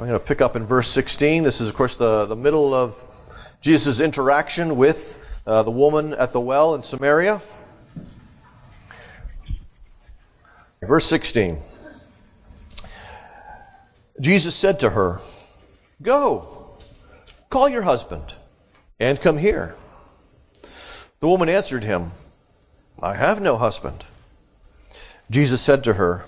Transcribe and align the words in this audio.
I'm 0.00 0.06
going 0.06 0.18
to 0.18 0.26
pick 0.26 0.40
up 0.40 0.56
in 0.56 0.64
verse 0.64 0.88
16. 0.88 1.42
This 1.42 1.60
is, 1.60 1.68
of 1.68 1.74
course, 1.74 1.94
the, 1.94 2.24
the 2.24 2.34
middle 2.34 2.72
of 2.72 3.06
Jesus' 3.60 4.00
interaction 4.00 4.78
with 4.78 5.22
uh, 5.46 5.62
the 5.62 5.70
woman 5.70 6.14
at 6.14 6.32
the 6.32 6.40
well 6.40 6.74
in 6.74 6.82
Samaria. 6.82 7.42
Verse 10.80 11.04
16. 11.04 11.58
Jesus 14.22 14.54
said 14.54 14.80
to 14.80 14.88
her, 14.88 15.20
Go, 16.00 16.78
call 17.50 17.68
your 17.68 17.82
husband, 17.82 18.36
and 18.98 19.20
come 19.20 19.36
here. 19.36 19.74
The 21.20 21.28
woman 21.28 21.50
answered 21.50 21.84
him, 21.84 22.12
I 23.02 23.16
have 23.16 23.42
no 23.42 23.58
husband. 23.58 24.06
Jesus 25.30 25.60
said 25.60 25.84
to 25.84 25.92
her, 25.92 26.24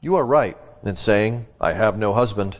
You 0.00 0.14
are 0.14 0.24
right 0.24 0.56
in 0.82 0.96
saying, 0.96 1.46
I 1.60 1.72
have 1.72 1.98
no 1.98 2.12
husband. 2.12 2.56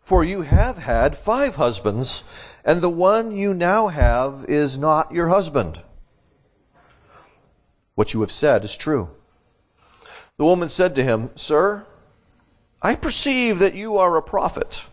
For 0.00 0.24
you 0.24 0.42
have 0.42 0.78
had 0.78 1.16
five 1.16 1.56
husbands, 1.56 2.24
and 2.64 2.80
the 2.80 2.88
one 2.88 3.36
you 3.36 3.54
now 3.54 3.88
have 3.88 4.44
is 4.48 4.78
not 4.78 5.12
your 5.12 5.28
husband. 5.28 5.82
What 7.94 8.14
you 8.14 8.20
have 8.20 8.30
said 8.30 8.64
is 8.64 8.76
true. 8.76 9.10
The 10.38 10.44
woman 10.44 10.70
said 10.70 10.94
to 10.96 11.02
him, 11.02 11.30
Sir, 11.34 11.86
I 12.82 12.94
perceive 12.94 13.58
that 13.58 13.74
you 13.74 13.98
are 13.98 14.16
a 14.16 14.22
prophet. 14.22 14.88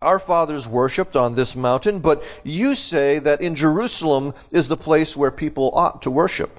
Our 0.00 0.18
fathers 0.18 0.68
worshipped 0.68 1.16
on 1.16 1.34
this 1.34 1.56
mountain, 1.56 1.98
but 1.98 2.22
you 2.44 2.74
say 2.74 3.18
that 3.18 3.40
in 3.40 3.54
Jerusalem 3.54 4.32
is 4.52 4.68
the 4.68 4.76
place 4.76 5.16
where 5.16 5.30
people 5.30 5.72
ought 5.74 6.00
to 6.02 6.10
worship. 6.10 6.58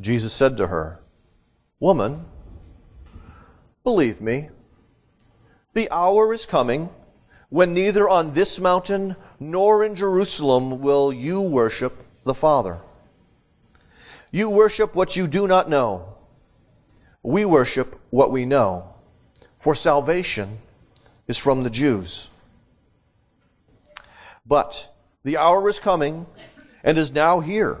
Jesus 0.00 0.32
said 0.32 0.56
to 0.56 0.66
her, 0.66 1.00
Woman, 1.80 2.26
believe 3.84 4.22
me, 4.22 4.48
the 5.74 5.90
hour 5.90 6.32
is 6.32 6.46
coming 6.46 6.88
when 7.50 7.74
neither 7.74 8.08
on 8.08 8.32
this 8.32 8.58
mountain 8.58 9.14
nor 9.38 9.84
in 9.84 9.94
Jerusalem 9.94 10.80
will 10.80 11.12
you 11.12 11.40
worship 11.40 11.94
the 12.24 12.34
Father. 12.34 12.78
You 14.32 14.48
worship 14.50 14.94
what 14.96 15.16
you 15.16 15.28
do 15.28 15.46
not 15.46 15.68
know. 15.68 16.16
We 17.22 17.44
worship 17.44 18.00
what 18.10 18.30
we 18.30 18.44
know, 18.46 18.94
for 19.54 19.74
salvation 19.74 20.58
is 21.28 21.38
from 21.38 21.62
the 21.62 21.70
Jews. 21.70 22.30
But 24.46 24.92
the 25.22 25.36
hour 25.36 25.68
is 25.68 25.78
coming 25.78 26.26
and 26.82 26.98
is 26.98 27.12
now 27.12 27.40
here 27.40 27.80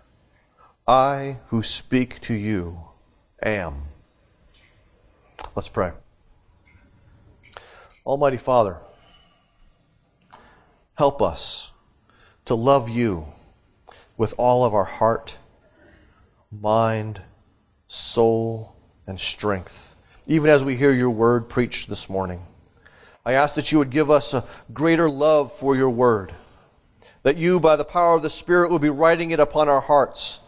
I 0.91 1.37
who 1.47 1.63
speak 1.63 2.19
to 2.19 2.33
you 2.33 2.81
am. 3.41 3.83
Let's 5.55 5.69
pray. 5.69 5.93
Almighty 8.05 8.35
Father, 8.35 8.75
help 10.95 11.21
us 11.21 11.71
to 12.43 12.55
love 12.55 12.89
you 12.89 13.27
with 14.17 14.33
all 14.37 14.65
of 14.65 14.73
our 14.73 14.83
heart, 14.83 15.37
mind, 16.51 17.21
soul, 17.87 18.75
and 19.07 19.17
strength, 19.17 19.95
even 20.27 20.49
as 20.49 20.65
we 20.65 20.75
hear 20.75 20.91
your 20.91 21.11
word 21.11 21.47
preached 21.47 21.87
this 21.87 22.09
morning. 22.09 22.45
I 23.25 23.31
ask 23.31 23.55
that 23.55 23.71
you 23.71 23.77
would 23.77 23.91
give 23.91 24.11
us 24.11 24.33
a 24.33 24.43
greater 24.73 25.09
love 25.09 25.53
for 25.53 25.73
your 25.73 25.89
word, 25.89 26.33
that 27.23 27.37
you, 27.37 27.61
by 27.61 27.77
the 27.77 27.85
power 27.85 28.17
of 28.17 28.23
the 28.23 28.29
Spirit, 28.29 28.71
would 28.71 28.81
be 28.81 28.89
writing 28.89 29.31
it 29.31 29.39
upon 29.39 29.69
our 29.69 29.79
hearts, 29.79 30.41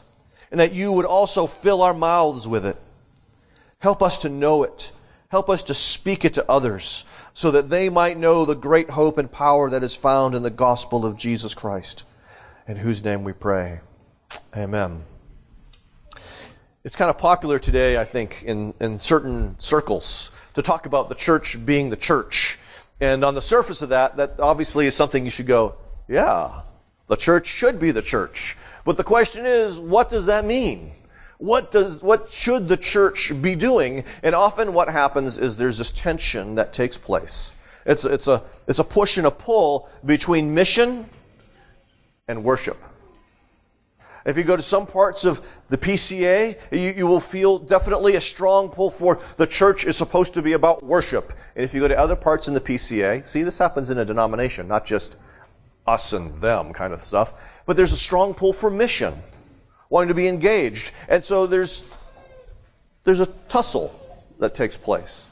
and 0.53 0.59
that 0.59 0.71
you 0.71 0.91
would 0.91 1.05
also 1.05 1.47
fill 1.47 1.81
our 1.81 1.95
mouths 1.95 2.47
with 2.47 2.63
it. 2.63 2.77
Help 3.79 4.03
us 4.03 4.19
to 4.19 4.29
know 4.29 4.61
it. 4.61 4.91
Help 5.29 5.49
us 5.49 5.63
to 5.63 5.73
speak 5.73 6.23
it 6.23 6.35
to 6.35 6.47
others 6.47 7.05
so 7.33 7.49
that 7.49 7.71
they 7.71 7.89
might 7.89 8.19
know 8.19 8.45
the 8.45 8.53
great 8.53 8.91
hope 8.91 9.17
and 9.17 9.31
power 9.31 9.67
that 9.71 9.81
is 9.81 9.95
found 9.95 10.35
in 10.35 10.43
the 10.43 10.51
gospel 10.51 11.07
of 11.07 11.17
Jesus 11.17 11.55
Christ, 11.55 12.05
in 12.67 12.77
whose 12.77 13.03
name 13.03 13.23
we 13.23 13.33
pray. 13.33 13.79
Amen. 14.55 15.01
It's 16.83 16.95
kind 16.95 17.09
of 17.09 17.17
popular 17.17 17.57
today, 17.57 17.97
I 17.97 18.03
think, 18.03 18.43
in, 18.43 18.75
in 18.79 18.99
certain 18.99 19.59
circles 19.59 20.29
to 20.53 20.61
talk 20.61 20.85
about 20.85 21.09
the 21.09 21.15
church 21.15 21.65
being 21.65 21.89
the 21.89 21.97
church. 21.97 22.59
And 23.01 23.25
on 23.25 23.33
the 23.33 23.41
surface 23.41 23.81
of 23.81 23.89
that, 23.89 24.17
that 24.17 24.39
obviously 24.39 24.85
is 24.85 24.95
something 24.95 25.25
you 25.25 25.31
should 25.31 25.47
go, 25.47 25.77
yeah, 26.07 26.61
the 27.07 27.15
church 27.15 27.47
should 27.47 27.79
be 27.79 27.91
the 27.91 28.01
church. 28.01 28.57
But 28.85 28.97
the 28.97 29.03
question 29.03 29.45
is, 29.45 29.79
what 29.79 30.09
does 30.09 30.25
that 30.27 30.45
mean? 30.45 30.91
What 31.37 31.71
does, 31.71 32.01
what 32.01 32.29
should 32.29 32.67
the 32.67 32.77
church 32.77 33.33
be 33.41 33.55
doing? 33.55 34.05
And 34.21 34.33
often 34.33 34.73
what 34.73 34.87
happens 34.89 35.37
is 35.37 35.57
there's 35.57 35.77
this 35.77 35.91
tension 35.91 36.55
that 36.55 36.73
takes 36.73 36.97
place. 36.97 37.53
It's, 37.85 38.05
it's 38.05 38.27
a, 38.27 38.43
it's 38.67 38.79
a 38.79 38.83
push 38.83 39.17
and 39.17 39.27
a 39.27 39.31
pull 39.31 39.89
between 40.05 40.53
mission 40.53 41.05
and 42.27 42.43
worship. 42.43 42.77
If 44.25 44.37
you 44.37 44.43
go 44.43 44.55
to 44.55 44.61
some 44.61 44.85
parts 44.85 45.25
of 45.25 45.45
the 45.67 45.77
PCA, 45.77 46.57
you, 46.71 46.93
you, 46.95 47.07
will 47.07 47.19
feel 47.19 47.59
definitely 47.59 48.15
a 48.15 48.21
strong 48.21 48.69
pull 48.69 48.89
for 48.89 49.19
the 49.35 49.45
church 49.45 49.83
is 49.83 49.97
supposed 49.97 50.33
to 50.35 50.41
be 50.41 50.53
about 50.53 50.81
worship. 50.81 51.33
And 51.55 51.65
if 51.65 51.73
you 51.73 51.81
go 51.81 51.89
to 51.89 51.99
other 51.99 52.15
parts 52.15 52.47
in 52.47 52.53
the 52.53 52.61
PCA, 52.61 53.27
see, 53.27 53.43
this 53.43 53.57
happens 53.57 53.89
in 53.89 53.97
a 53.97 54.05
denomination, 54.05 54.67
not 54.69 54.85
just 54.85 55.17
us 55.85 56.13
and 56.13 56.35
them 56.35 56.73
kind 56.73 56.93
of 56.93 56.99
stuff, 56.99 57.33
but 57.65 57.77
there's 57.77 57.91
a 57.91 57.97
strong 57.97 58.33
pull 58.33 58.53
for 58.53 58.69
mission, 58.69 59.13
wanting 59.89 60.09
to 60.09 60.13
be 60.13 60.27
engaged. 60.27 60.91
And 61.07 61.23
so 61.23 61.47
there's, 61.47 61.85
there's 63.03 63.19
a 63.19 63.27
tussle 63.47 63.99
that 64.39 64.55
takes 64.55 64.77
place. 64.77 65.27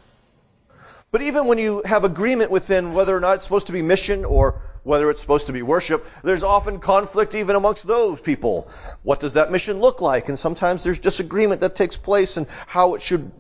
But 1.12 1.22
even 1.22 1.48
when 1.48 1.58
you 1.58 1.82
have 1.86 2.04
agreement 2.04 2.52
within 2.52 2.94
whether 2.94 3.16
or 3.16 3.20
not 3.20 3.36
it's 3.36 3.44
supposed 3.44 3.68
to 3.68 3.74
be 3.74 3.82
mission 3.82 4.24
or 4.24 4.62
whether 4.84 5.10
it's 5.10 5.22
supposed 5.22 5.48
to 5.48 5.54
be 5.54 5.62
worship, 5.62 6.06
there's 6.24 6.44
often 6.44 6.80
conflict 6.80 7.36
even 7.36 7.56
amongst 7.56 7.86
those 7.86 8.22
people. 8.22 8.70
What 9.04 9.20
does 9.20 9.34
that 9.34 9.52
mission 9.52 9.80
look 9.80 10.02
like? 10.02 10.30
And 10.30 10.40
sometimes 10.40 10.84
there's 10.84 11.00
disagreement 11.00 11.62
that 11.62 11.76
takes 11.76 11.98
place 11.98 12.38
and 12.38 12.48
how 12.68 12.96
it 12.96 13.02
should 13.02 13.32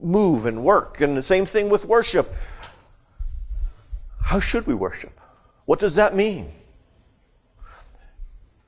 move 0.00 0.46
and 0.46 0.62
work. 0.62 1.00
And 1.00 1.16
the 1.16 1.22
same 1.22 1.46
thing 1.46 1.70
with 1.70 1.86
worship. 1.86 2.32
How 4.22 4.38
should 4.38 4.66
we 4.66 4.74
worship? 4.74 5.19
What 5.70 5.78
does 5.78 5.94
that 5.94 6.16
mean? 6.16 6.50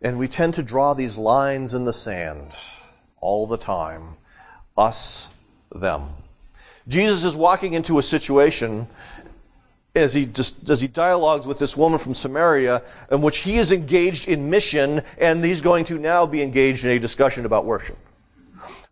And 0.02 0.20
we 0.20 0.28
tend 0.28 0.54
to 0.54 0.62
draw 0.62 0.94
these 0.94 1.18
lines 1.18 1.74
in 1.74 1.84
the 1.84 1.92
sand 1.92 2.56
all 3.20 3.48
the 3.48 3.56
time. 3.56 4.18
Us, 4.78 5.30
them. 5.74 6.10
Jesus 6.86 7.24
is 7.24 7.34
walking 7.34 7.72
into 7.72 7.98
a 7.98 8.02
situation 8.02 8.86
as 9.96 10.14
he 10.14 10.26
just, 10.26 10.70
as 10.70 10.80
he 10.80 10.86
dialogues 10.86 11.44
with 11.44 11.58
this 11.58 11.76
woman 11.76 11.98
from 11.98 12.14
Samaria, 12.14 12.84
in 13.10 13.20
which 13.20 13.38
he 13.38 13.56
is 13.56 13.72
engaged 13.72 14.28
in 14.28 14.48
mission, 14.48 15.02
and 15.18 15.44
he's 15.44 15.60
going 15.60 15.84
to 15.86 15.98
now 15.98 16.24
be 16.24 16.40
engaged 16.40 16.84
in 16.84 16.92
a 16.92 17.00
discussion 17.00 17.44
about 17.44 17.64
worship. 17.64 17.98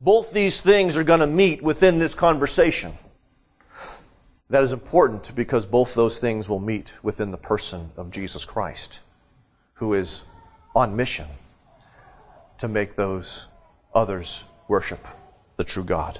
Both 0.00 0.32
these 0.32 0.60
things 0.60 0.96
are 0.96 1.04
going 1.04 1.20
to 1.20 1.28
meet 1.28 1.62
within 1.62 2.00
this 2.00 2.16
conversation. 2.16 2.92
That 4.50 4.64
is 4.64 4.72
important 4.72 5.32
because 5.36 5.64
both 5.64 5.94
those 5.94 6.18
things 6.18 6.48
will 6.48 6.58
meet 6.58 6.98
within 7.04 7.30
the 7.30 7.38
person 7.38 7.90
of 7.96 8.10
Jesus 8.10 8.44
Christ, 8.44 9.00
who 9.74 9.94
is 9.94 10.24
on 10.74 10.96
mission 10.96 11.26
to 12.58 12.66
make 12.66 12.96
those 12.96 13.46
others 13.94 14.44
worship 14.66 15.06
the 15.56 15.62
true 15.62 15.84
God. 15.84 16.18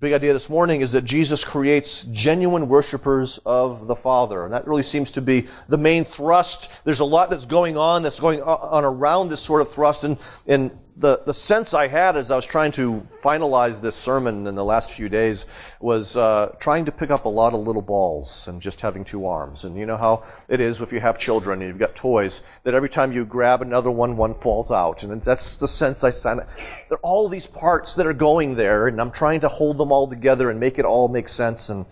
Big 0.00 0.14
idea 0.14 0.32
this 0.32 0.48
morning 0.48 0.80
is 0.80 0.92
that 0.92 1.04
Jesus 1.04 1.44
creates 1.44 2.04
genuine 2.04 2.68
worshipers 2.68 3.38
of 3.44 3.86
the 3.86 3.94
Father. 3.94 4.44
And 4.44 4.54
that 4.54 4.66
really 4.66 4.82
seems 4.82 5.10
to 5.12 5.20
be 5.20 5.46
the 5.68 5.76
main 5.76 6.06
thrust. 6.06 6.72
There's 6.84 7.00
a 7.00 7.04
lot 7.04 7.28
that's 7.28 7.44
going 7.44 7.76
on 7.76 8.02
that's 8.02 8.18
going 8.18 8.40
on 8.40 8.86
around 8.86 9.28
this 9.28 9.40
sort 9.40 9.60
of 9.60 9.70
thrust. 9.70 10.04
And, 10.04 10.16
and 10.46 10.70
the, 10.96 11.22
the 11.24 11.34
sense 11.34 11.74
I 11.74 11.86
had 11.86 12.16
as 12.16 12.30
I 12.30 12.36
was 12.36 12.46
trying 12.46 12.72
to 12.72 12.92
finalize 12.94 13.80
this 13.80 13.96
sermon 13.96 14.46
in 14.46 14.54
the 14.54 14.64
last 14.64 14.92
few 14.92 15.08
days 15.08 15.46
was 15.80 16.16
uh, 16.16 16.54
trying 16.58 16.84
to 16.86 16.92
pick 16.92 17.10
up 17.10 17.24
a 17.24 17.28
lot 17.28 17.54
of 17.54 17.60
little 17.60 17.82
balls 17.82 18.48
and 18.48 18.60
just 18.60 18.80
having 18.80 19.04
two 19.04 19.26
arms. 19.26 19.64
And 19.64 19.76
you 19.76 19.86
know 19.86 19.96
how 19.96 20.24
it 20.48 20.60
is 20.60 20.80
if 20.80 20.92
you 20.92 21.00
have 21.00 21.18
children 21.18 21.60
and 21.60 21.68
you've 21.68 21.78
got 21.78 21.94
toys, 21.94 22.42
that 22.64 22.74
every 22.74 22.88
time 22.88 23.12
you 23.12 23.24
grab 23.24 23.62
another 23.62 23.90
one, 23.90 24.16
one 24.16 24.34
falls 24.34 24.70
out. 24.70 25.02
And 25.02 25.22
that's 25.22 25.56
the 25.56 25.68
sense 25.68 26.04
I 26.04 26.10
sent. 26.10 26.40
There 26.88 26.98
are 26.98 27.00
all 27.02 27.28
these 27.28 27.46
parts 27.46 27.94
that 27.94 28.06
are 28.06 28.14
going 28.14 28.54
there, 28.56 28.88
and 28.88 29.00
I'm 29.00 29.10
trying 29.10 29.40
to 29.40 29.48
hold 29.48 29.78
them 29.78 29.92
all 29.92 30.08
together 30.08 30.50
and 30.50 30.58
make 30.58 30.78
it 30.78 30.84
all 30.84 31.08
make 31.08 31.28
sense. 31.28 31.68
And, 31.70 31.86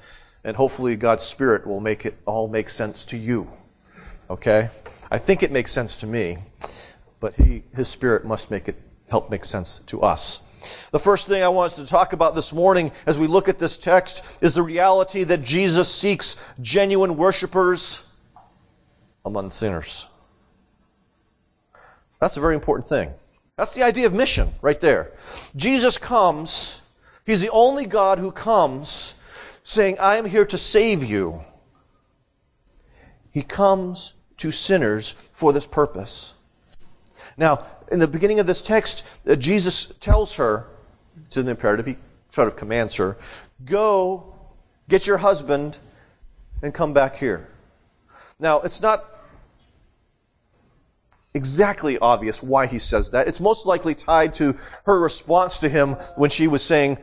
and 0.44 0.56
hopefully 0.56 0.96
God's 0.96 1.24
Spirit 1.24 1.66
will 1.66 1.80
make 1.80 2.04
it 2.04 2.18
all 2.26 2.48
make 2.48 2.68
sense 2.68 3.04
to 3.06 3.16
you. 3.16 3.50
Okay? 4.30 4.70
I 5.10 5.18
think 5.18 5.42
it 5.42 5.52
makes 5.52 5.72
sense 5.72 5.96
to 5.96 6.06
me, 6.06 6.38
but 7.20 7.34
he, 7.36 7.62
His 7.74 7.88
Spirit 7.88 8.24
must 8.24 8.50
make 8.50 8.68
it 8.68 8.76
help 9.10 9.30
make 9.30 9.44
sense 9.44 9.80
to 9.80 10.02
us. 10.02 10.42
The 10.90 10.98
first 10.98 11.28
thing 11.28 11.42
I 11.42 11.48
want 11.48 11.72
us 11.72 11.76
to 11.76 11.86
talk 11.86 12.12
about 12.12 12.34
this 12.34 12.52
morning 12.52 12.92
as 13.06 13.18
we 13.18 13.26
look 13.26 13.48
at 13.48 13.58
this 13.58 13.76
text 13.78 14.24
is 14.40 14.54
the 14.54 14.62
reality 14.62 15.24
that 15.24 15.42
Jesus 15.42 15.92
seeks 15.92 16.36
genuine 16.60 17.16
worshipers 17.16 18.04
among 19.24 19.50
sinners. 19.50 20.08
That's 22.20 22.36
a 22.36 22.40
very 22.40 22.54
important 22.54 22.88
thing. 22.88 23.12
That's 23.56 23.74
the 23.74 23.82
idea 23.82 24.06
of 24.06 24.14
mission 24.14 24.50
right 24.62 24.80
there. 24.80 25.12
Jesus 25.56 25.98
comes, 25.98 26.82
He's 27.24 27.40
the 27.40 27.50
only 27.50 27.86
God 27.86 28.18
who 28.18 28.32
comes 28.32 29.14
saying, 29.62 29.98
I 29.98 30.16
am 30.16 30.24
here 30.24 30.46
to 30.46 30.58
save 30.58 31.04
you. 31.04 31.44
He 33.30 33.42
comes 33.42 34.14
to 34.38 34.50
sinners 34.50 35.10
for 35.10 35.52
this 35.52 35.66
purpose. 35.66 36.34
Now, 37.38 37.64
in 37.90 38.00
the 38.00 38.08
beginning 38.08 38.40
of 38.40 38.46
this 38.46 38.60
text, 38.60 39.06
uh, 39.26 39.36
Jesus 39.36 39.86
tells 40.00 40.36
her, 40.36 40.66
it's 41.24 41.36
an 41.36 41.48
imperative, 41.48 41.86
he 41.86 41.96
sort 42.30 42.48
of 42.48 42.56
commands 42.56 42.96
her, 42.96 43.16
go 43.64 44.34
get 44.88 45.06
your 45.06 45.18
husband 45.18 45.78
and 46.62 46.74
come 46.74 46.92
back 46.92 47.16
here. 47.16 47.48
Now, 48.40 48.60
it's 48.60 48.82
not 48.82 49.04
exactly 51.32 51.98
obvious 51.98 52.42
why 52.42 52.66
he 52.66 52.78
says 52.78 53.10
that. 53.10 53.28
It's 53.28 53.40
most 53.40 53.66
likely 53.66 53.94
tied 53.94 54.34
to 54.34 54.56
her 54.84 55.00
response 55.00 55.60
to 55.60 55.68
him 55.68 55.94
when 56.16 56.30
she 56.30 56.48
was 56.48 56.64
saying, 56.64 56.98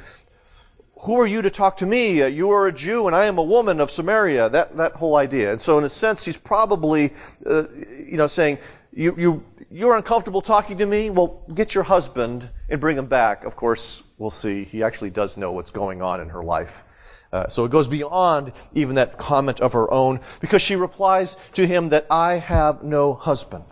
who 1.02 1.20
are 1.20 1.28
you 1.28 1.42
to 1.44 1.50
talk 1.50 1.78
to 1.78 1.86
me? 1.86 2.24
Uh, 2.24 2.28
you 2.28 2.50
are 2.50 2.68
a 2.68 2.72
Jew 2.72 3.08
and 3.08 3.16
I 3.16 3.26
am 3.26 3.38
a 3.38 3.44
woman 3.44 3.80
of 3.80 3.92
Samaria. 3.92 4.50
That, 4.50 4.76
that 4.78 4.94
whole 4.94 5.16
idea. 5.16 5.52
And 5.52 5.62
so 5.62 5.78
in 5.78 5.84
a 5.84 5.90
sense, 5.90 6.26
he's 6.26 6.38
probably, 6.38 7.14
uh, 7.46 7.66
you 8.06 8.18
know, 8.18 8.28
saying, 8.28 8.58
you, 8.96 9.14
you, 9.18 9.44
you're 9.70 9.96
uncomfortable 9.96 10.42
talking 10.42 10.78
to 10.78 10.86
me? 10.86 11.10
Well, 11.10 11.44
get 11.54 11.76
your 11.76 11.84
husband 11.84 12.50
and 12.70 12.80
bring 12.80 12.98
him 12.98 13.08
back. 13.08 13.44
Of 13.44 13.58
course, 13.58 14.04
we'll 14.18 14.30
see. 14.30 14.64
He 14.64 14.82
actually 14.84 15.10
does 15.10 15.36
know 15.36 15.52
what's 15.52 15.70
going 15.70 16.02
on 16.02 16.22
in 16.22 16.30
her 16.30 16.44
life. 16.44 16.86
Uh, 17.34 17.48
so 17.48 17.66
it 17.66 17.72
goes 17.72 17.90
beyond 17.90 18.54
even 18.74 18.96
that 18.96 19.18
comment 19.18 19.60
of 19.60 19.74
her 19.74 19.92
own 19.92 20.22
because 20.40 20.62
she 20.62 20.78
replies 20.78 21.36
to 21.54 21.68
him 21.68 21.90
that 21.90 22.08
I 22.10 22.36
have 22.36 22.84
no 22.84 23.14
husband. 23.14 23.66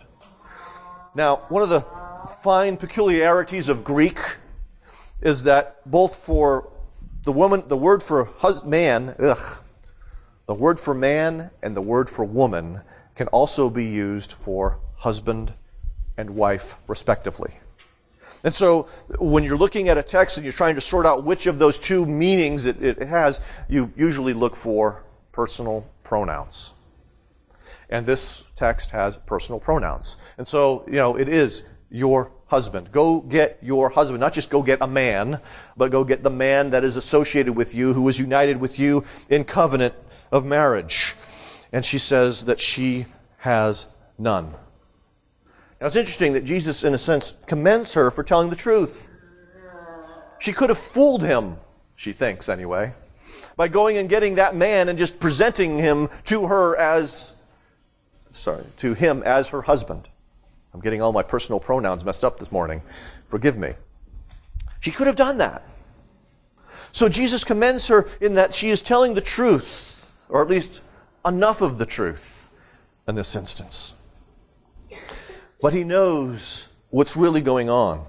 Now, 1.14 1.36
one 1.48 1.62
of 1.62 1.70
the 1.70 1.86
fine 2.42 2.76
peculiarities 2.76 3.70
of 3.70 3.82
Greek 3.82 4.18
is 5.22 5.44
that 5.44 5.80
both 5.90 6.16
for 6.16 6.70
the 7.22 7.32
woman, 7.32 7.64
the 7.68 7.78
word 7.78 8.02
for 8.02 8.26
hus- 8.26 8.64
man, 8.64 9.14
ugh, 9.18 9.62
the 10.46 10.54
word 10.54 10.78
for 10.78 10.92
man 10.92 11.50
and 11.62 11.74
the 11.74 11.80
word 11.80 12.10
for 12.10 12.26
woman 12.26 12.82
can 13.14 13.28
also 13.28 13.70
be 13.70 13.86
used 13.86 14.32
for 14.32 14.80
husband 14.96 15.54
and 16.16 16.30
wife, 16.30 16.78
respectively. 16.86 17.58
And 18.44 18.54
so, 18.54 18.88
when 19.18 19.42
you're 19.42 19.56
looking 19.56 19.88
at 19.88 19.96
a 19.96 20.02
text 20.02 20.36
and 20.36 20.44
you're 20.44 20.52
trying 20.52 20.74
to 20.74 20.80
sort 20.80 21.06
out 21.06 21.24
which 21.24 21.46
of 21.46 21.58
those 21.58 21.78
two 21.78 22.04
meanings 22.04 22.66
it, 22.66 22.82
it 22.82 22.98
has, 22.98 23.40
you 23.68 23.92
usually 23.96 24.34
look 24.34 24.54
for 24.54 25.02
personal 25.32 25.86
pronouns. 26.02 26.74
And 27.88 28.04
this 28.04 28.52
text 28.54 28.90
has 28.90 29.16
personal 29.16 29.60
pronouns. 29.60 30.16
And 30.36 30.46
so, 30.46 30.84
you 30.86 30.94
know, 30.94 31.16
it 31.16 31.28
is 31.28 31.64
your 31.90 32.32
husband. 32.46 32.92
Go 32.92 33.20
get 33.20 33.58
your 33.62 33.88
husband. 33.88 34.20
Not 34.20 34.32
just 34.32 34.50
go 34.50 34.62
get 34.62 34.78
a 34.80 34.86
man, 34.86 35.40
but 35.76 35.90
go 35.90 36.04
get 36.04 36.22
the 36.22 36.30
man 36.30 36.70
that 36.70 36.84
is 36.84 36.96
associated 36.96 37.54
with 37.54 37.74
you, 37.74 37.94
who 37.94 38.08
is 38.08 38.18
united 38.18 38.58
with 38.58 38.78
you 38.78 39.04
in 39.28 39.44
covenant 39.44 39.94
of 40.30 40.44
marriage. 40.44 41.14
And 41.72 41.84
she 41.84 41.98
says 41.98 42.44
that 42.44 42.60
she 42.60 43.06
has 43.38 43.86
none. 44.18 44.54
Now 45.84 45.88
it's 45.88 45.96
interesting 45.96 46.32
that 46.32 46.46
Jesus, 46.46 46.82
in 46.82 46.94
a 46.94 46.98
sense, 46.98 47.34
commends 47.46 47.92
her 47.92 48.10
for 48.10 48.24
telling 48.24 48.48
the 48.48 48.56
truth. 48.56 49.10
She 50.38 50.50
could 50.50 50.70
have 50.70 50.78
fooled 50.78 51.22
him, 51.22 51.58
she 51.94 52.12
thinks 52.12 52.48
anyway, 52.48 52.94
by 53.54 53.68
going 53.68 53.98
and 53.98 54.08
getting 54.08 54.36
that 54.36 54.56
man 54.56 54.88
and 54.88 54.98
just 54.98 55.20
presenting 55.20 55.76
him 55.76 56.08
to 56.24 56.46
her 56.46 56.74
as, 56.78 57.34
sorry, 58.30 58.64
to 58.78 58.94
him 58.94 59.22
as 59.24 59.50
her 59.50 59.60
husband. 59.60 60.08
I'm 60.72 60.80
getting 60.80 61.02
all 61.02 61.12
my 61.12 61.22
personal 61.22 61.60
pronouns 61.60 62.02
messed 62.02 62.24
up 62.24 62.38
this 62.38 62.50
morning. 62.50 62.80
Forgive 63.28 63.58
me. 63.58 63.74
She 64.80 64.90
could 64.90 65.06
have 65.06 65.16
done 65.16 65.36
that. 65.36 65.68
So 66.92 67.10
Jesus 67.10 67.44
commends 67.44 67.88
her 67.88 68.08
in 68.22 68.36
that 68.36 68.54
she 68.54 68.70
is 68.70 68.80
telling 68.80 69.12
the 69.12 69.20
truth, 69.20 70.24
or 70.30 70.40
at 70.40 70.48
least 70.48 70.82
enough 71.26 71.60
of 71.60 71.76
the 71.76 71.84
truth 71.84 72.48
in 73.06 73.16
this 73.16 73.36
instance 73.36 73.92
but 75.64 75.72
he 75.72 75.82
knows 75.82 76.68
what's 76.90 77.16
really 77.16 77.40
going 77.40 77.70
on. 77.70 78.04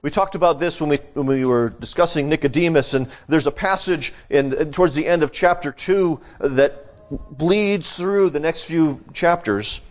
We 0.00 0.08
talked 0.08 0.34
about 0.34 0.58
this 0.58 0.80
when 0.80 0.88
we, 0.88 0.96
when 1.12 1.26
we 1.26 1.44
were 1.44 1.68
discussing 1.68 2.30
Nicodemus, 2.30 2.94
and 2.94 3.10
there's 3.28 3.46
a 3.46 3.50
passage 3.50 4.14
in, 4.30 4.72
towards 4.72 4.94
the 4.94 5.06
end 5.06 5.22
of 5.22 5.32
chapter 5.32 5.70
2 5.70 6.18
that 6.40 7.36
bleeds 7.36 7.94
through 7.94 8.30
the 8.30 8.40
next 8.40 8.64
few 8.64 9.04
chapters, 9.12 9.82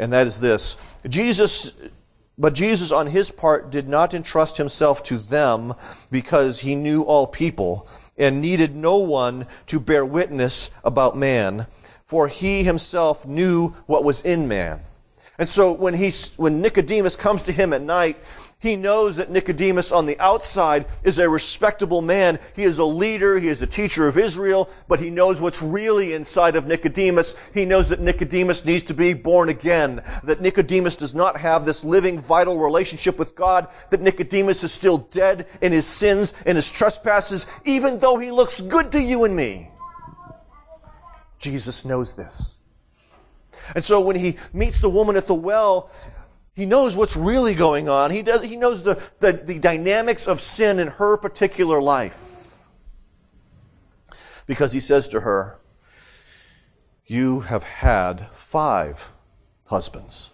and 0.00 0.10
that 0.10 0.26
is 0.26 0.40
this. 0.40 0.78
Jesus, 1.06 1.74
but 2.38 2.54
Jesus 2.54 2.90
on 2.90 3.08
his 3.08 3.30
part 3.30 3.70
did 3.70 3.88
not 3.88 4.14
entrust 4.14 4.56
himself 4.56 5.02
to 5.02 5.18
them 5.18 5.74
because 6.10 6.60
he 6.60 6.76
knew 6.76 7.02
all 7.02 7.26
people 7.26 7.86
and 8.16 8.40
needed 8.40 8.74
no 8.74 8.96
one 8.96 9.46
to 9.66 9.78
bear 9.78 10.06
witness 10.06 10.70
about 10.82 11.14
man, 11.14 11.66
for 12.02 12.26
he 12.26 12.64
himself 12.64 13.26
knew 13.26 13.74
what 13.84 14.02
was 14.02 14.22
in 14.22 14.48
man. 14.48 14.80
And 15.38 15.48
so 15.48 15.72
when 15.72 15.94
he, 15.94 16.10
when 16.36 16.60
Nicodemus 16.60 17.14
comes 17.14 17.44
to 17.44 17.52
him 17.52 17.72
at 17.72 17.82
night, 17.82 18.16
he 18.60 18.74
knows 18.74 19.16
that 19.16 19.30
Nicodemus 19.30 19.92
on 19.92 20.06
the 20.06 20.18
outside 20.18 20.86
is 21.04 21.20
a 21.20 21.28
respectable 21.28 22.02
man. 22.02 22.40
He 22.56 22.64
is 22.64 22.78
a 22.78 22.84
leader. 22.84 23.38
He 23.38 23.46
is 23.46 23.62
a 23.62 23.66
teacher 23.68 24.08
of 24.08 24.18
Israel, 24.18 24.68
but 24.88 24.98
he 24.98 25.10
knows 25.10 25.40
what's 25.40 25.62
really 25.62 26.12
inside 26.12 26.56
of 26.56 26.66
Nicodemus. 26.66 27.36
He 27.54 27.64
knows 27.64 27.88
that 27.90 28.00
Nicodemus 28.00 28.64
needs 28.64 28.82
to 28.84 28.94
be 28.94 29.14
born 29.14 29.48
again, 29.48 30.02
that 30.24 30.40
Nicodemus 30.40 30.96
does 30.96 31.14
not 31.14 31.36
have 31.36 31.64
this 31.64 31.84
living, 31.84 32.18
vital 32.18 32.58
relationship 32.58 33.16
with 33.16 33.36
God, 33.36 33.68
that 33.90 34.00
Nicodemus 34.00 34.64
is 34.64 34.72
still 34.72 34.98
dead 34.98 35.46
in 35.62 35.70
his 35.70 35.86
sins 35.86 36.34
and 36.44 36.56
his 36.56 36.68
trespasses, 36.68 37.46
even 37.64 38.00
though 38.00 38.18
he 38.18 38.32
looks 38.32 38.60
good 38.60 38.90
to 38.90 39.00
you 39.00 39.22
and 39.22 39.36
me. 39.36 39.70
Jesus 41.38 41.84
knows 41.84 42.14
this. 42.14 42.57
And 43.74 43.84
so 43.84 44.00
when 44.00 44.16
he 44.16 44.36
meets 44.52 44.80
the 44.80 44.90
woman 44.90 45.16
at 45.16 45.26
the 45.26 45.34
well, 45.34 45.90
he 46.54 46.66
knows 46.66 46.96
what's 46.96 47.16
really 47.16 47.54
going 47.54 47.88
on. 47.88 48.10
He, 48.10 48.22
does, 48.22 48.42
he 48.42 48.56
knows 48.56 48.82
the, 48.82 49.00
the, 49.20 49.32
the 49.32 49.58
dynamics 49.58 50.26
of 50.26 50.40
sin 50.40 50.78
in 50.80 50.88
her 50.88 51.16
particular 51.16 51.80
life. 51.80 52.64
Because 54.46 54.72
he 54.72 54.80
says 54.80 55.06
to 55.08 55.20
her, 55.20 55.60
You 57.06 57.40
have 57.40 57.62
had 57.62 58.26
five 58.34 59.10
husbands. 59.66 60.30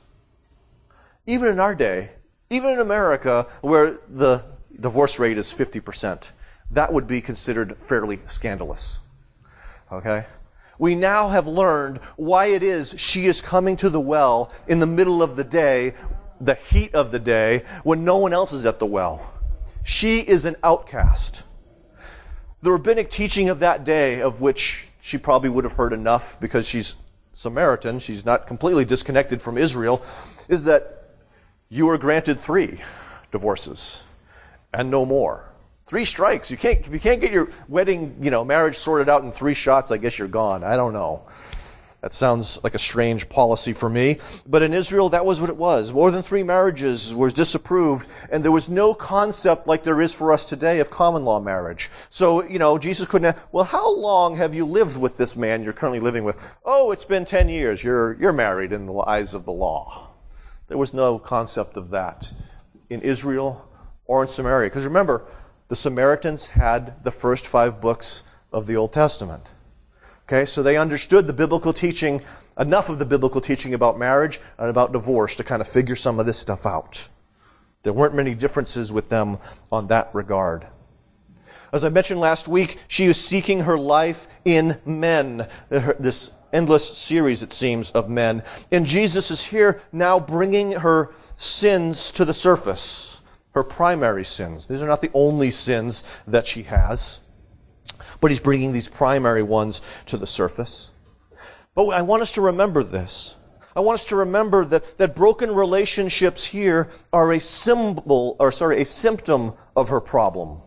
Even 1.27 1.49
in 1.49 1.61
our 1.61 1.75
day, 1.75 2.13
even 2.49 2.71
in 2.71 2.79
America, 2.79 3.47
where 3.61 3.99
the 4.09 4.45
divorce 4.81 5.19
rate 5.19 5.37
is 5.37 5.53
50%, 5.53 6.33
that 6.71 6.93
would 6.93 7.07
be 7.07 7.21
considered 7.21 7.77
fairly 7.77 8.21
scandalous. 8.27 9.01
Okay? 9.91 10.25
We 10.79 10.95
now 10.95 11.29
have 11.29 11.47
learned 11.47 11.99
why 12.17 12.47
it 12.47 12.63
is 12.63 12.95
she 12.99 13.27
is 13.27 13.41
coming 13.41 13.77
to 13.77 13.89
the 13.89 14.01
well 14.01 14.53
in 14.67 14.81
the 14.81 14.87
middle 14.87 15.23
of 15.23 15.37
the 15.37 15.45
day, 15.45 15.95
the 16.41 16.55
heat 16.55 16.95
of 16.95 17.11
the 17.11 17.19
day, 17.19 17.65
when 17.85 18.05
no 18.05 18.19
one 18.19 18.33
else 18.33 18.53
is 18.53 18.67
at 18.67 18.79
the 18.79 18.87
well. 18.87 19.33
She 19.85 20.21
is 20.21 20.45
an 20.45 20.57
outcast. 20.63 21.45
The 22.63 22.71
rabbinic 22.71 23.11
teaching 23.11 23.49
of 23.49 23.61
that 23.61 23.85
day, 23.85 24.23
of 24.23 24.41
which 24.41 24.89
she 25.01 25.19
probably 25.19 25.51
would 25.51 25.65
have 25.65 25.75
heard 25.75 25.93
enough 25.93 26.41
because 26.41 26.67
she's 26.67 26.97
Samaritan, 27.35 27.99
she's 27.99 28.25
not 28.25 28.47
completely 28.47 28.85
disconnected 28.85 29.43
from 29.43 29.59
Israel, 29.59 30.03
is 30.49 30.65
that 30.65 31.11
you 31.69 31.89
are 31.89 31.99
granted 31.99 32.39
three 32.39 32.81
divorces 33.31 34.05
and 34.73 34.91
no 34.91 35.05
more. 35.05 35.51
Three 35.87 36.07
strikes. 36.07 36.51
You 36.51 36.57
can't, 36.57 36.81
if 36.81 36.93
you 36.93 37.01
can't 37.01 37.21
get 37.21 37.31
your 37.31 37.51
wedding, 37.69 38.17
you 38.21 38.31
know, 38.31 38.45
marriage 38.45 38.77
sorted 38.77 39.09
out 39.09 39.23
in 39.23 39.33
three 39.33 39.55
shots, 39.55 39.91
I 39.91 39.99
guess 39.99 40.19
you're 40.19 40.29
gone. 40.29 40.65
I 40.65 40.77
don't 40.77 40.95
know. 40.95 41.25
That 42.01 42.13
sounds 42.13 42.63
like 42.63 42.75
a 42.75 42.79
strange 42.79 43.31
policy 43.31 43.73
for 43.73 43.89
me. 43.89 44.19
But 44.47 44.61
in 44.61 44.75
Israel, 44.75 45.09
that 45.09 45.25
was 45.25 45.41
what 45.41 45.49
it 45.49 45.57
was. 45.57 45.91
More 45.91 46.11
than 46.11 46.23
three 46.23 46.43
marriages 46.43 47.15
was 47.15 47.33
disapproved, 47.33 48.09
and 48.31 48.45
there 48.45 48.53
was 48.53 48.69
no 48.69 48.93
concept 48.93 49.67
like 49.67 49.85
there 49.85 50.03
is 50.03 50.15
for 50.15 50.31
us 50.31 50.45
today 50.45 50.81
of 50.81 50.91
common 50.91 51.25
law 51.25 51.41
marriage. 51.41 51.91
So, 52.11 52.43
you 52.43 52.59
know, 52.59 52.77
Jesus 52.77 53.07
couldn't 53.07 53.35
have, 53.35 53.47
well, 53.53 53.65
how 53.65 53.95
long 53.95 54.37
have 54.37 54.55
you 54.55 54.67
lived 54.67 55.01
with 55.01 55.17
this 55.17 55.35
man 55.35 55.65
you're 55.65 55.73
currently 55.73 56.01
living 56.01 56.25
with? 56.25 56.39
Oh, 56.63 56.93
it's 56.93 57.07
been 57.07 57.25
10 57.25 57.49
years. 57.49 57.83
You're, 57.83 58.15
you're 58.21 58.35
married 58.35 58.73
in 58.73 58.85
the 58.85 58.99
eyes 58.99 59.33
of 59.33 59.47
the 59.47 59.53
law. 59.53 60.11
There 60.69 60.77
was 60.77 60.93
no 60.93 61.19
concept 61.19 61.79
of 61.79 61.89
that 61.89 62.35
in 62.91 63.01
Israel 63.01 63.67
or 64.05 64.21
in 64.21 64.29
Samaria. 64.29 64.69
Because 64.69 64.85
remember, 64.85 65.27
the 65.69 65.77
Samaritans 65.77 66.49
had 66.49 67.03
the 67.05 67.11
first 67.11 67.47
five 67.47 67.81
books 67.81 68.23
of 68.53 68.67
the 68.67 68.77
Old 68.77 68.93
Testament. 68.93 69.53
Okay, 70.27 70.45
so 70.45 70.63
they 70.63 70.77
understood 70.77 71.27
the 71.27 71.33
biblical 71.33 71.73
teaching, 71.73 72.23
enough 72.59 72.89
of 72.89 72.99
the 72.99 73.05
biblical 73.05 73.41
teaching 73.41 73.75
about 73.75 73.99
marriage 73.99 74.41
and 74.59 74.71
about 74.71 74.93
divorce 74.93 75.37
to 75.37 75.45
kind 75.45 75.61
of 75.61 75.69
figure 75.69 75.97
some 75.97 76.19
of 76.19 76.27
this 76.27 76.39
stuff 76.39 76.65
out. 76.65 77.09
There 77.83 77.93
weren't 77.93 78.15
many 78.15 78.35
differences 78.35 78.91
with 78.91 79.11
them 79.11 79.39
on 79.71 79.89
that 79.89 80.11
regard. 80.15 80.67
As 81.73 81.85
I 81.85 81.89
mentioned 81.89 82.21
last 82.21 82.47
week, 82.49 82.79
she 82.89 83.07
is 83.07 83.23
seeking 83.23 83.61
her 83.61 83.77
life 83.77 84.29
in 84.45 84.81
men. 84.87 85.49
This 85.69 86.31
endless 86.53 86.97
series, 86.97 87.43
it 87.43 87.53
seems, 87.53 87.91
of 87.91 88.09
men. 88.09 88.45
And 88.71 88.87
Jesus 88.87 89.31
is 89.31 89.45
here 89.45 89.83
now 89.93 90.21
bringing 90.21 90.73
her 90.73 91.11
sins 91.37 92.13
to 92.13 92.25
the 92.25 92.33
surface. 92.33 93.14
Her 93.55 93.65
primary 93.65 94.25
sins. 94.25 94.67
These 94.67 94.83
are 94.83 94.89
not 94.89 95.01
the 95.01 95.11
only 95.15 95.51
sins 95.51 96.05
that 96.27 96.47
she 96.47 96.65
has 96.65 97.21
but 98.25 98.31
he's 98.31 98.41
bringing 98.41 98.73
these 98.73 98.89
primary 98.89 99.43
ones 99.43 99.83
to 100.07 100.17
the 100.17 100.27
surface. 100.27 100.93
But 101.75 101.89
I 101.89 102.01
want 102.01 102.23
us 102.23 102.33
to 102.33 102.41
remember 102.41 102.83
this. 102.83 103.37
I 103.77 103.81
want 103.81 103.97
us 103.97 104.07
to 104.07 104.17
remember 104.17 104.65
that, 104.65 104.97
that 104.97 105.17
broken 105.17 105.55
relationships 105.55 106.47
here 106.47 106.89
are 107.13 107.33
a 107.33 107.41
symbol, 107.41 108.37
or 108.39 108.53
sorry, 108.53 108.81
a 108.81 108.85
symptom 108.87 109.53
of 109.77 109.89
her 109.89 110.01
problem. 110.01 110.63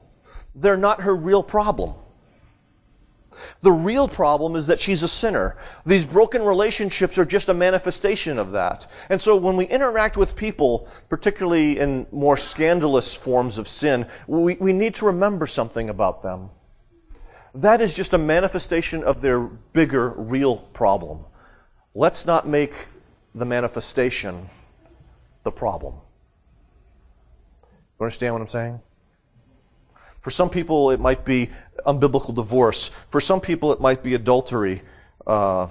They're 0.54 0.78
not 0.78 1.02
her 1.02 1.16
real 1.16 1.42
problem. 1.42 1.96
The 3.62 3.72
real 3.72 4.08
problem 4.08 4.56
is 4.56 4.68
that 4.68 4.80
she's 4.80 5.04
a 5.04 5.08
sinner. 5.08 5.58
These 5.86 6.06
broken 6.06 6.44
relationships 6.44 7.18
are 7.18 7.26
just 7.26 7.50
a 7.50 7.54
manifestation 7.54 8.38
of 8.38 8.52
that. 8.52 8.88
And 9.10 9.22
so 9.22 9.36
when 9.38 9.58
we 9.58 9.66
interact 9.66 10.18
with 10.18 10.36
people, 10.36 10.88
particularly 11.10 11.80
in 11.80 12.08
more 12.12 12.38
scandalous 12.38 13.16
forms 13.16 13.58
of 13.58 13.68
sin, 13.68 14.08
we, 14.28 14.56
we 14.56 14.74
need 14.74 14.96
to 14.96 15.06
remember 15.06 15.48
something 15.48 15.90
about 15.90 16.24
them 16.24 16.50
that 17.58 17.82
is 17.82 17.94
just 17.94 18.14
a 18.14 18.18
manifestation 18.18 19.04
of 19.04 19.22
their 19.22 19.40
bigger, 19.40 20.10
real 20.10 20.58
problem. 20.58 21.26
Let's 21.96 22.26
not 22.26 22.48
make 22.48 22.74
the 23.34 23.46
manifestation 23.46 24.48
the 25.44 25.52
problem. 25.52 25.96
You 28.00 28.04
understand 28.04 28.36
what 28.36 28.42
I'm 28.42 28.48
saying? 28.48 28.82
For 30.28 30.32
some 30.32 30.50
people, 30.50 30.92
it 30.92 31.00
might 31.00 31.24
be 31.24 31.52
unbiblical 31.86 32.36
divorce. 32.36 32.90
For 33.08 33.22
some 33.22 33.40
people, 33.40 33.72
it 33.72 33.80
might 33.80 34.04
be 34.04 34.14
adultery. 34.14 34.82
Uh, 35.26 35.68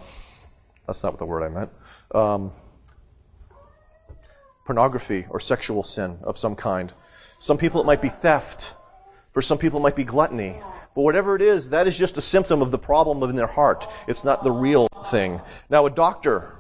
that's 0.87 1.03
not 1.03 1.13
what 1.13 1.19
the 1.19 1.27
word 1.27 1.43
I 1.43 1.51
meant. 1.51 1.71
Um, 2.15 2.53
pornography 4.65 5.27
or 5.29 5.41
sexual 5.41 5.83
sin 5.83 6.21
of 6.23 6.39
some 6.39 6.57
kind. 6.57 6.91
Some 7.39 7.59
people, 7.59 7.83
it 7.83 7.85
might 7.85 8.01
be 8.01 8.09
theft. 8.09 8.73
For 9.33 9.43
some 9.43 9.59
people, 9.59 9.79
it 9.79 9.83
might 9.83 9.95
be 9.95 10.05
gluttony. 10.05 10.59
But 10.95 11.03
whatever 11.03 11.37
it 11.37 11.43
is, 11.43 11.69
that 11.69 11.87
is 11.87 11.99
just 11.99 12.17
a 12.17 12.23
symptom 12.23 12.63
of 12.63 12.71
the 12.71 12.79
problem 12.79 13.23
in 13.25 13.37
their 13.37 13.47
heart. 13.47 13.87
It's 14.09 14.25
not 14.25 14.43
the 14.43 14.53
real 14.53 14.89
thing. 15.05 15.39
Now, 15.69 15.85
a 15.85 15.91
doctor, 15.91 16.57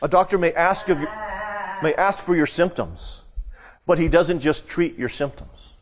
a 0.00 0.06
doctor 0.06 0.38
may 0.38 0.52
ask 0.52 0.88
of 0.90 1.00
you, 1.00 1.08
may 1.82 1.92
ask 1.94 2.22
for 2.22 2.36
your 2.36 2.46
symptoms, 2.46 3.24
but 3.84 3.98
he 3.98 4.06
doesn't 4.06 4.38
just 4.38 4.68
treat 4.68 4.96
your 4.96 5.08
symptoms. 5.08 5.72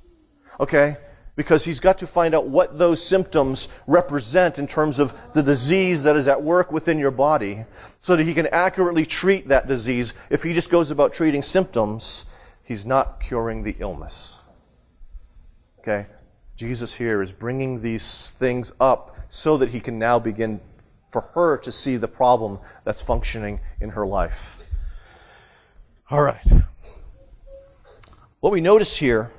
Okay? 0.60 0.96
Because 1.36 1.64
he's 1.64 1.80
got 1.80 1.98
to 1.98 2.06
find 2.06 2.34
out 2.34 2.46
what 2.46 2.78
those 2.78 3.04
symptoms 3.04 3.68
represent 3.86 4.58
in 4.58 4.66
terms 4.66 4.98
of 4.98 5.32
the 5.32 5.42
disease 5.42 6.04
that 6.04 6.14
is 6.14 6.28
at 6.28 6.42
work 6.42 6.70
within 6.70 6.98
your 6.98 7.10
body 7.10 7.64
so 7.98 8.14
that 8.14 8.24
he 8.24 8.34
can 8.34 8.46
accurately 8.48 9.04
treat 9.04 9.48
that 9.48 9.66
disease. 9.66 10.14
If 10.30 10.42
he 10.42 10.52
just 10.52 10.70
goes 10.70 10.90
about 10.90 11.12
treating 11.12 11.42
symptoms, 11.42 12.26
he's 12.62 12.86
not 12.86 13.20
curing 13.20 13.64
the 13.64 13.74
illness. 13.80 14.40
Okay? 15.80 16.06
Jesus 16.56 16.94
here 16.94 17.20
is 17.20 17.32
bringing 17.32 17.82
these 17.82 18.30
things 18.38 18.72
up 18.78 19.16
so 19.28 19.56
that 19.56 19.70
he 19.70 19.80
can 19.80 19.98
now 19.98 20.20
begin 20.20 20.60
for 21.10 21.20
her 21.20 21.58
to 21.58 21.72
see 21.72 21.96
the 21.96 22.08
problem 22.08 22.60
that's 22.84 23.02
functioning 23.02 23.60
in 23.80 23.90
her 23.90 24.06
life. 24.06 24.58
All 26.10 26.22
right. 26.22 26.44
What 28.40 28.52
we 28.52 28.60
notice 28.60 28.96
here 28.96 29.32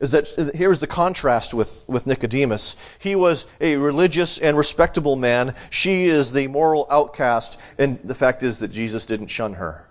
is 0.00 0.12
that 0.12 0.52
here's 0.54 0.80
the 0.80 0.86
contrast 0.86 1.52
with, 1.52 1.84
with 1.86 2.06
Nicodemus. 2.06 2.76
He 2.98 3.14
was 3.14 3.46
a 3.60 3.76
religious 3.76 4.38
and 4.38 4.56
respectable 4.56 5.14
man. 5.14 5.54
She 5.68 6.04
is 6.04 6.32
the 6.32 6.48
moral 6.48 6.86
outcast, 6.90 7.60
and 7.78 8.00
the 8.02 8.14
fact 8.14 8.42
is 8.42 8.58
that 8.58 8.68
Jesus 8.68 9.04
didn't 9.06 9.28
shun 9.28 9.54
her. 9.54 9.86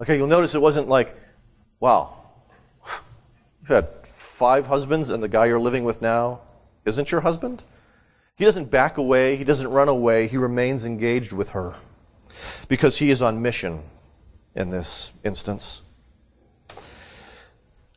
Okay, 0.00 0.16
you'll 0.16 0.26
notice 0.26 0.54
it 0.54 0.60
wasn't 0.60 0.88
like, 0.88 1.14
wow, 1.78 2.16
you 2.86 3.74
had 3.74 3.88
five 4.04 4.66
husbands 4.66 5.10
and 5.10 5.22
the 5.22 5.28
guy 5.28 5.46
you're 5.46 5.60
living 5.60 5.84
with 5.84 6.02
now 6.02 6.40
isn't 6.84 7.10
your 7.10 7.22
husband? 7.22 7.62
He 8.36 8.44
doesn't 8.44 8.70
back 8.70 8.98
away, 8.98 9.36
he 9.36 9.44
doesn't 9.44 9.68
run 9.68 9.88
away, 9.88 10.26
he 10.26 10.36
remains 10.36 10.84
engaged 10.84 11.32
with 11.32 11.50
her 11.50 11.74
because 12.68 12.98
he 12.98 13.10
is 13.10 13.22
on 13.22 13.40
mission 13.40 13.84
in 14.54 14.70
this 14.70 15.12
instance. 15.22 15.82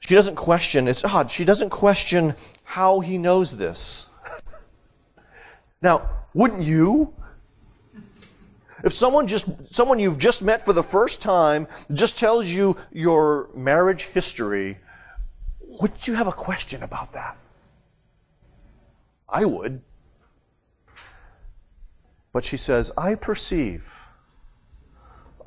She 0.07 0.15
doesn't 0.15 0.35
question, 0.35 0.87
it's 0.87 1.03
odd, 1.03 1.29
she 1.29 1.43
doesn't 1.43 1.69
question 1.69 2.33
how 2.63 3.01
he 3.01 3.17
knows 3.17 3.57
this. 3.57 4.07
now, 5.81 6.09
wouldn't 6.33 6.63
you? 6.63 7.13
If 8.85 8.93
someone 8.93 9.27
just, 9.27 9.49
someone 9.69 9.99
you've 9.99 10.17
just 10.17 10.41
met 10.41 10.61
for 10.61 10.71
the 10.71 10.81
first 10.81 11.21
time 11.21 11.67
just 11.91 12.17
tells 12.17 12.47
you 12.47 12.77
your 12.93 13.49
marriage 13.53 14.03
history, 14.03 14.77
wouldn't 15.59 16.07
you 16.07 16.13
have 16.13 16.27
a 16.27 16.31
question 16.31 16.83
about 16.83 17.11
that? 17.11 17.35
I 19.27 19.43
would. 19.43 19.81
But 22.31 22.45
she 22.45 22.55
says, 22.55 22.93
I 22.97 23.15
perceive, 23.15 24.07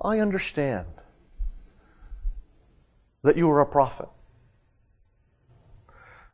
I 0.04 0.18
understand 0.18 0.86
that 3.22 3.38
you 3.38 3.48
are 3.48 3.60
a 3.60 3.66
prophet. 3.66 4.10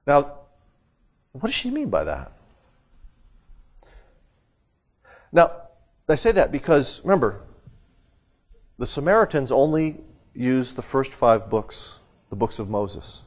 Now, 0.07 0.39
what 1.33 1.43
does 1.43 1.55
she 1.55 1.71
mean 1.71 1.91
by 1.91 2.05
that? 2.05 2.33
Now, 5.33 5.51
I 6.09 6.15
say 6.15 6.33
that 6.33 6.53
because, 6.53 7.03
remember, 7.05 7.41
the 8.79 8.87
Samaritans 8.87 9.51
only 9.51 10.01
used 10.35 10.77
the 10.77 10.83
first 10.83 11.13
five 11.13 11.51
books, 11.51 11.99
the 12.31 12.37
books 12.37 12.59
of 12.59 12.71
Moses. 12.71 13.25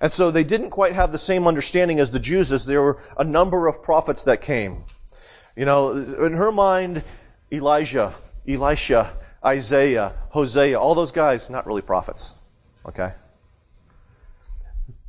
And 0.00 0.12
so 0.12 0.30
they 0.30 0.44
didn't 0.44 0.70
quite 0.70 0.94
have 0.94 1.12
the 1.12 1.18
same 1.18 1.46
understanding 1.46 1.98
as 1.98 2.10
the 2.10 2.20
Jews 2.20 2.52
as 2.52 2.64
there 2.64 2.80
were 2.80 3.02
a 3.18 3.24
number 3.24 3.66
of 3.66 3.82
prophets 3.82 4.24
that 4.24 4.40
came. 4.40 4.84
You 5.56 5.66
know, 5.66 5.92
in 5.92 6.34
her 6.34 6.52
mind, 6.52 7.04
Elijah, 7.52 8.14
Elisha, 8.48 9.12
Isaiah, 9.44 10.14
Hosea, 10.30 10.78
all 10.78 10.94
those 10.94 11.12
guys, 11.12 11.50
not 11.50 11.66
really 11.66 11.82
prophets. 11.82 12.34
Okay? 12.86 13.12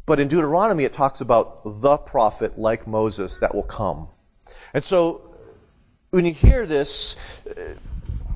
But 0.05 0.19
in 0.19 0.27
Deuteronomy, 0.27 0.83
it 0.83 0.93
talks 0.93 1.21
about 1.21 1.61
the 1.63 1.97
prophet 1.97 2.57
like 2.57 2.87
Moses 2.87 3.37
that 3.37 3.53
will 3.53 3.63
come. 3.63 4.07
And 4.73 4.83
so, 4.83 5.35
when 6.09 6.25
you 6.25 6.33
hear 6.33 6.65
this, 6.65 7.41
uh, 7.45 7.75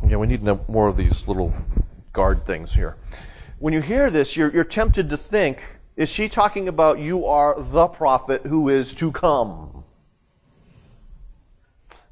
yeah, 0.08 0.18
we 0.18 0.28
need 0.28 0.44
more 0.70 0.88
of 0.88 0.98
these 0.98 1.28
little 1.28 1.54
guard 2.14 2.46
things 2.46 2.74
here. 2.74 2.96
When 3.60 3.74
you 3.74 3.82
hear 3.82 4.10
this, 4.10 4.38
you're, 4.38 4.52
you're 4.52 4.64
tempted 4.64 5.10
to 5.10 5.18
think, 5.18 5.80
is 5.96 6.12
she 6.12 6.30
talking 6.30 6.68
about 6.68 7.00
you 7.00 7.26
are 7.26 7.56
the 7.58 7.88
prophet 7.88 8.46
who 8.46 8.70
is 8.70 8.94
to 8.96 9.12
come? 9.12 9.84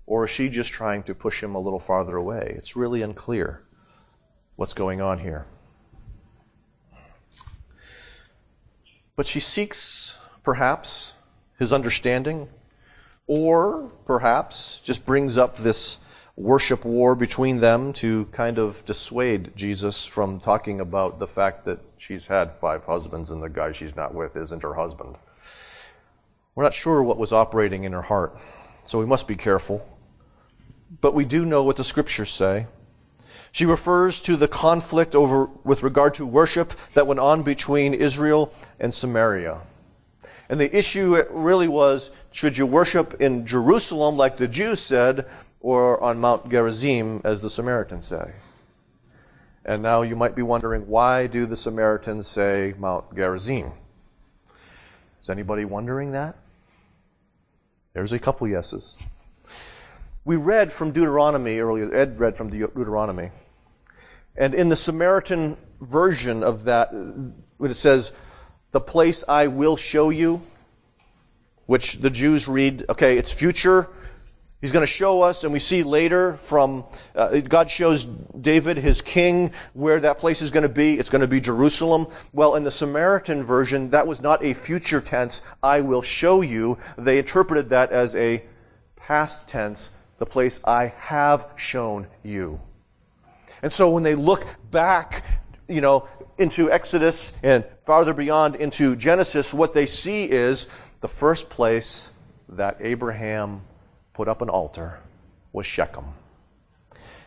Or 0.05 0.25
is 0.25 0.31
she 0.31 0.49
just 0.49 0.71
trying 0.71 1.03
to 1.03 1.15
push 1.15 1.41
him 1.41 1.55
a 1.55 1.59
little 1.59 1.79
farther 1.79 2.15
away? 2.15 2.53
It's 2.57 2.75
really 2.75 3.01
unclear 3.01 3.63
what's 4.55 4.73
going 4.73 5.01
on 5.01 5.19
here. 5.19 5.45
But 9.15 9.27
she 9.27 9.39
seeks, 9.39 10.17
perhaps, 10.43 11.13
his 11.59 11.71
understanding, 11.71 12.49
or 13.27 13.91
perhaps 14.05 14.79
just 14.79 15.05
brings 15.05 15.37
up 15.37 15.57
this 15.57 15.99
worship 16.35 16.83
war 16.83 17.15
between 17.15 17.59
them 17.59 17.93
to 17.93 18.25
kind 18.25 18.57
of 18.57 18.83
dissuade 18.85 19.55
Jesus 19.55 20.05
from 20.05 20.39
talking 20.39 20.81
about 20.81 21.19
the 21.19 21.27
fact 21.27 21.63
that 21.65 21.79
she's 21.97 22.25
had 22.27 22.53
five 22.53 22.85
husbands 22.85 23.29
and 23.29 23.41
the 23.41 23.49
guy 23.49 23.71
she's 23.71 23.95
not 23.95 24.15
with 24.15 24.35
isn't 24.35 24.63
her 24.63 24.73
husband. 24.73 25.15
We're 26.55 26.63
not 26.63 26.73
sure 26.73 27.03
what 27.03 27.17
was 27.17 27.33
operating 27.33 27.83
in 27.83 27.93
her 27.93 28.01
heart. 28.01 28.37
so 28.85 28.99
we 28.99 29.05
must 29.05 29.27
be 29.27 29.35
careful. 29.35 29.87
But 31.01 31.13
we 31.13 31.25
do 31.25 31.45
know 31.45 31.63
what 31.63 31.77
the 31.77 31.83
scriptures 31.83 32.31
say. 32.31 32.67
She 33.53 33.67
refers 33.67 34.19
to 34.21 34.35
the 34.35 34.47
conflict 34.47 35.13
over 35.13 35.45
with 35.63 35.83
regard 35.83 36.15
to 36.15 36.25
worship 36.25 36.73
that 36.95 37.05
went 37.05 37.19
on 37.19 37.43
between 37.43 37.93
Israel 37.93 38.51
and 38.79 38.91
Samaria. 38.91 39.61
And 40.49 40.59
the 40.59 40.75
issue 40.75 41.23
really 41.29 41.67
was 41.67 42.09
should 42.31 42.57
you 42.57 42.65
worship 42.65 43.21
in 43.21 43.45
Jerusalem 43.45 44.17
like 44.17 44.37
the 44.37 44.47
Jews 44.47 44.79
said, 44.79 45.27
or 45.59 46.01
on 46.01 46.19
Mount 46.19 46.49
Gerizim 46.49 47.21
as 47.23 47.43
the 47.43 47.49
Samaritans 47.49 48.07
say? 48.07 48.33
And 49.63 49.83
now 49.83 50.01
you 50.01 50.15
might 50.15 50.35
be 50.35 50.41
wondering 50.41 50.87
why 50.87 51.27
do 51.27 51.45
the 51.45 51.55
Samaritans 51.55 52.27
say 52.27 52.73
Mount 52.79 53.15
Gerizim? 53.15 53.71
Is 55.21 55.29
anybody 55.29 55.63
wondering 55.63 56.11
that? 56.13 56.35
There's 57.93 58.13
a 58.13 58.19
couple 58.19 58.47
yeses. 58.47 59.03
We 60.25 60.37
read 60.37 60.73
from 60.73 60.91
Deuteronomy 60.91 61.59
earlier, 61.59 61.93
Ed 61.93 62.17
read 62.17 62.35
from 62.35 62.49
Deuteronomy. 62.49 63.29
And 64.35 64.53
in 64.53 64.69
the 64.69 64.75
Samaritan 64.75 65.57
version 65.79 66.43
of 66.43 66.63
that, 66.65 66.91
when 66.93 67.71
it 67.71 67.77
says, 67.77 68.13
the 68.71 68.81
place 68.81 69.23
I 69.27 69.47
will 69.47 69.77
show 69.77 70.09
you, 70.09 70.41
which 71.65 71.99
the 71.99 72.09
Jews 72.09 72.47
read, 72.47 72.85
okay, 72.89 73.17
it's 73.17 73.31
future. 73.31 73.87
He's 74.61 74.71
going 74.71 74.81
to 74.81 74.87
show 74.87 75.21
us, 75.21 75.43
and 75.43 75.53
we 75.53 75.59
see 75.59 75.83
later 75.83 76.37
from, 76.37 76.85
uh, 77.15 77.39
God 77.41 77.69
shows 77.69 78.05
David, 78.05 78.77
his 78.77 79.01
king, 79.01 79.51
where 79.73 79.99
that 79.99 80.17
place 80.17 80.41
is 80.41 80.51
going 80.51 80.63
to 80.63 80.69
be. 80.69 80.97
It's 80.97 81.09
going 81.09 81.21
to 81.21 81.27
be 81.27 81.39
Jerusalem. 81.39 82.07
Well, 82.31 82.55
in 82.55 82.63
the 82.63 82.71
Samaritan 82.71 83.43
version, 83.43 83.91
that 83.91 84.07
was 84.07 84.21
not 84.21 84.43
a 84.43 84.53
future 84.53 85.01
tense, 85.01 85.41
I 85.61 85.81
will 85.81 86.01
show 86.01 86.41
you. 86.41 86.77
They 86.97 87.19
interpreted 87.19 87.69
that 87.69 87.91
as 87.91 88.15
a 88.15 88.43
past 88.95 89.47
tense, 89.47 89.91
the 90.17 90.25
place 90.25 90.61
I 90.63 90.93
have 90.97 91.47
shown 91.55 92.07
you. 92.23 92.61
And 93.63 93.71
so 93.71 93.89
when 93.89 94.03
they 94.03 94.13
look 94.13 94.45
back, 94.71 95.23
you 95.69 95.79
know, 95.79 96.07
into 96.37 96.69
Exodus 96.69 97.31
and 97.41 97.63
farther 97.85 98.13
beyond 98.13 98.57
into 98.57 98.95
Genesis, 98.97 99.53
what 99.53 99.73
they 99.73 99.85
see 99.85 100.29
is 100.29 100.67
the 100.99 101.07
first 101.07 101.49
place 101.49 102.11
that 102.49 102.77
Abraham 102.81 103.61
put 104.13 104.27
up 104.27 104.41
an 104.41 104.49
altar 104.49 104.99
was 105.53 105.65
Shechem. 105.65 106.03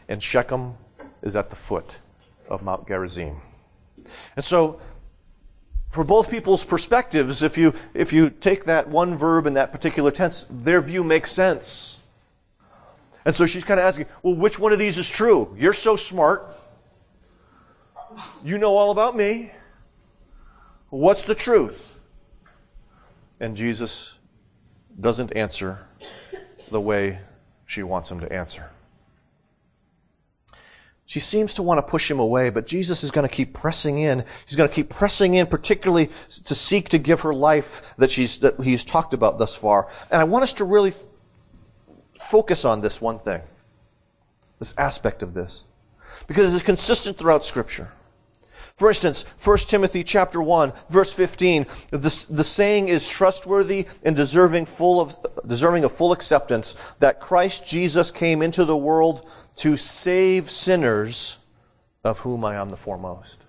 And 0.08 0.22
Shechem 0.22 0.74
is 1.22 1.36
at 1.36 1.48
the 1.48 1.56
foot 1.56 1.98
of 2.48 2.62
Mount 2.62 2.86
Gerizim. 2.86 3.40
And 4.36 4.44
so, 4.44 4.78
for 5.88 6.04
both 6.04 6.30
people's 6.30 6.66
perspectives, 6.66 7.42
if 7.42 7.56
you, 7.56 7.72
if 7.94 8.12
you 8.12 8.28
take 8.28 8.64
that 8.64 8.88
one 8.88 9.14
verb 9.14 9.46
in 9.46 9.54
that 9.54 9.72
particular 9.72 10.10
tense, 10.10 10.46
their 10.50 10.82
view 10.82 11.02
makes 11.02 11.32
sense. 11.32 12.00
And 13.26 13.34
so 13.34 13.44
she's 13.44 13.64
kind 13.64 13.80
of 13.80 13.84
asking, 13.84 14.06
well, 14.22 14.36
which 14.36 14.58
one 14.58 14.72
of 14.72 14.78
these 14.78 14.96
is 14.98 15.10
true? 15.10 15.52
You're 15.58 15.72
so 15.72 15.96
smart. 15.96 16.48
You 18.44 18.56
know 18.56 18.76
all 18.76 18.92
about 18.92 19.16
me. 19.16 19.50
What's 20.90 21.26
the 21.26 21.34
truth? 21.34 21.98
And 23.40 23.56
Jesus 23.56 24.16
doesn't 24.98 25.36
answer 25.36 25.88
the 26.70 26.80
way 26.80 27.18
she 27.66 27.82
wants 27.82 28.12
him 28.12 28.20
to 28.20 28.32
answer. 28.32 28.70
She 31.04 31.18
seems 31.18 31.54
to 31.54 31.64
want 31.64 31.78
to 31.78 31.82
push 31.82 32.08
him 32.08 32.20
away, 32.20 32.50
but 32.50 32.68
Jesus 32.68 33.02
is 33.02 33.10
going 33.10 33.28
to 33.28 33.34
keep 33.34 33.52
pressing 33.52 33.98
in. 33.98 34.24
He's 34.46 34.56
going 34.56 34.68
to 34.68 34.74
keep 34.74 34.88
pressing 34.88 35.34
in, 35.34 35.48
particularly 35.48 36.10
to 36.44 36.54
seek 36.54 36.88
to 36.90 36.98
give 36.98 37.22
her 37.22 37.34
life 37.34 37.94
that 37.96 38.10
she's, 38.12 38.38
that 38.38 38.60
he's 38.60 38.84
talked 38.84 39.14
about 39.14 39.38
thus 39.38 39.56
far. 39.56 39.88
And 40.12 40.20
I 40.20 40.24
want 40.24 40.44
us 40.44 40.52
to 40.54 40.64
really 40.64 40.92
focus 42.18 42.64
on 42.64 42.80
this 42.80 43.00
one 43.00 43.18
thing, 43.18 43.42
this 44.58 44.74
aspect 44.78 45.22
of 45.22 45.34
this, 45.34 45.64
because 46.26 46.54
it's 46.54 46.62
consistent 46.62 47.18
throughout 47.18 47.44
Scripture. 47.44 47.92
For 48.76 48.88
instance, 48.88 49.24
1 49.42 49.58
Timothy 49.68 50.04
chapter 50.04 50.42
1, 50.42 50.70
verse 50.90 51.14
15, 51.14 51.66
the, 51.92 52.26
the 52.28 52.44
saying 52.44 52.88
is 52.88 53.08
trustworthy 53.08 53.86
and 54.02 54.14
deserving, 54.14 54.66
full 54.66 55.00
of, 55.00 55.16
deserving 55.46 55.84
of 55.84 55.92
full 55.92 56.12
acceptance 56.12 56.76
that 56.98 57.18
Christ 57.18 57.66
Jesus 57.66 58.10
came 58.10 58.42
into 58.42 58.66
the 58.66 58.76
world 58.76 59.26
to 59.56 59.78
save 59.78 60.50
sinners, 60.50 61.38
of 62.04 62.18
whom 62.20 62.44
I 62.44 62.56
am 62.56 62.68
the 62.68 62.76
foremost. 62.76 63.40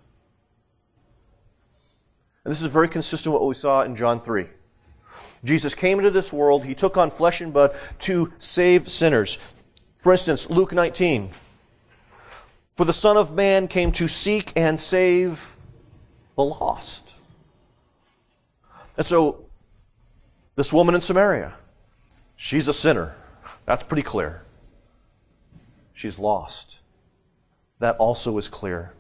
And 2.45 2.51
this 2.53 2.61
is 2.61 2.71
very 2.71 2.87
consistent 2.87 3.33
with 3.33 3.41
what 3.41 3.49
we 3.49 3.55
saw 3.55 3.81
in 3.83 3.97
John 3.97 4.21
3. 4.21 4.47
Jesus 5.43 5.75
came 5.75 5.99
into 5.99 6.11
this 6.11 6.33
world, 6.33 6.65
he 6.65 6.75
took 6.75 6.97
on 6.97 7.09
flesh 7.09 7.41
and 7.41 7.53
blood 7.53 7.75
to 7.99 8.33
save 8.39 8.89
sinners. 8.89 9.37
For 9.95 10.11
instance, 10.11 10.49
Luke 10.49 10.73
19. 10.73 11.31
For 12.71 12.85
the 12.85 12.93
Son 12.93 13.17
of 13.17 13.33
Man 13.33 13.67
came 13.67 13.91
to 13.93 14.07
seek 14.07 14.53
and 14.55 14.79
save 14.79 15.55
the 16.35 16.43
lost. 16.43 17.15
And 18.95 19.05
so, 19.05 19.45
this 20.55 20.71
woman 20.71 20.95
in 20.95 21.01
Samaria, 21.01 21.53
she's 22.35 22.67
a 22.67 22.73
sinner. 22.73 23.15
That's 23.65 23.83
pretty 23.83 24.03
clear. 24.03 24.43
She's 25.93 26.19
lost. 26.19 26.79
That 27.79 27.95
also 27.97 28.37
is 28.37 28.47
clear 28.47 28.93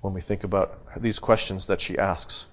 when 0.00 0.12
we 0.14 0.20
think 0.20 0.44
about 0.44 0.78
these 1.00 1.18
questions 1.18 1.66
that 1.66 1.80
she 1.80 1.98
asks. 1.98 2.46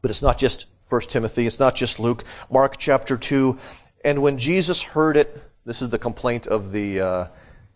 But 0.00 0.10
it's 0.10 0.22
not 0.22 0.38
just 0.38 0.66
1 0.92 1.00
Timothy, 1.02 1.46
it's 1.46 1.58
not 1.58 1.74
just 1.74 1.98
Luke. 1.98 2.24
Mark 2.50 2.76
chapter 2.76 3.16
2. 3.16 3.58
And 4.04 4.20
when 4.20 4.36
Jesus 4.36 4.82
heard 4.82 5.16
it, 5.16 5.42
this 5.64 5.80
is 5.80 5.90
the 5.90 5.98
complaint 5.98 6.46
of 6.46 6.72
the. 6.72 7.00
Uh, 7.00 7.26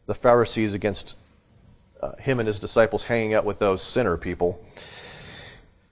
the 0.07 0.15
Pharisees 0.15 0.73
against 0.73 1.19
uh, 2.01 2.17
him 2.17 2.39
and 2.39 2.47
his 2.47 2.61
disciples 2.61 3.05
hanging 3.05 3.35
out 3.35 3.45
with 3.45 3.59
those 3.59 3.83
sinner 3.83 4.17
people. 4.17 4.65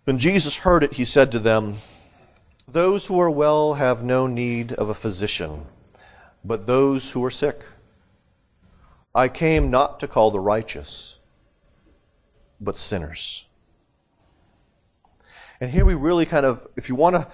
When 0.04 0.18
Jesus 0.18 0.58
heard 0.58 0.84
it, 0.84 0.94
he 0.94 1.04
said 1.04 1.32
to 1.32 1.38
them, 1.38 1.78
Those 2.68 3.06
who 3.06 3.18
are 3.20 3.30
well 3.30 3.74
have 3.74 4.04
no 4.04 4.26
need 4.26 4.72
of 4.72 4.88
a 4.88 4.94
physician, 4.94 5.66
but 6.44 6.66
those 6.66 7.12
who 7.12 7.24
are 7.24 7.30
sick. 7.30 7.64
I 9.14 9.28
came 9.28 9.70
not 9.70 10.00
to 10.00 10.08
call 10.08 10.30
the 10.30 10.40
righteous, 10.40 11.18
but 12.60 12.78
sinners. 12.78 13.46
And 15.60 15.70
here 15.70 15.84
we 15.84 15.94
really 15.94 16.26
kind 16.26 16.44
of, 16.44 16.66
if 16.76 16.88
you 16.88 16.94
want 16.94 17.16
to 17.16 17.26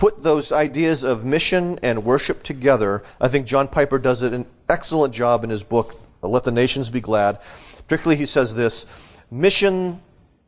put 0.00 0.22
those 0.22 0.50
ideas 0.50 1.02
of 1.02 1.26
mission 1.26 1.78
and 1.82 2.04
worship 2.04 2.42
together. 2.42 3.02
I 3.20 3.28
think 3.28 3.46
John 3.46 3.68
Piper 3.68 3.98
does 3.98 4.22
an 4.22 4.46
excellent 4.66 5.12
job 5.12 5.44
in 5.44 5.50
his 5.50 5.62
book, 5.62 6.00
Let 6.22 6.44
the 6.44 6.52
Nations 6.52 6.88
Be 6.88 7.02
Glad. 7.02 7.38
Particularly, 7.86 8.16
he 8.16 8.24
says 8.24 8.54
this 8.54 8.86
mission 9.30 10.00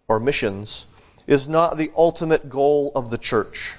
or 0.08 0.18
missions 0.18 0.86
is 1.26 1.50
not 1.50 1.76
the 1.76 1.92
ultimate 1.96 2.48
goal 2.48 2.92
of 2.94 3.10
the 3.10 3.18
church. 3.18 3.74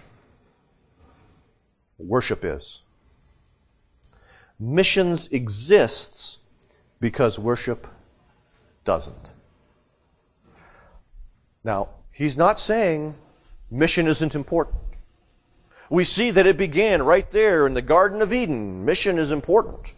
Worship 1.98 2.46
is. 2.46 2.84
Missions 4.60 5.28
exists 5.30 6.38
because 7.00 7.40
worship 7.40 7.88
doesn't. 8.86 9.32
Now, 11.64 11.90
he's 12.14 12.38
not 12.38 12.58
saying 12.58 13.16
mission 13.70 14.08
isn't 14.08 14.36
important. 14.36 14.80
We 15.90 16.06
see 16.06 16.32
that 16.32 16.48
it 16.48 16.58
began 16.58 17.04
right 17.04 17.30
there 17.32 17.68
in 17.68 17.74
the 17.74 17.82
Garden 17.82 18.22
of 18.22 18.32
Eden. 18.32 18.86
Mission 18.86 19.18
is 19.18 19.32
important. 19.32 19.94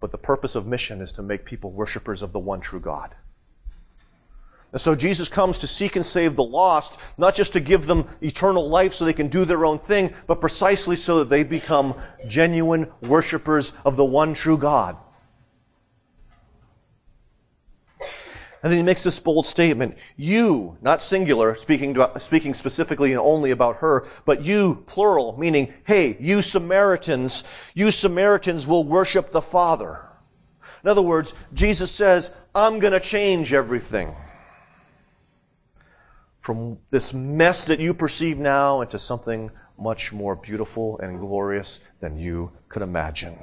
But 0.00 0.10
the 0.12 0.18
purpose 0.18 0.54
of 0.54 0.66
mission 0.66 1.00
is 1.00 1.12
to 1.12 1.22
make 1.22 1.44
people 1.44 1.70
worshipers 1.70 2.22
of 2.22 2.32
the 2.32 2.38
one 2.38 2.60
true 2.60 2.80
God. 2.80 3.14
And 4.72 4.80
so 4.80 4.94
Jesus 4.94 5.28
comes 5.28 5.58
to 5.60 5.66
seek 5.66 5.96
and 5.96 6.04
save 6.04 6.36
the 6.36 6.44
lost, 6.44 7.00
not 7.16 7.34
just 7.34 7.54
to 7.54 7.60
give 7.60 7.86
them 7.86 8.06
eternal 8.20 8.68
life 8.68 8.92
so 8.92 9.04
they 9.04 9.12
can 9.12 9.28
do 9.28 9.44
their 9.44 9.64
own 9.64 9.78
thing, 9.78 10.12
but 10.26 10.40
precisely 10.40 10.96
so 10.96 11.20
that 11.20 11.30
they 11.30 11.44
become 11.44 11.94
genuine 12.26 12.90
worshipers 13.00 13.72
of 13.84 13.96
the 13.96 14.04
one 14.04 14.34
true 14.34 14.58
God. 14.58 14.98
And 18.66 18.72
then 18.72 18.78
he 18.80 18.82
makes 18.82 19.04
this 19.04 19.20
bold 19.20 19.46
statement. 19.46 19.96
You, 20.16 20.76
not 20.82 21.00
singular, 21.00 21.54
speaking, 21.54 21.94
to, 21.94 22.10
speaking 22.18 22.52
specifically 22.52 23.12
and 23.12 23.20
only 23.20 23.52
about 23.52 23.76
her, 23.76 24.08
but 24.24 24.44
you, 24.44 24.82
plural, 24.88 25.38
meaning, 25.38 25.72
hey, 25.84 26.16
you 26.18 26.42
Samaritans, 26.42 27.44
you 27.74 27.92
Samaritans 27.92 28.66
will 28.66 28.82
worship 28.82 29.30
the 29.30 29.40
Father. 29.40 30.04
In 30.82 30.90
other 30.90 31.00
words, 31.00 31.32
Jesus 31.54 31.92
says, 31.92 32.32
I'm 32.56 32.80
going 32.80 32.92
to 32.92 32.98
change 32.98 33.52
everything. 33.52 34.12
From 36.40 36.78
this 36.90 37.14
mess 37.14 37.66
that 37.66 37.78
you 37.78 37.94
perceive 37.94 38.40
now 38.40 38.80
into 38.80 38.98
something 38.98 39.48
much 39.78 40.12
more 40.12 40.34
beautiful 40.34 40.98
and 40.98 41.20
glorious 41.20 41.78
than 42.00 42.18
you 42.18 42.50
could 42.68 42.82
imagine. 42.82 43.38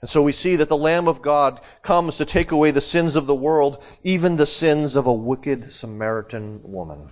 And 0.00 0.08
so 0.08 0.22
we 0.22 0.32
see 0.32 0.56
that 0.56 0.68
the 0.68 0.76
Lamb 0.76 1.08
of 1.08 1.22
God 1.22 1.60
comes 1.82 2.16
to 2.16 2.24
take 2.24 2.52
away 2.52 2.70
the 2.70 2.80
sins 2.80 3.16
of 3.16 3.26
the 3.26 3.34
world, 3.34 3.82
even 4.04 4.36
the 4.36 4.46
sins 4.46 4.94
of 4.94 5.06
a 5.06 5.12
wicked 5.12 5.72
Samaritan 5.72 6.60
woman. 6.62 7.10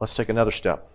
let's 0.00 0.14
take 0.14 0.28
another 0.28 0.50
step. 0.50 0.90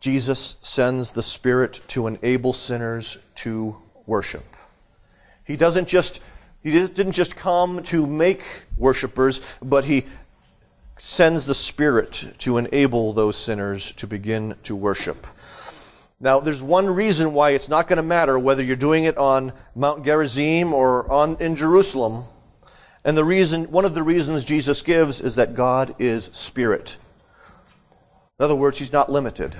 Jesus 0.00 0.56
sends 0.60 1.12
the 1.12 1.22
Spirit 1.22 1.80
to 1.88 2.06
enable 2.06 2.52
sinners 2.52 3.18
to 3.36 3.76
worship. 4.06 4.44
He 5.44 5.56
doesn't 5.56 5.88
just 5.88 6.20
he 6.62 6.70
didn't 6.70 7.12
just 7.12 7.36
come 7.36 7.82
to 7.84 8.06
make 8.06 8.42
worshipers, 8.78 9.40
but 9.62 9.84
he 9.84 10.04
sends 10.96 11.44
the 11.44 11.54
Spirit 11.54 12.34
to 12.38 12.56
enable 12.56 13.12
those 13.12 13.36
sinners 13.36 13.92
to 13.94 14.06
begin 14.06 14.56
to 14.62 14.74
worship. 14.74 15.26
Now, 16.24 16.40
there's 16.40 16.62
one 16.62 16.86
reason 16.86 17.34
why 17.34 17.50
it's 17.50 17.68
not 17.68 17.86
going 17.86 17.98
to 17.98 18.02
matter 18.02 18.38
whether 18.38 18.62
you're 18.62 18.76
doing 18.76 19.04
it 19.04 19.18
on 19.18 19.52
Mount 19.74 20.06
Gerizim 20.06 20.72
or 20.72 21.12
on, 21.12 21.36
in 21.38 21.54
Jerusalem. 21.54 22.24
And 23.04 23.14
the 23.14 23.22
reason, 23.22 23.64
one 23.70 23.84
of 23.84 23.92
the 23.92 24.02
reasons 24.02 24.42
Jesus 24.42 24.80
gives 24.80 25.20
is 25.20 25.34
that 25.34 25.54
God 25.54 25.94
is 25.98 26.24
Spirit. 26.32 26.96
In 28.38 28.44
other 28.46 28.54
words, 28.54 28.78
He's 28.78 28.90
not 28.90 29.12
limited. 29.12 29.54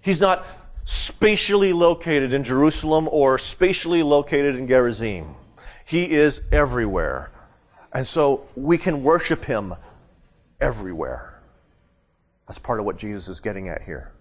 He's 0.00 0.20
not 0.20 0.44
spatially 0.82 1.72
located 1.72 2.32
in 2.32 2.42
Jerusalem 2.42 3.08
or 3.12 3.38
spatially 3.38 4.02
located 4.02 4.56
in 4.56 4.66
Gerizim. 4.66 5.36
He 5.84 6.10
is 6.10 6.42
everywhere. 6.50 7.30
And 7.92 8.04
so 8.04 8.48
we 8.56 8.76
can 8.76 9.04
worship 9.04 9.44
Him 9.44 9.74
everywhere. 10.60 11.40
That's 12.48 12.58
part 12.58 12.80
of 12.80 12.86
what 12.86 12.98
Jesus 12.98 13.28
is 13.28 13.38
getting 13.38 13.68
at 13.68 13.82
here. 13.82 14.13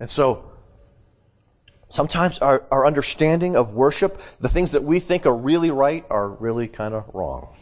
And 0.00 0.10
so, 0.10 0.50
sometimes 1.88 2.38
our, 2.40 2.64
our 2.70 2.86
understanding 2.86 3.56
of 3.56 3.74
worship, 3.74 4.20
the 4.40 4.48
things 4.48 4.72
that 4.72 4.82
we 4.82 5.00
think 5.00 5.26
are 5.26 5.36
really 5.36 5.70
right, 5.70 6.04
are 6.10 6.28
really 6.28 6.68
kind 6.68 6.94
of 6.94 7.08
wrong. 7.14 7.54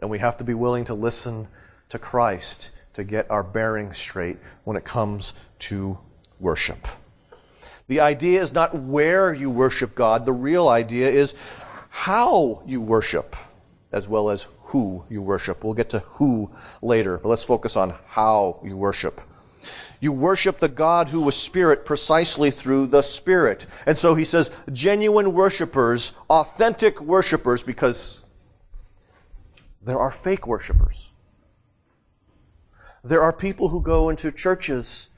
And 0.00 0.10
we 0.10 0.18
have 0.18 0.36
to 0.38 0.44
be 0.44 0.54
willing 0.54 0.84
to 0.84 0.94
listen 0.94 1.48
to 1.88 1.98
Christ 1.98 2.70
to 2.94 3.04
get 3.04 3.30
our 3.30 3.42
bearings 3.42 3.98
straight 3.98 4.38
when 4.64 4.76
it 4.76 4.84
comes 4.84 5.34
to 5.60 5.98
worship. 6.40 6.88
The 7.88 8.00
idea 8.00 8.40
is 8.40 8.52
not 8.52 8.74
where 8.74 9.32
you 9.32 9.50
worship 9.50 9.94
God, 9.94 10.24
the 10.24 10.32
real 10.32 10.68
idea 10.68 11.08
is 11.08 11.34
how 11.90 12.62
you 12.66 12.80
worship, 12.80 13.36
as 13.92 14.08
well 14.08 14.30
as 14.30 14.48
who 14.64 15.04
you 15.08 15.22
worship. 15.22 15.62
We'll 15.62 15.74
get 15.74 15.90
to 15.90 16.00
who 16.00 16.50
later, 16.82 17.18
but 17.18 17.28
let's 17.28 17.44
focus 17.44 17.76
on 17.76 17.94
how 18.06 18.60
you 18.64 18.76
worship. 18.76 19.20
You 20.00 20.12
worship 20.12 20.58
the 20.58 20.68
God 20.68 21.08
who 21.08 21.20
was 21.20 21.36
Spirit 21.36 21.84
precisely 21.84 22.50
through 22.50 22.88
the 22.88 23.02
Spirit. 23.02 23.66
And 23.86 23.96
so 23.96 24.14
he 24.14 24.24
says, 24.24 24.50
genuine 24.72 25.32
worshipers, 25.32 26.14
authentic 26.28 27.00
worshipers, 27.00 27.62
because 27.62 28.24
there 29.82 29.98
are 29.98 30.10
fake 30.10 30.46
worshipers. 30.46 31.12
There 33.02 33.22
are 33.22 33.32
people 33.32 33.68
who 33.68 33.80
go 33.80 34.08
into 34.08 34.32
churches 34.32 35.10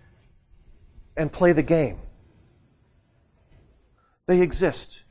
and 1.17 1.33
play 1.33 1.53
the 1.53 1.63
game. 1.63 1.99
They 4.27 4.43
exist. 4.43 5.05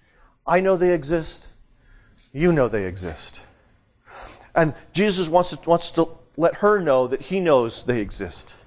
I 0.45 0.59
know 0.59 0.77
they 0.77 0.93
exist. 0.93 1.47
You 2.31 2.53
know 2.53 2.67
they 2.67 2.85
exist. 2.85 3.41
And 4.55 4.75
Jesus 4.93 5.27
wants 5.27 5.49
to, 5.49 5.69
wants 5.69 5.91
to 5.91 6.09
let 6.37 6.55
her 6.55 6.79
know 6.79 7.07
that 7.07 7.21
he 7.21 7.39
knows 7.39 7.83
they 7.83 7.99
exist. 7.99 8.57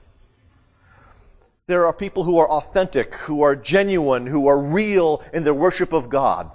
There 1.71 1.87
are 1.87 1.93
people 1.93 2.25
who 2.25 2.37
are 2.39 2.51
authentic, 2.51 3.15
who 3.15 3.43
are 3.43 3.55
genuine, 3.55 4.27
who 4.27 4.49
are 4.49 4.61
real 4.61 5.23
in 5.33 5.45
their 5.45 5.55
worship 5.55 5.93
of 5.93 6.09
God. 6.09 6.51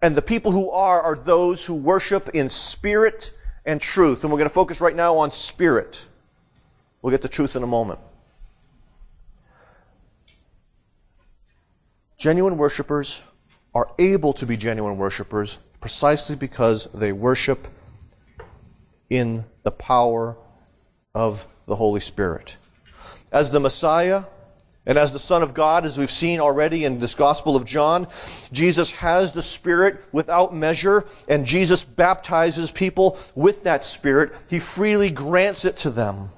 And 0.00 0.16
the 0.16 0.22
people 0.22 0.52
who 0.52 0.70
are 0.70 1.02
are 1.02 1.14
those 1.14 1.66
who 1.66 1.74
worship 1.74 2.30
in 2.30 2.48
spirit 2.48 3.36
and 3.66 3.78
truth. 3.78 4.24
And 4.24 4.32
we're 4.32 4.38
going 4.38 4.48
to 4.48 4.54
focus 4.54 4.80
right 4.80 4.96
now 4.96 5.18
on 5.18 5.32
spirit. 5.32 6.08
We'll 7.02 7.10
get 7.10 7.20
to 7.20 7.28
truth 7.28 7.54
in 7.54 7.62
a 7.62 7.66
moment. 7.66 8.00
Genuine 12.16 12.56
worshipers 12.56 13.20
are 13.74 13.90
able 13.98 14.32
to 14.32 14.46
be 14.46 14.56
genuine 14.56 14.96
worshipers 14.96 15.58
precisely 15.78 16.36
because 16.36 16.88
they 16.94 17.12
worship 17.12 17.68
in 19.10 19.44
the 19.62 19.72
power 19.72 20.38
of 21.14 21.46
the 21.66 21.76
Holy 21.76 22.00
Spirit 22.00 22.56
as 23.32 23.50
the 23.50 23.60
Messiah 23.60 24.24
and 24.84 24.98
as 24.98 25.12
the 25.12 25.18
Son 25.18 25.42
of 25.42 25.54
God, 25.54 25.86
as 25.86 25.96
we've 25.96 26.10
seen 26.10 26.40
already 26.40 26.84
in 26.84 26.98
this 26.98 27.14
Gospel 27.14 27.54
of 27.54 27.64
John, 27.64 28.08
Jesus 28.52 28.90
has 28.92 29.32
the 29.32 29.42
Spirit 29.42 30.02
without 30.10 30.54
measure, 30.54 31.06
and 31.28 31.46
Jesus 31.46 31.84
baptizes 31.84 32.70
people 32.72 33.16
with 33.34 33.62
that 33.62 33.84
Spirit. 33.84 34.32
He 34.50 34.58
freely 34.58 35.10
grants 35.10 35.64
it 35.64 35.76
to 35.78 35.90
them. 35.90 36.30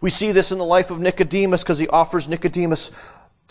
We 0.00 0.10
see 0.10 0.32
this 0.32 0.52
in 0.52 0.58
the 0.58 0.64
life 0.64 0.90
of 0.90 1.00
Nicodemus 1.00 1.62
because 1.62 1.78
he 1.78 1.86
offers 1.88 2.28
Nicodemus 2.28 2.90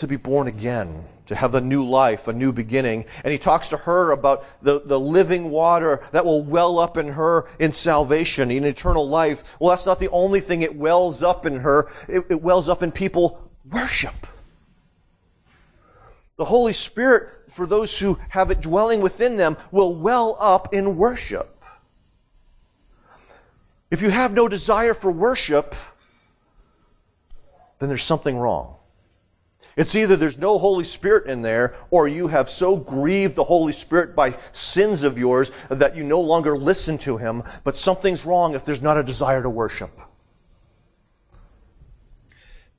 to 0.02 0.08
be 0.08 0.18
born 0.18 0.48
again, 0.48 1.06
to 1.28 1.36
have 1.36 1.56
a 1.56 1.62
new 1.62 1.86
life, 1.86 2.28
a 2.28 2.34
new 2.34 2.52
beginning. 2.52 3.06
And 3.24 3.32
he 3.32 3.38
talks 3.38 3.70
to 3.70 3.78
her 3.78 4.12
about 4.12 4.44
the, 4.62 4.82
the 4.84 5.00
living 5.00 5.50
water 5.50 6.04
that 6.12 6.26
will 6.26 6.44
well 6.44 6.80
up 6.80 6.98
in 6.98 7.08
her 7.10 7.48
in 7.60 7.72
salvation, 7.72 8.52
in 8.52 8.66
eternal 8.66 9.08
life. 9.08 9.58
Well, 9.60 9.70
that's 9.70 9.86
not 9.86 10.00
the 10.00 10.10
only 10.10 10.42
thing 10.42 10.64
it 10.64 10.76
wells 10.76 11.24
up 11.24 11.46
in 11.46 11.60
her. 11.62 11.90
It, 12.10 12.26
it 12.30 12.42
wells 12.42 12.68
up 12.68 12.84
in 12.84 12.92
people 12.92 13.50
worship. 13.72 14.28
The 16.38 16.46
Holy 16.46 16.74
Spirit, 16.74 17.30
for 17.50 17.68
those 17.68 18.00
who 18.00 18.20
have 18.30 18.50
it 18.50 18.60
dwelling 18.60 19.02
within 19.02 19.38
them, 19.38 19.56
will 19.72 19.96
well 19.96 20.36
up 20.40 20.74
in 20.74 20.98
worship. 20.98 21.64
If 23.92 24.02
you 24.02 24.10
have 24.10 24.34
no 24.34 24.48
desire 24.48 24.96
for 24.96 25.12
worship, 25.12 25.76
then 27.78 27.90
there's 27.90 28.04
something 28.04 28.36
wrong. 28.38 28.78
It's 29.78 29.96
either 29.96 30.16
there's 30.16 30.38
no 30.38 30.58
Holy 30.58 30.84
Spirit 30.84 31.28
in 31.28 31.42
there, 31.42 31.76
or 31.90 32.08
you 32.08 32.28
have 32.28 32.50
so 32.50 32.76
grieved 32.76 33.36
the 33.36 33.44
Holy 33.44 33.72
Spirit 33.72 34.16
by 34.16 34.38
sins 34.52 35.04
of 35.04 35.18
yours 35.18 35.52
that 35.70 35.96
you 35.96 36.04
no 36.04 36.20
longer 36.20 36.58
listen 36.58 36.98
to 37.00 37.18
Him, 37.18 37.44
but 37.64 37.78
something's 37.78 38.26
wrong 38.26 38.54
if 38.54 38.66
there's 38.66 38.82
not 38.82 38.98
a 38.98 39.04
desire 39.04 39.42
to 39.42 39.50
worship. 39.50 39.92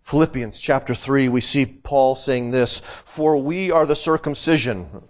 Philippians 0.02 0.60
chapter 0.60 0.94
3, 0.94 1.28
we 1.28 1.40
see 1.40 1.64
Paul 1.64 2.14
saying 2.16 2.50
this, 2.50 2.80
For 2.80 3.36
we 3.38 3.70
are 3.70 3.86
the 3.86 3.96
circumcision, 3.96 5.02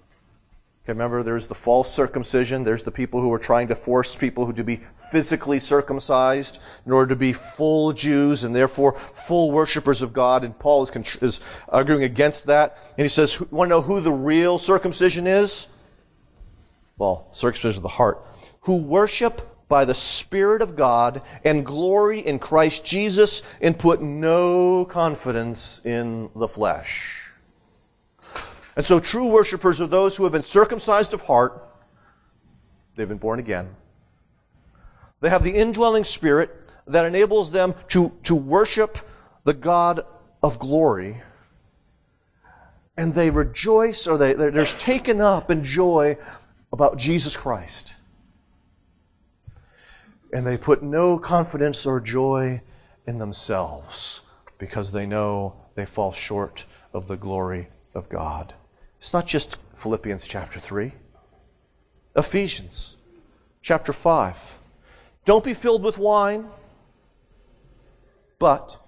Okay, 0.85 0.95
remember, 0.95 1.23
there's 1.23 1.47
the 1.47 1.55
false 1.55 1.93
circumcision. 1.93 2.65
There's 2.65 2.83
the 2.83 2.91
people 2.91 3.21
who 3.21 3.33
are 3.33 3.39
trying 3.39 3.69
to 3.69 3.77
force 3.77 4.17
people 4.17 4.47
who 4.47 4.53
to 4.55 4.65
be 4.65 4.81
physically 4.97 5.61
circumcised 5.61 6.61
in 6.85 6.91
order 6.91 7.11
to 7.11 7.17
be 7.17 7.33
full 7.33 7.93
Jews 7.93 8.43
and 8.43 8.55
therefore 8.55 8.95
full 8.95 9.53
worshippers 9.53 10.03
of 10.03 10.13
God. 10.13 10.43
And 10.43 10.59
Paul 10.59 10.83
is, 10.83 11.17
is 11.23 11.41
arguing 11.69 12.03
against 12.03 12.47
that. 12.49 12.79
And 12.99 13.05
he 13.05 13.09
says, 13.09 13.41
want 13.53 13.69
to 13.69 13.77
know 13.77 13.83
who 13.83 14.01
the 14.01 14.11
real 14.11 14.59
circumcision 14.59 15.29
is? 15.29 15.69
Well, 16.99 17.29
circumcision 17.31 17.79
of 17.79 17.85
the 17.85 17.89
heart. 17.89 18.27
Who 18.63 18.83
worship 18.83 19.67
by 19.69 19.85
the 19.85 19.95
Spirit 19.95 20.63
of 20.63 20.75
God 20.75 21.23
and 21.45 21.65
glory 21.65 22.27
in 22.27 22.41
Christ 22.41 22.85
Jesus 22.85 23.45
and 23.61 23.79
put 23.79 24.03
no 24.03 24.85
confidence 24.87 25.81
in 25.85 26.29
the 26.35 26.49
flesh. 26.49 27.22
And 28.77 28.85
so 28.85 28.99
true 28.99 29.29
worshipers 29.29 29.81
are 29.81 29.87
those 29.87 30.17
who 30.17 30.25
have 30.25 30.33
been 30.33 30.43
circumcised 30.43 31.13
of 31.13 31.23
heart. 31.23 31.69
They've 32.97 33.09
been 33.09 33.19
born 33.19 33.39
again. 33.39 33.75
They 35.21 35.31
have 35.31 35.45
the 35.45 35.55
indwelling 35.55 36.05
spirit 36.05 36.51
that 36.87 37.05
enables 37.05 37.51
them 37.51 37.75
to, 37.89 38.13
to 38.25 38.35
worship 38.35 38.99
the 39.45 39.55
God 39.55 40.01
of 40.43 40.59
glory. 40.59 41.23
And 42.97 43.15
they 43.15 43.31
rejoice 43.31 44.07
or 44.07 44.19
they, 44.19 44.35
they're 44.35 44.65
taken 44.65 45.21
up 45.21 45.51
in 45.51 45.65
joy 45.65 46.19
about 46.73 46.99
Jesus 46.99 47.37
Christ. 47.37 47.95
And 50.33 50.47
they 50.47 50.57
put 50.57 50.83
no 50.83 51.19
confidence 51.19 51.85
or 51.87 52.01
joy 52.01 52.63
in 53.07 53.19
themselves 53.19 54.23
because 54.59 54.93
they 54.93 55.07
know 55.07 55.57
they 55.75 55.85
fall 55.85 56.13
short 56.13 56.67
of 56.93 57.07
the 57.07 57.17
glory 57.17 57.69
of 57.95 58.09
God. 58.09 58.55
It's 59.03 59.13
not 59.13 59.27
just 59.27 59.57
Philippians 59.75 60.29
chapter 60.29 60.61
3. 60.61 60.93
Ephesians 62.15 62.99
chapter 63.61 63.93
5. 63.93 64.61
Don't 65.25 65.43
be 65.43 65.55
filled 65.55 65.83
with 65.83 65.99
wine, 65.99 66.47
but 68.39 68.79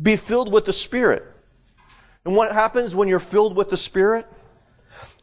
be 0.00 0.16
filled 0.16 0.52
with 0.52 0.66
the 0.66 0.74
Spirit. 0.74 1.24
And 2.26 2.36
what 2.36 2.52
happens 2.52 2.94
when 2.94 3.08
you're 3.08 3.18
filled 3.18 3.56
with 3.56 3.70
the 3.70 3.78
Spirit? 3.78 4.26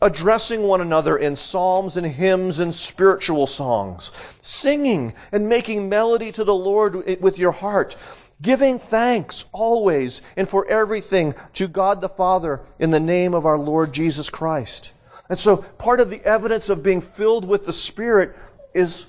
Addressing 0.02 0.64
one 0.64 0.82
another 0.82 1.16
in 1.16 1.36
psalms 1.36 1.96
and 1.96 2.08
hymns 2.08 2.60
and 2.60 2.74
spiritual 2.74 3.46
songs, 3.46 4.12
singing 4.42 5.14
and 5.32 5.48
making 5.48 5.90
melody 5.90 6.32
to 6.32 6.44
the 6.44 6.56
Lord 6.56 7.22
with 7.22 7.38
your 7.38 7.52
heart, 7.52 7.96
giving 8.42 8.78
thanks 8.78 9.46
always 9.52 10.22
and 10.38 10.48
for 10.48 10.66
everything 10.68 11.36
to 11.54 11.68
God 11.68 12.02
the 12.02 12.10
Father 12.10 12.62
in 12.80 12.92
the 12.92 13.00
name 13.00 13.34
of 13.34 13.46
our 13.46 13.58
Lord 13.58 13.94
Jesus 13.94 14.30
Christ. 14.30 14.94
And 15.30 15.38
so 15.38 15.58
part 15.58 16.00
of 16.00 16.10
the 16.10 16.24
evidence 16.24 16.70
of 16.70 16.82
being 16.82 17.02
filled 17.02 17.48
with 17.48 17.66
the 17.66 17.74
Spirit 17.74 18.36
is 18.74 19.08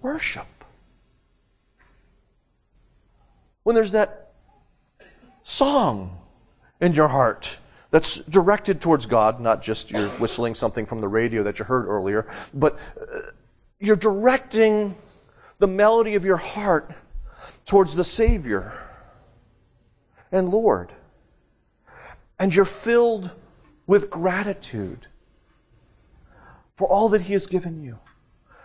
worship. 0.00 0.46
when 3.62 3.74
there's 3.74 3.92
that 3.92 4.32
song 5.42 6.18
in 6.80 6.92
your 6.92 7.08
heart 7.08 7.58
that's 7.90 8.16
directed 8.16 8.80
towards 8.80 9.06
God, 9.06 9.40
not 9.40 9.62
just 9.62 9.90
you're 9.90 10.08
whistling 10.08 10.54
something 10.54 10.86
from 10.86 11.00
the 11.00 11.08
radio 11.08 11.42
that 11.42 11.58
you 11.58 11.64
heard 11.64 11.86
earlier, 11.86 12.26
but 12.54 12.78
uh, 13.00 13.04
you're 13.78 13.96
directing 13.96 14.96
the 15.58 15.66
melody 15.66 16.14
of 16.14 16.24
your 16.24 16.36
heart 16.36 16.92
towards 17.66 17.94
the 17.94 18.04
Savior 18.04 18.72
and 20.32 20.48
Lord. 20.48 20.92
And 22.38 22.54
you're 22.54 22.64
filled 22.64 23.30
with 23.86 24.10
gratitude 24.10 25.06
for 26.74 26.88
all 26.88 27.08
that 27.10 27.22
He 27.22 27.34
has 27.34 27.46
given 27.46 27.82
you, 27.82 27.98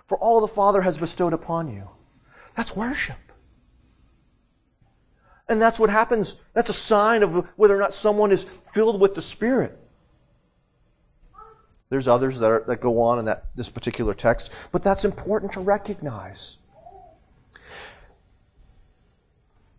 for 0.08 0.17
all 0.17 0.39
the 0.39 0.47
Father 0.47 0.81
has 0.81 0.97
bestowed 0.97 1.34
upon 1.34 1.73
you. 1.73 1.89
That's 2.55 2.75
worship. 2.75 3.17
And 5.47 5.62
that's 5.62 5.79
what 5.79 5.89
happens. 5.89 6.43
That's 6.53 6.69
a 6.69 6.73
sign 6.73 7.21
of 7.21 7.49
whether 7.55 7.75
or 7.75 7.79
not 7.79 7.93
someone 7.93 8.31
is 8.31 8.43
filled 8.43 9.01
with 9.01 9.15
the 9.15 9.21
Spirit. 9.21 9.77
There's 11.89 12.08
others 12.08 12.39
that, 12.39 12.49
are, 12.49 12.63
that 12.67 12.81
go 12.81 12.99
on 12.99 13.19
in 13.19 13.25
that, 13.25 13.45
this 13.55 13.69
particular 13.69 14.13
text, 14.13 14.51
but 14.71 14.84
that's 14.84 15.05
important 15.05 15.51
to 15.53 15.60
recognize. 15.60 16.58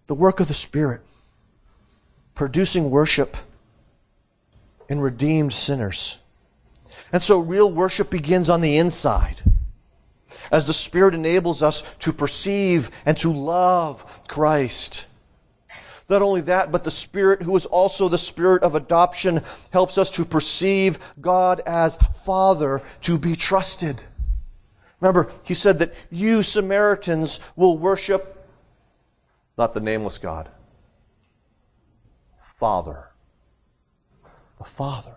The 0.07 0.15
work 0.15 0.41
of 0.41 0.49
the 0.49 0.55
Spirit, 0.55 1.01
producing 2.35 2.91
worship 2.91 3.37
in 4.89 5.01
redeemed 5.01 5.53
sinners. 5.53 6.19
And 7.13 7.23
so 7.23 7.39
real 7.39 7.73
worship 7.73 8.11
begins 8.11 8.49
on 8.49 8.61
the 8.61 8.77
inside 8.77 9.43
as 10.51 10.65
the 10.65 10.73
Spirit 10.73 11.15
enables 11.15 11.63
us 11.63 11.83
to 12.01 12.13
perceive 12.13 12.91
and 13.05 13.17
to 13.19 13.33
love 13.33 14.23
Christ. 14.29 15.07
Not 16.09 16.23
only 16.23 16.41
that, 16.43 16.71
but 16.71 16.85
the 16.85 16.91
Spirit, 16.91 17.43
who 17.43 17.57
is 17.57 17.67
also 17.67 18.09
the 18.09 18.19
Spirit 18.19 18.63
of 18.63 18.75
adoption, 18.75 19.43
helps 19.73 19.99
us 19.99 20.11
to 20.13 20.25
perceive 20.25 20.99
God 21.21 21.63
as 21.67 21.97
Father 22.25 22.81
to 23.03 23.19
be 23.19 23.35
trusted. 23.35 24.03
Remember, 25.01 25.31
he 25.43 25.55
said 25.55 25.81
that 25.81 25.95
you 26.11 26.43
Samaritans 26.43 27.41
will 27.57 27.77
worship 27.77 28.36
not 29.57 29.73
the 29.73 29.81
nameless 29.81 30.19
God, 30.19 30.51
Father. 32.41 33.11
The 34.59 34.65
Father. 34.65 35.17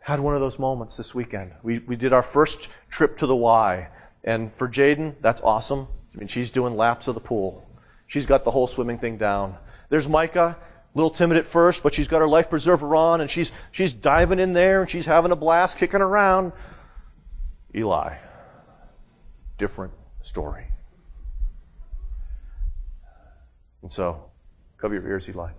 Had 0.00 0.20
one 0.20 0.34
of 0.34 0.40
those 0.40 0.58
moments 0.58 0.96
this 0.96 1.14
weekend. 1.14 1.52
We, 1.62 1.78
we 1.78 1.96
did 1.96 2.12
our 2.12 2.22
first 2.22 2.70
trip 2.90 3.16
to 3.18 3.26
the 3.26 3.36
Y. 3.36 3.88
And 4.24 4.52
for 4.52 4.68
Jaden, 4.68 5.14
that's 5.20 5.40
awesome. 5.42 5.86
I 6.14 6.18
mean, 6.18 6.28
she's 6.28 6.50
doing 6.50 6.76
laps 6.76 7.08
of 7.08 7.14
the 7.14 7.20
pool. 7.20 7.66
She's 8.06 8.26
got 8.26 8.44
the 8.44 8.50
whole 8.50 8.66
swimming 8.66 8.98
thing 8.98 9.16
down. 9.16 9.56
There's 9.88 10.08
Micah, 10.08 10.58
a 10.58 10.98
little 10.98 11.10
timid 11.10 11.36
at 11.36 11.46
first, 11.46 11.82
but 11.82 11.94
she's 11.94 12.08
got 12.08 12.20
her 12.20 12.26
life 12.26 12.50
preserver 12.50 12.94
on 12.96 13.20
and 13.20 13.30
she's, 13.30 13.52
she's 13.70 13.94
diving 13.94 14.38
in 14.38 14.52
there 14.52 14.82
and 14.82 14.90
she's 14.90 15.06
having 15.06 15.30
a 15.30 15.36
blast, 15.36 15.78
kicking 15.78 16.00
around. 16.00 16.52
Eli, 17.74 18.16
different 19.56 19.92
story. 20.22 20.63
And 23.84 23.92
so, 23.92 24.30
cover 24.78 24.94
your 24.94 25.06
ears, 25.06 25.28
Eli. 25.28 25.50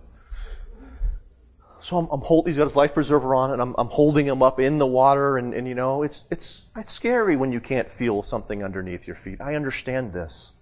So 1.78 1.96
I'm, 1.96 2.08
I'm 2.10 2.22
hold, 2.22 2.48
he's 2.48 2.56
got 2.56 2.64
his 2.64 2.74
life 2.74 2.92
preserver 2.92 3.36
on 3.36 3.52
and 3.52 3.62
I'm, 3.62 3.72
I'm 3.78 3.86
holding 3.86 4.26
him 4.26 4.42
up 4.42 4.58
in 4.58 4.78
the 4.78 4.86
water 4.86 5.38
and, 5.38 5.54
and 5.54 5.68
you 5.68 5.76
know, 5.76 6.02
it's, 6.02 6.24
it's, 6.28 6.66
it's 6.76 6.90
scary 6.90 7.36
when 7.36 7.52
you 7.52 7.60
can't 7.60 7.88
feel 7.88 8.24
something 8.24 8.64
underneath 8.64 9.06
your 9.06 9.14
feet. 9.14 9.40
I 9.40 9.54
understand 9.54 10.12
this. 10.12 10.54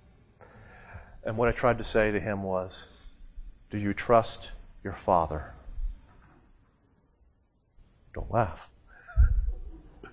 And 1.24 1.38
what 1.38 1.48
I 1.48 1.52
tried 1.52 1.78
to 1.78 1.84
say 1.84 2.10
to 2.10 2.20
him 2.20 2.42
was, 2.42 2.88
do 3.70 3.78
you 3.78 3.94
trust 3.94 4.52
your 4.82 4.92
father? 4.92 5.54
Don't 8.12 8.30
laugh. 8.30 8.68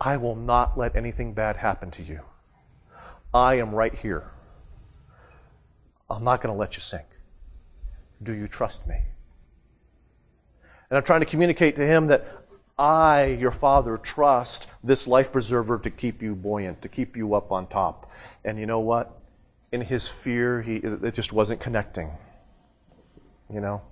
I 0.00 0.16
will 0.16 0.34
not 0.34 0.76
let 0.76 0.96
anything 0.96 1.34
bad 1.34 1.58
happen 1.58 1.92
to 1.92 2.02
you. 2.02 2.22
I 3.32 3.54
am 3.60 3.72
right 3.72 3.94
here. 3.94 4.32
I'm 6.08 6.24
not 6.24 6.40
going 6.40 6.54
to 6.54 6.58
let 6.58 6.76
you 6.76 6.80
sink. 6.80 7.06
Do 8.22 8.32
you 8.32 8.48
trust 8.48 8.86
me? 8.86 8.96
And 10.88 10.96
I'm 10.96 11.02
trying 11.02 11.20
to 11.20 11.26
communicate 11.26 11.76
to 11.76 11.86
him 11.86 12.06
that 12.06 12.26
I, 12.78 13.36
your 13.40 13.50
father, 13.50 13.96
trust 13.96 14.70
this 14.84 15.06
life 15.06 15.32
preserver 15.32 15.78
to 15.78 15.90
keep 15.90 16.22
you 16.22 16.34
buoyant, 16.34 16.82
to 16.82 16.88
keep 16.88 17.16
you 17.16 17.34
up 17.34 17.50
on 17.50 17.66
top. 17.66 18.12
And 18.44 18.58
you 18.58 18.66
know 18.66 18.80
what? 18.80 19.18
In 19.72 19.80
his 19.80 20.08
fear, 20.08 20.62
he, 20.62 20.76
it 20.76 21.14
just 21.14 21.32
wasn't 21.32 21.60
connecting. 21.60 22.10
You 23.52 23.60
know? 23.60 23.82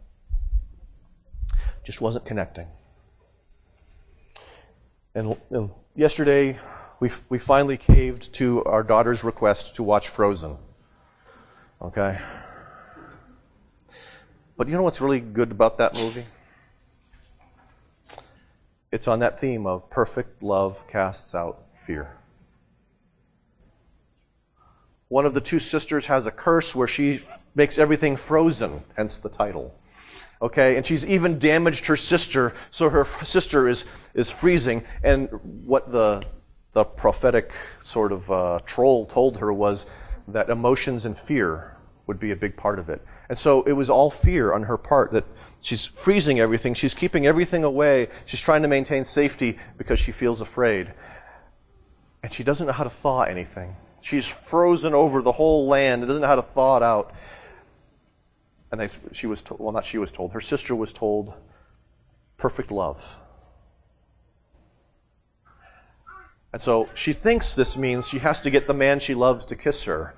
Just 1.83 2.01
wasn't 2.01 2.25
connecting. 2.27 2.69
And, 5.15 5.37
and 5.51 5.71
yesterday, 5.97 6.59
we, 7.01 7.11
we 7.29 7.39
finally 7.39 7.77
caved 7.77 8.33
to 8.35 8.65
our 8.65 8.83
daughter's 8.83 9.25
request 9.25 9.77
to 9.77 9.83
watch 9.83 10.09
Frozen. 10.09 10.59
Okay? 11.81 12.19
But 14.57 14.69
you 14.69 14.75
know 14.75 14.83
what's 14.83 15.01
really 15.01 15.21
good 15.21 15.51
about 15.51 15.79
that 15.79 15.95
movie? 15.95 16.25
It's 18.93 19.09
on 19.09 19.19
that 19.19 19.41
theme 19.41 19.67
of 19.67 19.91
perfect 19.91 20.43
love 20.43 20.87
casts 20.87 21.35
out 21.35 21.61
fear. 21.81 22.17
One 25.09 25.27
of 25.27 25.35
the 25.35 25.41
two 25.41 25.59
sisters 25.59 26.07
has 26.07 26.27
a 26.27 26.31
curse 26.31 26.75
where 26.75 26.87
she 26.87 27.17
f- 27.17 27.41
makes 27.55 27.79
everything 27.79 28.17
frozen, 28.17 28.83
hence 28.97 29.19
the 29.19 29.29
title. 29.29 29.75
Okay, 30.41 30.77
and 30.77 30.87
she's 30.87 31.07
even 31.07 31.39
damaged 31.39 31.87
her 31.87 31.97
sister, 31.97 32.53
so 32.71 32.89
her 32.89 33.03
f- 33.03 33.25
sister 33.27 33.69
is, 33.69 33.85
is 34.15 34.31
freezing. 34.31 34.85
And 35.03 35.29
what 35.65 35.91
the, 35.91 36.25
the 36.73 36.85
prophetic 36.85 37.53
sort 37.81 38.13
of 38.13 38.31
uh, 38.31 38.61
troll 38.65 39.07
told 39.07 39.39
her 39.39 39.53
was 39.53 39.87
that 40.29 40.51
emotions 40.51 41.07
and 41.07 41.17
fear 41.17 41.77
would 42.07 42.19
be 42.19 42.31
a 42.31 42.37
big 42.37 42.57
part 42.57 42.79
of 42.79 42.89
it. 42.89 43.03
And 43.29 43.39
so 43.39 43.63
it 43.63 43.73
was 43.73 43.89
all 43.89 44.11
fear 44.11 44.53
on 44.53 44.65
her 44.65 44.77
part 44.77 45.13
that 45.13 45.25
She's 45.65 45.87
freezing 45.87 46.41
everything. 46.41 46.75
She's 46.75 46.93
keeping 46.93 47.27
everything 47.27 47.65
away. 47.65 48.09
She's 48.27 48.43
trying 48.43 48.61
to 48.63 48.69
maintain 48.69 49.03
safety 49.07 49.59
because 49.79 49.99
she 49.99 50.13
feels 50.13 50.43
afraid. 50.43 50.93
And 52.23 52.31
she 52.31 52.45
doesn't 52.45 52.67
know 52.67 52.75
how 52.75 52.85
to 52.85 52.91
thaw 52.91 53.23
anything. 53.23 53.75
She's 54.03 54.31
frozen 54.31 54.93
over 54.93 55.23
the 55.23 55.33
whole 55.33 55.67
land 55.67 56.03
and 56.03 56.07
doesn't 56.07 56.21
know 56.21 56.29
how 56.29 56.37
to 56.37 56.43
thaw 56.43 56.77
it 56.77 56.83
out. 56.83 57.15
And 58.71 58.79
they, 58.79 58.89
she 59.13 59.27
was 59.27 59.41
told, 59.41 59.59
well, 59.59 59.73
not 59.73 59.87
she 59.87 59.97
was 59.97 60.13
told, 60.13 60.33
her 60.33 60.41
sister 60.41 60.77
was 60.77 60.93
told, 60.93 61.33
perfect 62.37 62.71
love. 62.71 63.17
And 66.55 66.63
so 66.63 66.89
she 66.95 67.13
thinks 67.13 67.53
this 67.53 67.77
means 67.77 68.07
she 68.07 68.21
has 68.21 68.41
to 68.43 68.49
get 68.49 68.69
the 68.69 68.75
man 68.75 69.01
she 69.01 69.17
loves 69.17 69.45
to 69.47 69.57
kiss 69.57 69.87
her. 69.87 70.15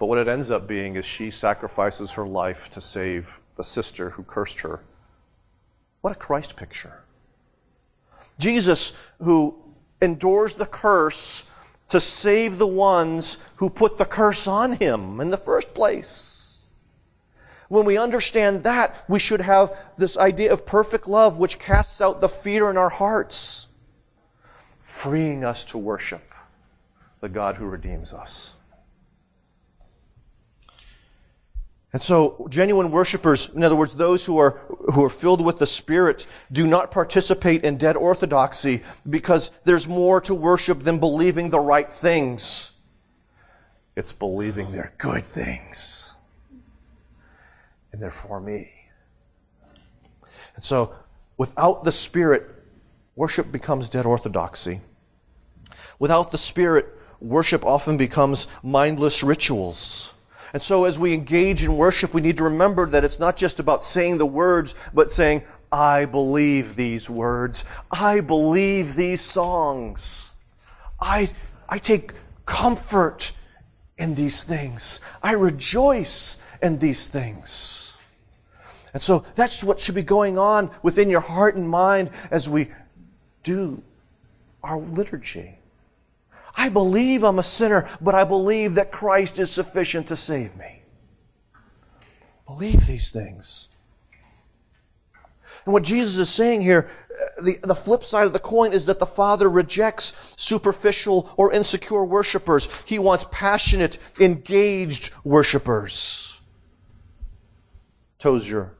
But 0.00 0.06
what 0.06 0.18
it 0.18 0.26
ends 0.26 0.50
up 0.50 0.66
being 0.66 0.96
is 0.96 1.04
she 1.04 1.30
sacrifices 1.30 2.10
her 2.14 2.26
life 2.26 2.68
to 2.70 2.80
save 2.80 3.38
the 3.54 3.62
sister 3.62 4.10
who 4.10 4.24
cursed 4.24 4.62
her. 4.62 4.80
What 6.00 6.10
a 6.10 6.16
Christ 6.16 6.56
picture. 6.56 7.04
Jesus, 8.40 8.92
who 9.22 9.56
endures 10.02 10.54
the 10.54 10.66
curse 10.66 11.46
to 11.90 12.00
save 12.00 12.58
the 12.58 12.66
ones 12.66 13.38
who 13.54 13.70
put 13.70 13.98
the 13.98 14.04
curse 14.04 14.48
on 14.48 14.72
him 14.72 15.20
in 15.20 15.30
the 15.30 15.36
first 15.36 15.74
place. 15.74 16.70
When 17.68 17.84
we 17.84 17.96
understand 17.96 18.64
that, 18.64 19.04
we 19.08 19.20
should 19.20 19.42
have 19.42 19.78
this 19.96 20.18
idea 20.18 20.52
of 20.52 20.66
perfect 20.66 21.06
love 21.06 21.38
which 21.38 21.60
casts 21.60 22.00
out 22.00 22.20
the 22.20 22.28
fear 22.28 22.68
in 22.68 22.76
our 22.76 22.90
hearts, 22.90 23.67
freeing 24.88 25.44
us 25.44 25.64
to 25.66 25.76
worship 25.76 26.32
the 27.20 27.28
God 27.28 27.56
who 27.56 27.66
redeems 27.66 28.14
us. 28.14 28.56
And 31.92 32.00
so, 32.00 32.46
genuine 32.48 32.90
worshippers, 32.90 33.50
in 33.50 33.62
other 33.62 33.76
words, 33.76 33.94
those 33.94 34.24
who 34.24 34.38
are, 34.38 34.52
who 34.92 35.04
are 35.04 35.10
filled 35.10 35.44
with 35.44 35.58
the 35.58 35.66
Spirit, 35.66 36.26
do 36.50 36.66
not 36.66 36.90
participate 36.90 37.64
in 37.64 37.76
dead 37.76 37.96
orthodoxy 37.96 38.82
because 39.08 39.52
there's 39.64 39.86
more 39.86 40.22
to 40.22 40.34
worship 40.34 40.80
than 40.80 40.98
believing 40.98 41.50
the 41.50 41.60
right 41.60 41.92
things. 41.92 42.72
It's 43.94 44.12
believing 44.12 44.72
they're 44.72 44.94
good 44.96 45.26
things. 45.32 46.14
And 47.92 48.02
they're 48.02 48.10
for 48.10 48.40
me. 48.40 48.72
And 50.54 50.64
so, 50.64 50.94
without 51.36 51.84
the 51.84 51.92
Spirit, 51.92 52.57
worship 53.18 53.50
becomes 53.50 53.88
dead 53.88 54.06
orthodoxy. 54.06 54.80
Without 55.98 56.30
the 56.30 56.38
Spirit, 56.38 56.86
worship 57.20 57.64
often 57.66 57.96
becomes 57.96 58.46
mindless 58.62 59.24
rituals. 59.24 60.14
And 60.52 60.62
so 60.62 60.84
as 60.84 61.00
we 61.00 61.14
engage 61.14 61.64
in 61.64 61.76
worship, 61.76 62.14
we 62.14 62.20
need 62.20 62.36
to 62.36 62.44
remember 62.44 62.86
that 62.86 63.02
it's 63.02 63.18
not 63.18 63.36
just 63.36 63.58
about 63.58 63.82
saying 63.82 64.18
the 64.18 64.24
words, 64.24 64.76
but 64.94 65.10
saying, 65.10 65.42
I 65.72 66.04
believe 66.04 66.76
these 66.76 67.10
words. 67.10 67.64
I 67.90 68.20
believe 68.20 68.94
these 68.94 69.20
songs. 69.20 70.32
I, 71.00 71.28
I 71.68 71.78
take 71.78 72.12
comfort 72.46 73.32
in 73.96 74.14
these 74.14 74.44
things. 74.44 75.00
I 75.24 75.32
rejoice 75.32 76.38
in 76.62 76.78
these 76.78 77.08
things. 77.08 77.96
And 78.92 79.02
so 79.02 79.24
that's 79.34 79.64
what 79.64 79.80
should 79.80 79.96
be 79.96 80.04
going 80.04 80.38
on 80.38 80.70
within 80.84 81.10
your 81.10 81.20
heart 81.20 81.56
and 81.56 81.68
mind 81.68 82.10
as 82.30 82.48
we 82.48 82.68
do 83.42 83.82
our 84.62 84.78
liturgy. 84.78 85.58
I 86.56 86.68
believe 86.68 87.22
I'm 87.22 87.38
a 87.38 87.44
sinner, 87.44 87.88
but 88.00 88.14
I 88.14 88.24
believe 88.24 88.74
that 88.74 88.90
Christ 88.90 89.38
is 89.38 89.50
sufficient 89.50 90.08
to 90.08 90.16
save 90.16 90.56
me. 90.56 90.82
Believe 92.46 92.86
these 92.86 93.10
things. 93.10 93.68
And 95.64 95.72
what 95.72 95.84
Jesus 95.84 96.16
is 96.16 96.30
saying 96.30 96.62
here, 96.62 96.90
uh, 97.10 97.42
the, 97.42 97.58
the 97.62 97.74
flip 97.74 98.02
side 98.02 98.26
of 98.26 98.32
the 98.32 98.38
coin 98.38 98.72
is 98.72 98.86
that 98.86 98.98
the 98.98 99.06
Father 99.06 99.48
rejects 99.48 100.34
superficial 100.36 101.30
or 101.36 101.52
insecure 101.52 102.04
worshipers. 102.04 102.68
He 102.86 102.98
wants 102.98 103.26
passionate, 103.30 103.98
engaged 104.18 105.12
worshipers. 105.24 106.40
Tozer 108.18 108.74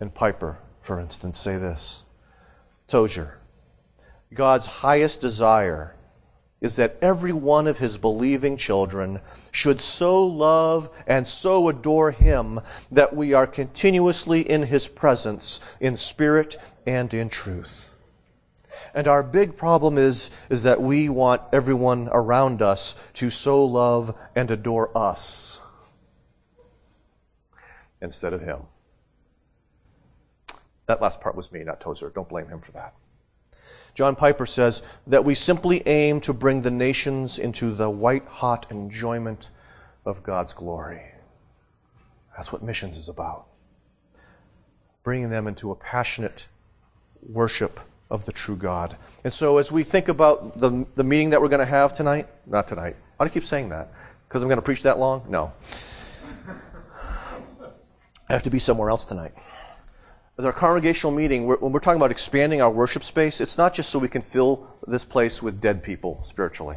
and 0.00 0.12
Piper, 0.12 0.58
for 0.80 0.98
instance, 0.98 1.38
say 1.38 1.56
this. 1.56 2.02
Tozer, 2.88 3.38
God's 4.32 4.66
highest 4.66 5.20
desire 5.20 5.94
is 6.60 6.76
that 6.76 6.96
every 7.02 7.32
one 7.32 7.66
of 7.66 7.78
his 7.78 7.98
believing 7.98 8.56
children 8.56 9.20
should 9.52 9.80
so 9.80 10.24
love 10.24 10.90
and 11.06 11.28
so 11.28 11.68
adore 11.68 12.10
him 12.10 12.60
that 12.90 13.14
we 13.14 13.32
are 13.34 13.46
continuously 13.46 14.40
in 14.40 14.64
his 14.64 14.88
presence 14.88 15.60
in 15.80 15.96
spirit 15.96 16.56
and 16.86 17.12
in 17.12 17.28
truth. 17.28 17.92
And 18.94 19.06
our 19.06 19.22
big 19.22 19.56
problem 19.56 19.98
is, 19.98 20.30
is 20.48 20.62
that 20.62 20.80
we 20.80 21.08
want 21.08 21.42
everyone 21.52 22.08
around 22.10 22.62
us 22.62 22.96
to 23.14 23.28
so 23.28 23.64
love 23.64 24.16
and 24.34 24.50
adore 24.50 24.96
us 24.96 25.60
instead 28.00 28.32
of 28.32 28.40
him. 28.40 28.62
That 30.86 31.02
last 31.02 31.20
part 31.20 31.36
was 31.36 31.52
me, 31.52 31.64
not 31.64 31.80
Tozer. 31.80 32.10
Don't 32.10 32.28
blame 32.28 32.48
him 32.48 32.60
for 32.60 32.72
that. 32.72 32.94
John 33.96 34.14
Piper 34.14 34.44
says 34.44 34.82
that 35.06 35.24
we 35.24 35.34
simply 35.34 35.82
aim 35.86 36.20
to 36.20 36.34
bring 36.34 36.60
the 36.60 36.70
nations 36.70 37.38
into 37.38 37.74
the 37.74 37.88
white 37.88 38.26
hot 38.26 38.66
enjoyment 38.70 39.48
of 40.04 40.22
God's 40.22 40.52
glory. 40.52 41.00
That's 42.36 42.52
what 42.52 42.62
missions 42.62 42.98
is 42.98 43.08
about. 43.08 43.46
Bringing 45.02 45.30
them 45.30 45.46
into 45.46 45.70
a 45.70 45.74
passionate 45.74 46.46
worship 47.26 47.80
of 48.10 48.26
the 48.26 48.32
true 48.32 48.56
God. 48.56 48.98
And 49.24 49.32
so 49.32 49.56
as 49.56 49.72
we 49.72 49.82
think 49.82 50.08
about 50.08 50.60
the, 50.60 50.86
the 50.92 51.02
meeting 51.02 51.30
that 51.30 51.40
we're 51.40 51.48
going 51.48 51.60
to 51.60 51.64
have 51.64 51.94
tonight, 51.94 52.28
not 52.46 52.68
tonight, 52.68 52.96
I 53.18 53.30
keep 53.30 53.44
saying 53.44 53.70
that? 53.70 53.88
Because 54.28 54.42
I'm 54.42 54.48
going 54.48 54.58
to 54.58 54.62
preach 54.62 54.82
that 54.82 54.98
long? 54.98 55.24
No. 55.26 55.54
I 58.28 58.32
have 58.34 58.42
to 58.42 58.50
be 58.50 58.58
somewhere 58.58 58.90
else 58.90 59.06
tonight 59.06 59.32
as 60.38 60.44
our 60.44 60.52
congregational 60.52 61.14
meeting, 61.14 61.46
when 61.46 61.72
we're 61.72 61.80
talking 61.80 61.98
about 61.98 62.10
expanding 62.10 62.60
our 62.60 62.70
worship 62.70 63.02
space, 63.02 63.40
it's 63.40 63.56
not 63.56 63.72
just 63.72 63.88
so 63.88 63.98
we 63.98 64.08
can 64.08 64.20
fill 64.20 64.68
this 64.86 65.04
place 65.04 65.42
with 65.42 65.60
dead 65.62 65.82
people 65.82 66.22
spiritually. 66.24 66.76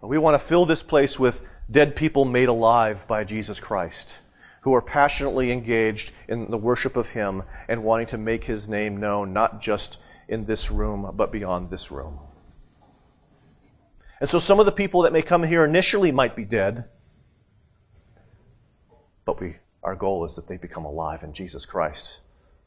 We 0.00 0.16
want 0.16 0.40
to 0.40 0.46
fill 0.46 0.64
this 0.64 0.82
place 0.82 1.20
with 1.20 1.46
dead 1.70 1.94
people 1.94 2.24
made 2.24 2.48
alive 2.48 3.06
by 3.06 3.24
Jesus 3.24 3.60
Christ, 3.60 4.22
who 4.62 4.72
are 4.72 4.80
passionately 4.80 5.52
engaged 5.52 6.12
in 6.28 6.50
the 6.50 6.56
worship 6.56 6.96
of 6.96 7.10
Him 7.10 7.42
and 7.68 7.84
wanting 7.84 8.06
to 8.08 8.18
make 8.18 8.44
His 8.44 8.66
name 8.66 8.96
known, 8.96 9.34
not 9.34 9.60
just 9.60 9.98
in 10.26 10.46
this 10.46 10.70
room, 10.70 11.12
but 11.14 11.30
beyond 11.30 11.68
this 11.68 11.90
room. 11.90 12.20
And 14.18 14.30
so 14.30 14.38
some 14.38 14.58
of 14.58 14.64
the 14.64 14.72
people 14.72 15.02
that 15.02 15.12
may 15.12 15.22
come 15.22 15.42
here 15.42 15.64
initially 15.64 16.10
might 16.10 16.36
be 16.36 16.46
dead, 16.46 16.86
but 19.26 19.38
we, 19.38 19.56
our 19.82 19.94
goal 19.94 20.24
is 20.24 20.36
that 20.36 20.48
they 20.48 20.56
become 20.56 20.86
alive 20.86 21.22
in 21.22 21.34
Jesus 21.34 21.66
Christ 21.66 22.22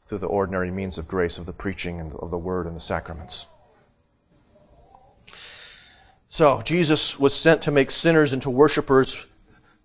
through 0.06 0.18
the 0.18 0.26
ordinary 0.26 0.70
means 0.70 0.98
of 0.98 1.08
grace 1.08 1.38
of 1.38 1.46
the 1.46 1.52
preaching 1.52 2.00
and 2.00 2.14
of 2.14 2.30
the 2.30 2.38
word 2.38 2.66
and 2.66 2.76
the 2.76 2.80
sacraments. 2.80 3.48
So, 6.28 6.62
Jesus 6.62 7.18
was 7.18 7.34
sent 7.34 7.62
to 7.62 7.70
make 7.70 7.90
sinners 7.90 8.32
into 8.32 8.50
worshipers 8.50 9.26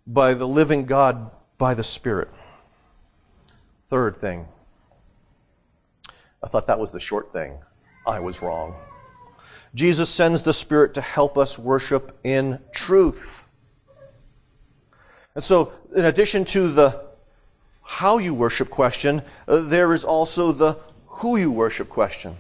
by 0.08 0.34
the 0.34 0.48
living 0.48 0.86
God 0.86 1.30
by 1.60 1.76
the 1.76 1.84
Spirit. 1.84 2.30
Third 3.88 4.18
thing. 4.18 4.48
I 6.44 6.48
thought 6.48 6.68
that 6.68 6.80
was 6.80 6.92
the 6.92 7.00
short 7.00 7.32
thing. 7.32 7.60
I 8.08 8.20
was 8.20 8.42
wrong. 8.42 8.76
Jesus 9.76 10.10
sends 10.10 10.42
the 10.42 10.54
Spirit 10.54 10.96
to 10.96 11.02
help 11.02 11.38
us 11.38 11.60
worship 11.60 12.18
in 12.24 12.60
truth. 12.74 13.48
And 15.36 15.44
so, 15.44 15.72
in 15.96 16.06
addition 16.06 16.46
to 16.46 16.72
the 16.72 17.09
how 17.90 18.20
you 18.20 18.36
worship 18.36 18.70
question, 18.70 19.24
uh, 19.48 19.62
there 19.62 19.96
is 19.96 20.06
also 20.06 20.52
the 20.52 20.78
who 21.08 21.38
you 21.38 21.52
worship 21.52 21.90
question. 21.90 22.36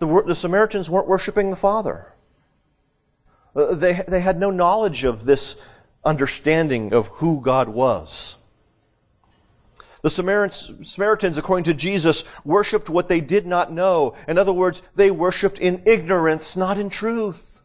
The, 0.00 0.22
the 0.26 0.34
Samaritans 0.34 0.90
weren't 0.90 1.06
worshiping 1.06 1.50
the 1.50 1.56
Father. 1.56 2.12
Uh, 3.54 3.76
they, 3.76 4.02
they 4.08 4.20
had 4.20 4.40
no 4.40 4.50
knowledge 4.50 5.04
of 5.04 5.24
this 5.24 5.56
understanding 6.04 6.92
of 6.92 7.06
who 7.06 7.40
God 7.40 7.68
was. 7.68 8.38
The 10.02 10.10
Samaritans, 10.10 11.38
according 11.38 11.64
to 11.64 11.74
Jesus, 11.74 12.24
worshiped 12.44 12.90
what 12.90 13.08
they 13.08 13.20
did 13.20 13.46
not 13.46 13.70
know. 13.70 14.16
In 14.26 14.36
other 14.36 14.52
words, 14.52 14.82
they 14.96 15.12
worshiped 15.12 15.60
in 15.60 15.80
ignorance, 15.86 16.56
not 16.56 16.76
in 16.76 16.90
truth. 16.90 17.60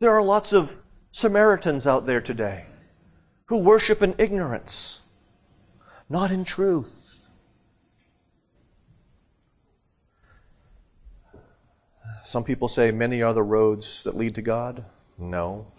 There 0.00 0.10
are 0.10 0.22
lots 0.22 0.52
of 0.52 0.82
Samaritans 1.16 1.86
out 1.86 2.04
there 2.04 2.20
today 2.20 2.66
who 3.46 3.56
worship 3.56 4.02
in 4.02 4.14
ignorance, 4.18 5.00
not 6.10 6.30
in 6.30 6.44
truth. 6.44 6.92
Some 12.22 12.44
people 12.44 12.68
say 12.68 12.90
many 12.90 13.22
are 13.22 13.32
the 13.32 13.42
roads 13.42 14.02
that 14.04 14.14
lead 14.14 14.34
to 14.34 14.42
God. 14.42 14.84
No. 15.16 15.72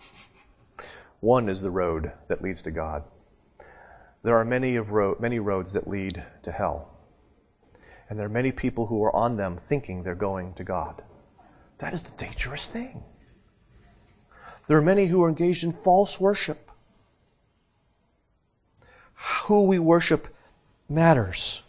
One 1.20 1.50
is 1.50 1.62
the 1.62 1.70
road 1.70 2.14
that 2.30 2.42
leads 2.42 2.64
to 2.64 2.72
God. 2.72 3.04
There 4.24 4.38
are 4.38 4.44
many, 4.44 4.76
of 4.76 4.92
many 5.20 5.38
roads 5.38 5.74
that 5.74 5.88
lead 5.88 6.24
to 6.42 6.52
hell. 6.52 6.98
And 8.10 8.18
there 8.18 8.26
are 8.26 8.40
many 8.42 8.52
people 8.52 8.88
who 8.88 9.04
are 9.04 9.16
on 9.16 9.38
them 9.38 9.58
thinking 9.58 10.02
they're 10.02 10.16
going 10.16 10.56
to 10.56 10.64
God. 10.64 11.04
That 11.78 11.94
is 11.94 12.02
the 12.02 12.18
dangerous 12.18 12.66
thing. 12.66 13.04
There 14.68 14.78
are 14.78 14.82
many 14.82 15.06
who 15.08 15.24
are 15.24 15.30
engaged 15.30 15.64
in 15.64 15.72
false 15.72 16.20
worship. 16.20 16.72
Who 19.46 19.66
we 19.66 19.80
worship 19.80 20.28
matters. 20.90 21.64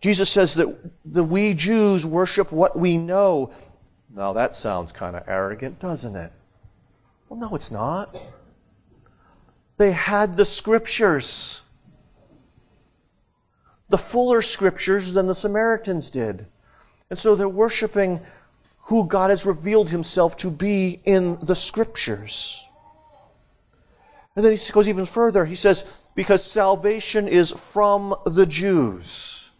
Jesus 0.00 0.30
says 0.30 0.54
that 0.54 0.74
the 1.04 1.24
we 1.24 1.52
Jews 1.54 2.06
worship 2.06 2.52
what 2.52 2.78
we 2.78 2.96
know. 2.96 3.50
Now 4.14 4.32
that 4.32 4.54
sounds 4.54 4.92
kind 4.92 5.16
of 5.16 5.24
arrogant, 5.26 5.80
doesn't 5.80 6.14
it? 6.14 6.32
Well, 7.28 7.40
no, 7.40 7.54
it's 7.56 7.70
not. 7.70 8.16
They 9.78 9.92
had 9.92 10.36
the 10.36 10.44
scriptures. 10.44 11.62
The 13.88 13.98
fuller 13.98 14.42
scriptures 14.42 15.12
than 15.12 15.26
the 15.26 15.34
Samaritans 15.34 16.10
did. 16.10 16.46
And 17.10 17.18
so 17.18 17.34
they're 17.34 17.48
worshiping 17.48 18.20
who 18.86 19.04
God 19.06 19.30
has 19.30 19.44
revealed 19.44 19.90
himself 19.90 20.36
to 20.36 20.50
be 20.50 21.00
in 21.04 21.38
the 21.42 21.56
scriptures. 21.56 22.64
And 24.36 24.44
then 24.44 24.56
he 24.56 24.72
goes 24.72 24.88
even 24.88 25.06
further. 25.06 25.44
He 25.44 25.56
says, 25.56 25.84
because 26.14 26.44
salvation 26.44 27.26
is 27.26 27.50
from 27.50 28.14
the 28.26 28.46
Jews. 28.46 29.50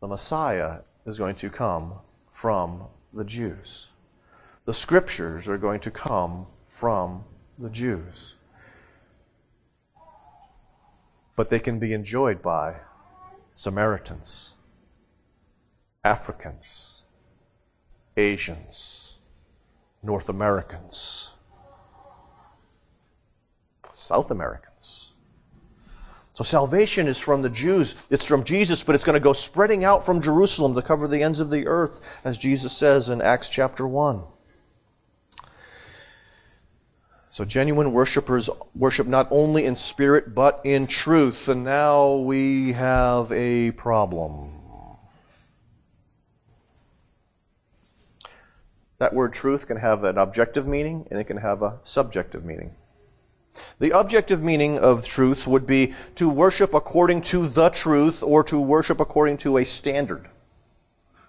The 0.00 0.08
Messiah 0.08 0.78
is 1.04 1.18
going 1.18 1.34
to 1.36 1.50
come 1.50 1.94
from 2.30 2.84
the 3.12 3.24
Jews. 3.24 3.90
The 4.64 4.74
scriptures 4.74 5.48
are 5.48 5.58
going 5.58 5.80
to 5.80 5.90
come 5.90 6.46
from 6.66 7.24
the 7.58 7.68
Jews. 7.68 8.36
But 11.36 11.50
they 11.50 11.60
can 11.60 11.78
be 11.78 11.92
enjoyed 11.92 12.40
by 12.40 12.76
Samaritans. 13.54 14.54
Africans, 16.04 17.02
Asians, 18.16 19.18
North 20.02 20.28
Americans, 20.28 21.32
South 23.92 24.30
Americans. 24.32 25.14
So 26.34 26.42
salvation 26.42 27.06
is 27.06 27.20
from 27.20 27.42
the 27.42 27.50
Jews. 27.50 27.94
It's 28.10 28.26
from 28.26 28.42
Jesus, 28.42 28.82
but 28.82 28.94
it's 28.94 29.04
going 29.04 29.14
to 29.14 29.20
go 29.20 29.32
spreading 29.32 29.84
out 29.84 30.04
from 30.04 30.20
Jerusalem 30.20 30.74
to 30.74 30.82
cover 30.82 31.06
the 31.06 31.22
ends 31.22 31.40
of 31.40 31.50
the 31.50 31.66
earth, 31.68 32.00
as 32.24 32.36
Jesus 32.36 32.76
says 32.76 33.08
in 33.08 33.20
Acts 33.20 33.48
chapter 33.48 33.86
1. 33.86 34.24
So 37.30 37.44
genuine 37.44 37.92
worshippers 37.92 38.50
worship 38.74 39.06
not 39.06 39.28
only 39.30 39.66
in 39.66 39.76
spirit, 39.76 40.34
but 40.34 40.60
in 40.64 40.86
truth. 40.86 41.48
And 41.48 41.64
now 41.64 42.16
we 42.16 42.72
have 42.72 43.30
a 43.30 43.70
problem. 43.72 44.61
That 49.02 49.14
word 49.14 49.32
truth 49.32 49.66
can 49.66 49.78
have 49.78 50.04
an 50.04 50.16
objective 50.16 50.64
meaning 50.64 51.08
and 51.10 51.18
it 51.18 51.24
can 51.24 51.38
have 51.38 51.60
a 51.60 51.80
subjective 51.82 52.44
meaning. 52.44 52.76
The 53.80 53.90
objective 53.90 54.40
meaning 54.40 54.78
of 54.78 55.04
truth 55.04 55.44
would 55.44 55.66
be 55.66 55.94
to 56.14 56.30
worship 56.30 56.72
according 56.72 57.22
to 57.22 57.48
the 57.48 57.70
truth 57.70 58.22
or 58.22 58.44
to 58.44 58.60
worship 58.60 59.00
according 59.00 59.38
to 59.38 59.56
a 59.56 59.64
standard. 59.64 60.28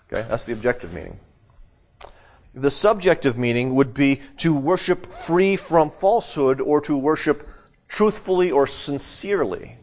Okay, 0.05 0.23
that's 0.29 0.45
the 0.45 0.53
objective 0.53 0.93
meaning. 0.93 1.19
The 2.53 2.69
subjective 2.69 3.39
meaning 3.39 3.73
would 3.73 3.95
be 3.95 4.21
to 4.37 4.53
worship 4.53 5.07
free 5.07 5.55
from 5.55 5.89
falsehood 5.89 6.61
or 6.61 6.79
to 6.81 6.95
worship 6.95 7.49
truthfully 7.87 8.51
or 8.51 8.67
sincerely. 8.67 9.77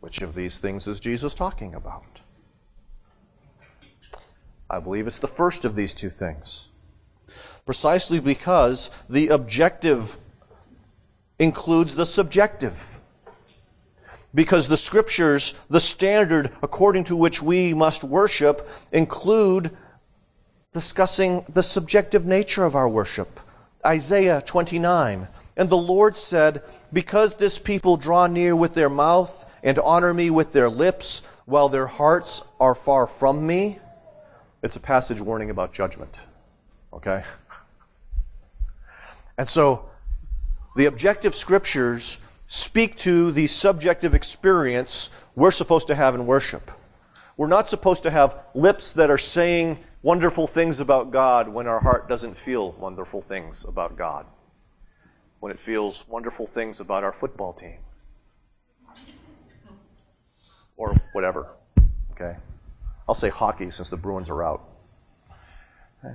Which 0.00 0.20
of 0.20 0.34
these 0.34 0.58
things 0.58 0.88
is 0.88 0.98
Jesus 0.98 1.32
talking 1.32 1.76
about? 1.76 2.22
I 4.68 4.80
believe 4.80 5.06
it's 5.06 5.20
the 5.20 5.28
first 5.28 5.64
of 5.64 5.76
these 5.76 5.94
two 5.94 6.10
things. 6.10 6.70
Precisely 7.66 8.20
because 8.20 8.90
the 9.08 9.28
objective 9.28 10.18
includes 11.38 11.94
the 11.94 12.06
subjective. 12.06 13.00
Because 14.34 14.68
the 14.68 14.76
scriptures, 14.76 15.54
the 15.70 15.80
standard 15.80 16.50
according 16.62 17.04
to 17.04 17.16
which 17.16 17.40
we 17.42 17.72
must 17.72 18.04
worship, 18.04 18.68
include 18.92 19.70
discussing 20.72 21.44
the 21.48 21.62
subjective 21.62 22.26
nature 22.26 22.64
of 22.64 22.74
our 22.74 22.88
worship. 22.88 23.40
Isaiah 23.86 24.42
29. 24.44 25.28
And 25.56 25.70
the 25.70 25.76
Lord 25.76 26.16
said, 26.16 26.62
Because 26.92 27.36
this 27.36 27.58
people 27.58 27.96
draw 27.96 28.26
near 28.26 28.56
with 28.56 28.74
their 28.74 28.90
mouth 28.90 29.50
and 29.62 29.78
honor 29.78 30.12
me 30.12 30.30
with 30.30 30.52
their 30.52 30.68
lips, 30.68 31.22
while 31.46 31.68
their 31.68 31.86
hearts 31.86 32.42
are 32.58 32.74
far 32.74 33.06
from 33.06 33.46
me. 33.46 33.78
It's 34.62 34.76
a 34.76 34.80
passage 34.80 35.20
warning 35.20 35.50
about 35.50 35.72
judgment. 35.72 36.26
Okay? 36.92 37.22
And 39.36 39.48
so, 39.48 39.88
the 40.76 40.86
objective 40.86 41.34
scriptures 41.34 42.20
speak 42.46 42.96
to 42.96 43.32
the 43.32 43.46
subjective 43.46 44.14
experience 44.14 45.10
we're 45.34 45.50
supposed 45.50 45.88
to 45.88 45.94
have 45.94 46.14
in 46.14 46.26
worship. 46.26 46.70
We're 47.36 47.48
not 47.48 47.68
supposed 47.68 48.04
to 48.04 48.10
have 48.10 48.38
lips 48.54 48.92
that 48.92 49.10
are 49.10 49.18
saying 49.18 49.78
wonderful 50.02 50.46
things 50.46 50.80
about 50.80 51.10
God 51.10 51.48
when 51.48 51.66
our 51.66 51.80
heart 51.80 52.08
doesn't 52.08 52.36
feel 52.36 52.72
wonderful 52.72 53.20
things 53.20 53.64
about 53.64 53.96
God. 53.96 54.26
When 55.40 55.50
it 55.50 55.58
feels 55.58 56.06
wonderful 56.08 56.46
things 56.46 56.78
about 56.78 57.02
our 57.02 57.12
football 57.12 57.52
team. 57.52 57.78
Or 60.76 60.94
whatever. 61.12 61.48
Okay? 62.12 62.36
I'll 63.08 63.14
say 63.14 63.30
hockey 63.30 63.70
since 63.70 63.90
the 63.90 63.96
Bruins 63.96 64.30
are 64.30 64.42
out. 64.42 64.62
Eh. 66.04 66.12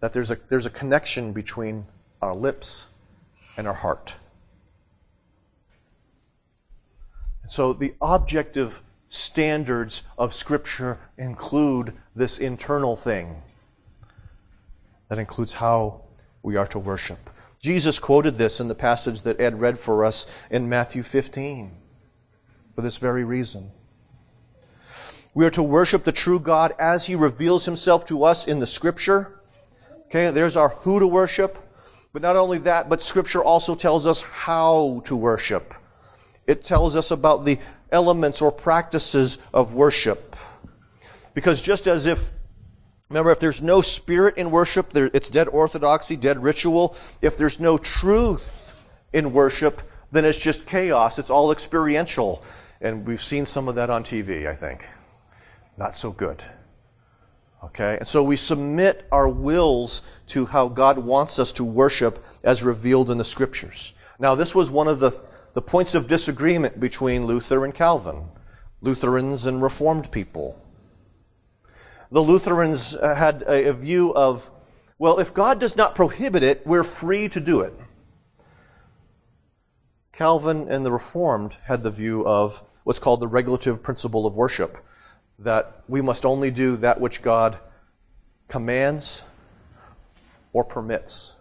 That 0.00 0.12
there's 0.12 0.30
a, 0.30 0.38
there's 0.48 0.66
a 0.66 0.70
connection 0.70 1.32
between 1.32 1.86
our 2.26 2.34
lips 2.34 2.88
and 3.56 3.66
our 3.66 3.74
heart. 3.74 4.16
So 7.48 7.72
the 7.72 7.94
objective 8.02 8.82
standards 9.08 10.02
of 10.18 10.34
Scripture 10.34 10.98
include 11.16 11.94
this 12.14 12.38
internal 12.38 12.96
thing. 12.96 13.42
That 15.08 15.18
includes 15.18 15.54
how 15.54 16.02
we 16.42 16.56
are 16.56 16.66
to 16.66 16.78
worship. 16.78 17.30
Jesus 17.60 17.98
quoted 17.98 18.38
this 18.38 18.60
in 18.60 18.68
the 18.68 18.74
passage 18.74 19.22
that 19.22 19.40
Ed 19.40 19.60
read 19.60 19.78
for 19.78 20.04
us 20.04 20.26
in 20.50 20.68
Matthew 20.68 21.02
15 21.02 21.70
for 22.74 22.82
this 22.82 22.98
very 22.98 23.24
reason. 23.24 23.70
We 25.32 25.44
are 25.44 25.50
to 25.50 25.62
worship 25.62 26.04
the 26.04 26.12
true 26.12 26.40
God 26.40 26.74
as 26.78 27.06
He 27.06 27.14
reveals 27.14 27.64
Himself 27.64 28.04
to 28.06 28.24
us 28.24 28.48
in 28.48 28.58
the 28.58 28.66
Scripture. 28.66 29.40
Okay, 30.06 30.30
there's 30.30 30.56
our 30.56 30.70
who 30.70 30.98
to 30.98 31.06
worship. 31.06 31.58
But 32.16 32.22
not 32.22 32.36
only 32.36 32.56
that, 32.60 32.88
but 32.88 33.02
Scripture 33.02 33.44
also 33.44 33.74
tells 33.74 34.06
us 34.06 34.22
how 34.22 35.02
to 35.04 35.14
worship. 35.14 35.74
It 36.46 36.64
tells 36.64 36.96
us 36.96 37.10
about 37.10 37.44
the 37.44 37.58
elements 37.92 38.40
or 38.40 38.50
practices 38.50 39.36
of 39.52 39.74
worship. 39.74 40.34
Because 41.34 41.60
just 41.60 41.86
as 41.86 42.06
if, 42.06 42.30
remember, 43.10 43.32
if 43.32 43.38
there's 43.38 43.60
no 43.60 43.82
spirit 43.82 44.38
in 44.38 44.50
worship, 44.50 44.96
it's 44.96 45.28
dead 45.28 45.46
orthodoxy, 45.48 46.16
dead 46.16 46.42
ritual. 46.42 46.96
If 47.20 47.36
there's 47.36 47.60
no 47.60 47.76
truth 47.76 48.82
in 49.12 49.34
worship, 49.34 49.82
then 50.10 50.24
it's 50.24 50.38
just 50.38 50.66
chaos. 50.66 51.18
It's 51.18 51.28
all 51.28 51.52
experiential. 51.52 52.42
And 52.80 53.06
we've 53.06 53.20
seen 53.20 53.44
some 53.44 53.68
of 53.68 53.74
that 53.74 53.90
on 53.90 54.04
TV, 54.04 54.46
I 54.46 54.54
think. 54.54 54.88
Not 55.76 55.94
so 55.94 56.12
good. 56.12 56.42
Okay? 57.64 57.96
And 57.98 58.06
so 58.06 58.22
we 58.22 58.36
submit 58.36 59.06
our 59.10 59.28
wills 59.28 60.02
to 60.28 60.46
how 60.46 60.68
God 60.68 60.98
wants 60.98 61.38
us 61.38 61.52
to 61.52 61.64
worship 61.64 62.24
as 62.44 62.62
revealed 62.62 63.10
in 63.10 63.18
the 63.18 63.24
scriptures. 63.24 63.94
Now, 64.18 64.34
this 64.34 64.54
was 64.54 64.70
one 64.70 64.88
of 64.88 65.00
the, 65.00 65.12
the 65.54 65.62
points 65.62 65.94
of 65.94 66.06
disagreement 66.06 66.80
between 66.80 67.26
Luther 67.26 67.64
and 67.64 67.74
Calvin, 67.74 68.28
Lutherans 68.80 69.46
and 69.46 69.62
Reformed 69.62 70.10
people. 70.10 70.62
The 72.10 72.20
Lutherans 72.20 72.94
uh, 72.94 73.14
had 73.14 73.42
a, 73.42 73.70
a 73.70 73.72
view 73.72 74.14
of, 74.14 74.50
well, 74.98 75.18
if 75.18 75.34
God 75.34 75.58
does 75.58 75.76
not 75.76 75.94
prohibit 75.94 76.42
it, 76.42 76.66
we're 76.66 76.84
free 76.84 77.28
to 77.28 77.40
do 77.40 77.60
it. 77.60 77.74
Calvin 80.12 80.68
and 80.70 80.86
the 80.86 80.92
Reformed 80.92 81.56
had 81.64 81.82
the 81.82 81.90
view 81.90 82.24
of 82.26 82.62
what's 82.84 82.98
called 82.98 83.20
the 83.20 83.26
regulative 83.26 83.82
principle 83.82 84.24
of 84.24 84.34
worship 84.34 84.78
that 85.38 85.82
we 85.88 86.00
must 86.00 86.24
only 86.24 86.50
do 86.50 86.76
that 86.76 87.00
which 87.00 87.22
God 87.22 87.58
commands 88.48 89.24
or 90.52 90.64
permits. 90.64 91.36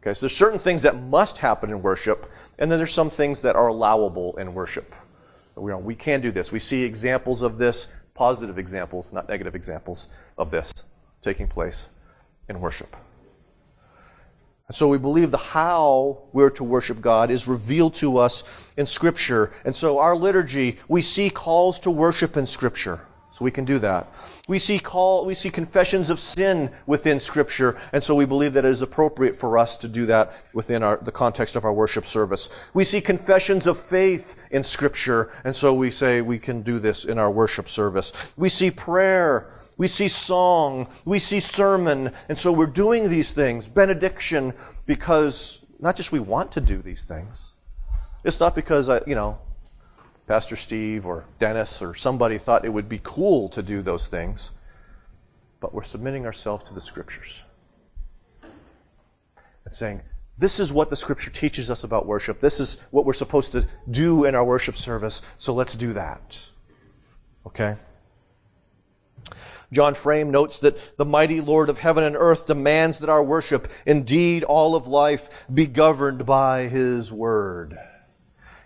Okay, 0.00 0.14
so 0.14 0.20
there's 0.20 0.36
certain 0.36 0.58
things 0.58 0.82
that 0.82 0.96
must 0.96 1.38
happen 1.38 1.70
in 1.70 1.82
worship, 1.82 2.26
and 2.58 2.70
then 2.70 2.78
there's 2.78 2.92
some 2.92 3.10
things 3.10 3.40
that 3.42 3.56
are 3.56 3.68
allowable 3.68 4.36
in 4.36 4.54
worship. 4.54 4.94
We, 5.56 5.74
we 5.74 5.94
can 5.94 6.20
do 6.20 6.30
this. 6.30 6.52
We 6.52 6.58
see 6.58 6.82
examples 6.82 7.42
of 7.42 7.58
this, 7.58 7.88
positive 8.14 8.58
examples, 8.58 9.12
not 9.12 9.28
negative 9.28 9.54
examples 9.54 10.08
of 10.36 10.50
this 10.50 10.72
taking 11.22 11.48
place 11.48 11.88
in 12.48 12.60
worship. 12.60 12.96
And 14.68 14.74
so 14.74 14.88
we 14.88 14.98
believe 14.98 15.30
the 15.30 15.36
how 15.36 16.22
we're 16.32 16.50
to 16.50 16.64
worship 16.64 17.00
God 17.00 17.30
is 17.30 17.46
revealed 17.46 17.94
to 17.96 18.16
us 18.16 18.44
in 18.76 18.86
Scripture. 18.86 19.52
And 19.64 19.76
so 19.76 19.98
our 19.98 20.16
liturgy, 20.16 20.78
we 20.88 21.02
see 21.02 21.28
calls 21.28 21.78
to 21.80 21.90
worship 21.90 22.36
in 22.36 22.46
Scripture. 22.46 23.06
So 23.34 23.44
we 23.44 23.50
can 23.50 23.64
do 23.64 23.80
that. 23.80 24.14
We 24.46 24.60
see 24.60 24.78
call, 24.78 25.26
we 25.26 25.34
see 25.34 25.50
confessions 25.50 26.08
of 26.08 26.20
sin 26.20 26.70
within 26.86 27.18
Scripture, 27.18 27.76
and 27.92 28.00
so 28.00 28.14
we 28.14 28.26
believe 28.26 28.52
that 28.52 28.64
it 28.64 28.68
is 28.68 28.80
appropriate 28.80 29.34
for 29.34 29.58
us 29.58 29.76
to 29.78 29.88
do 29.88 30.06
that 30.06 30.34
within 30.52 30.84
our, 30.84 30.98
the 30.98 31.10
context 31.10 31.56
of 31.56 31.64
our 31.64 31.72
worship 31.72 32.06
service. 32.06 32.48
We 32.74 32.84
see 32.84 33.00
confessions 33.00 33.66
of 33.66 33.76
faith 33.76 34.36
in 34.52 34.62
Scripture, 34.62 35.32
and 35.42 35.56
so 35.56 35.74
we 35.74 35.90
say 35.90 36.20
we 36.20 36.38
can 36.38 36.62
do 36.62 36.78
this 36.78 37.04
in 37.04 37.18
our 37.18 37.30
worship 37.30 37.68
service. 37.68 38.12
We 38.36 38.48
see 38.48 38.70
prayer 38.70 39.53
we 39.76 39.86
see 39.86 40.08
song, 40.08 40.88
we 41.04 41.18
see 41.18 41.40
sermon, 41.40 42.12
and 42.28 42.38
so 42.38 42.52
we're 42.52 42.66
doing 42.66 43.08
these 43.08 43.32
things, 43.32 43.66
benediction, 43.66 44.52
because 44.86 45.64
not 45.80 45.96
just 45.96 46.12
we 46.12 46.20
want 46.20 46.52
to 46.52 46.60
do 46.60 46.78
these 46.78 47.04
things. 47.04 47.52
It's 48.22 48.40
not 48.40 48.54
because, 48.54 48.88
I, 48.88 49.00
you 49.06 49.14
know, 49.14 49.38
Pastor 50.26 50.56
Steve 50.56 51.04
or 51.04 51.26
Dennis 51.38 51.82
or 51.82 51.94
somebody 51.94 52.38
thought 52.38 52.64
it 52.64 52.72
would 52.72 52.88
be 52.88 53.00
cool 53.02 53.48
to 53.50 53.62
do 53.62 53.82
those 53.82 54.06
things, 54.06 54.52
but 55.60 55.74
we're 55.74 55.82
submitting 55.82 56.24
ourselves 56.24 56.64
to 56.64 56.74
the 56.74 56.80
Scriptures 56.80 57.44
and 59.64 59.74
saying, 59.74 60.00
this 60.38 60.58
is 60.58 60.72
what 60.72 60.90
the 60.90 60.96
Scripture 60.96 61.30
teaches 61.30 61.70
us 61.70 61.84
about 61.84 62.06
worship. 62.06 62.40
This 62.40 62.58
is 62.60 62.78
what 62.90 63.04
we're 63.04 63.12
supposed 63.12 63.52
to 63.52 63.66
do 63.90 64.24
in 64.24 64.34
our 64.34 64.44
worship 64.44 64.76
service, 64.76 65.22
so 65.36 65.52
let's 65.52 65.76
do 65.76 65.92
that. 65.92 66.48
Okay? 67.46 67.76
John 69.74 69.94
Frame 69.94 70.30
notes 70.30 70.60
that 70.60 70.96
the 70.96 71.04
mighty 71.04 71.40
Lord 71.40 71.68
of 71.68 71.78
heaven 71.78 72.04
and 72.04 72.16
earth 72.16 72.46
demands 72.46 73.00
that 73.00 73.08
our 73.08 73.22
worship, 73.22 73.70
indeed 73.84 74.44
all 74.44 74.76
of 74.76 74.86
life, 74.86 75.44
be 75.52 75.66
governed 75.66 76.24
by 76.24 76.68
His 76.68 77.12
Word. 77.12 77.76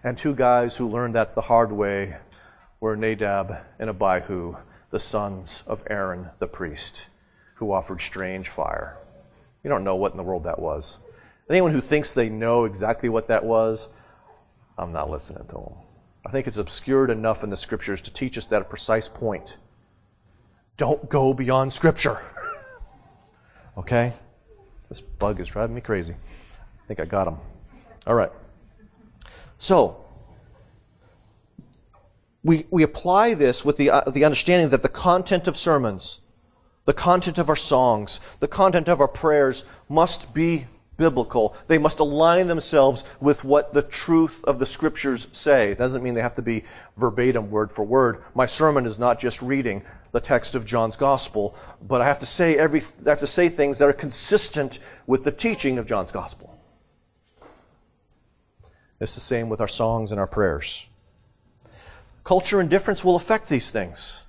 And 0.04 0.16
two 0.16 0.34
guys 0.34 0.76
who 0.76 0.88
learned 0.88 1.14
that 1.14 1.34
the 1.34 1.40
hard 1.40 1.72
way 1.72 2.18
were 2.78 2.94
Nadab 2.94 3.56
and 3.78 3.90
Abihu, 3.90 4.56
the 4.90 5.00
sons 5.00 5.64
of 5.66 5.82
Aaron 5.88 6.28
the 6.38 6.46
priest, 6.46 7.08
who 7.54 7.72
offered 7.72 8.00
strange 8.00 8.48
fire. 8.48 8.98
You 9.64 9.70
don't 9.70 9.84
know 9.84 9.96
what 9.96 10.12
in 10.12 10.18
the 10.18 10.22
world 10.22 10.44
that 10.44 10.60
was. 10.60 10.98
Anyone 11.50 11.72
who 11.72 11.80
thinks 11.80 12.12
they 12.12 12.28
know 12.28 12.64
exactly 12.64 13.08
what 13.08 13.28
that 13.28 13.44
was, 13.44 13.88
I'm 14.76 14.92
not 14.92 15.10
listening 15.10 15.46
to 15.46 15.54
them. 15.54 15.74
I 16.26 16.30
think 16.30 16.46
it's 16.46 16.58
obscured 16.58 17.10
enough 17.10 17.42
in 17.42 17.50
the 17.50 17.56
scriptures 17.56 18.02
to 18.02 18.12
teach 18.12 18.36
us 18.36 18.46
that 18.46 18.62
a 18.62 18.66
precise 18.66 19.08
point. 19.08 19.56
Don't 20.78 21.10
go 21.10 21.34
beyond 21.34 21.72
Scripture. 21.72 22.18
Okay? 23.76 24.14
This 24.88 25.02
bug 25.02 25.38
is 25.40 25.48
driving 25.48 25.74
me 25.74 25.82
crazy. 25.82 26.14
I 26.14 26.86
think 26.86 27.00
I 27.00 27.04
got 27.04 27.28
him. 27.28 27.36
All 28.06 28.14
right. 28.14 28.30
So, 29.58 30.04
we, 32.42 32.64
we 32.70 32.84
apply 32.84 33.34
this 33.34 33.64
with 33.64 33.76
the, 33.76 33.90
uh, 33.90 34.10
the 34.10 34.24
understanding 34.24 34.70
that 34.70 34.82
the 34.82 34.88
content 34.88 35.46
of 35.48 35.56
sermons, 35.56 36.20
The 36.88 36.94
content 36.94 37.36
of 37.36 37.50
our 37.50 37.56
songs, 37.56 38.18
the 38.40 38.48
content 38.48 38.88
of 38.88 38.98
our 38.98 39.08
prayers 39.08 39.66
must 39.90 40.32
be 40.32 40.64
biblical. 40.96 41.54
They 41.66 41.76
must 41.76 41.98
align 41.98 42.46
themselves 42.46 43.04
with 43.20 43.44
what 43.44 43.74
the 43.74 43.82
truth 43.82 44.42
of 44.44 44.58
the 44.58 44.64
scriptures 44.64 45.28
say. 45.32 45.70
It 45.70 45.76
doesn't 45.76 46.02
mean 46.02 46.14
they 46.14 46.22
have 46.22 46.36
to 46.36 46.42
be 46.42 46.64
verbatim, 46.96 47.50
word 47.50 47.70
for 47.70 47.84
word. 47.84 48.24
My 48.34 48.46
sermon 48.46 48.86
is 48.86 48.98
not 48.98 49.18
just 49.18 49.42
reading 49.42 49.82
the 50.12 50.20
text 50.20 50.54
of 50.54 50.64
John's 50.64 50.96
gospel, 50.96 51.56
but 51.82 52.00
I 52.00 52.06
have 52.06 52.18
to 52.20 52.26
say 52.26 52.56
every, 52.56 52.80
I 53.06 53.10
have 53.10 53.20
to 53.20 53.26
say 53.26 53.48
things 53.48 53.78
that 53.78 53.88
are 53.88 53.92
consistent 53.92 54.78
with 55.06 55.24
the 55.24 55.32
teaching 55.32 55.78
of 55.78 55.86
John's 55.86 56.10
gospel. 56.10 56.58
It's 59.00 59.14
the 59.14 59.20
same 59.20 59.48
with 59.48 59.60
our 59.60 59.68
songs 59.68 60.10
and 60.10 60.20
our 60.20 60.26
prayers. 60.26 60.88
Culture 62.24 62.60
and 62.60 62.68
difference 62.68 63.04
will 63.04 63.16
affect 63.16 63.48
these 63.48 63.70
things. 63.70 64.24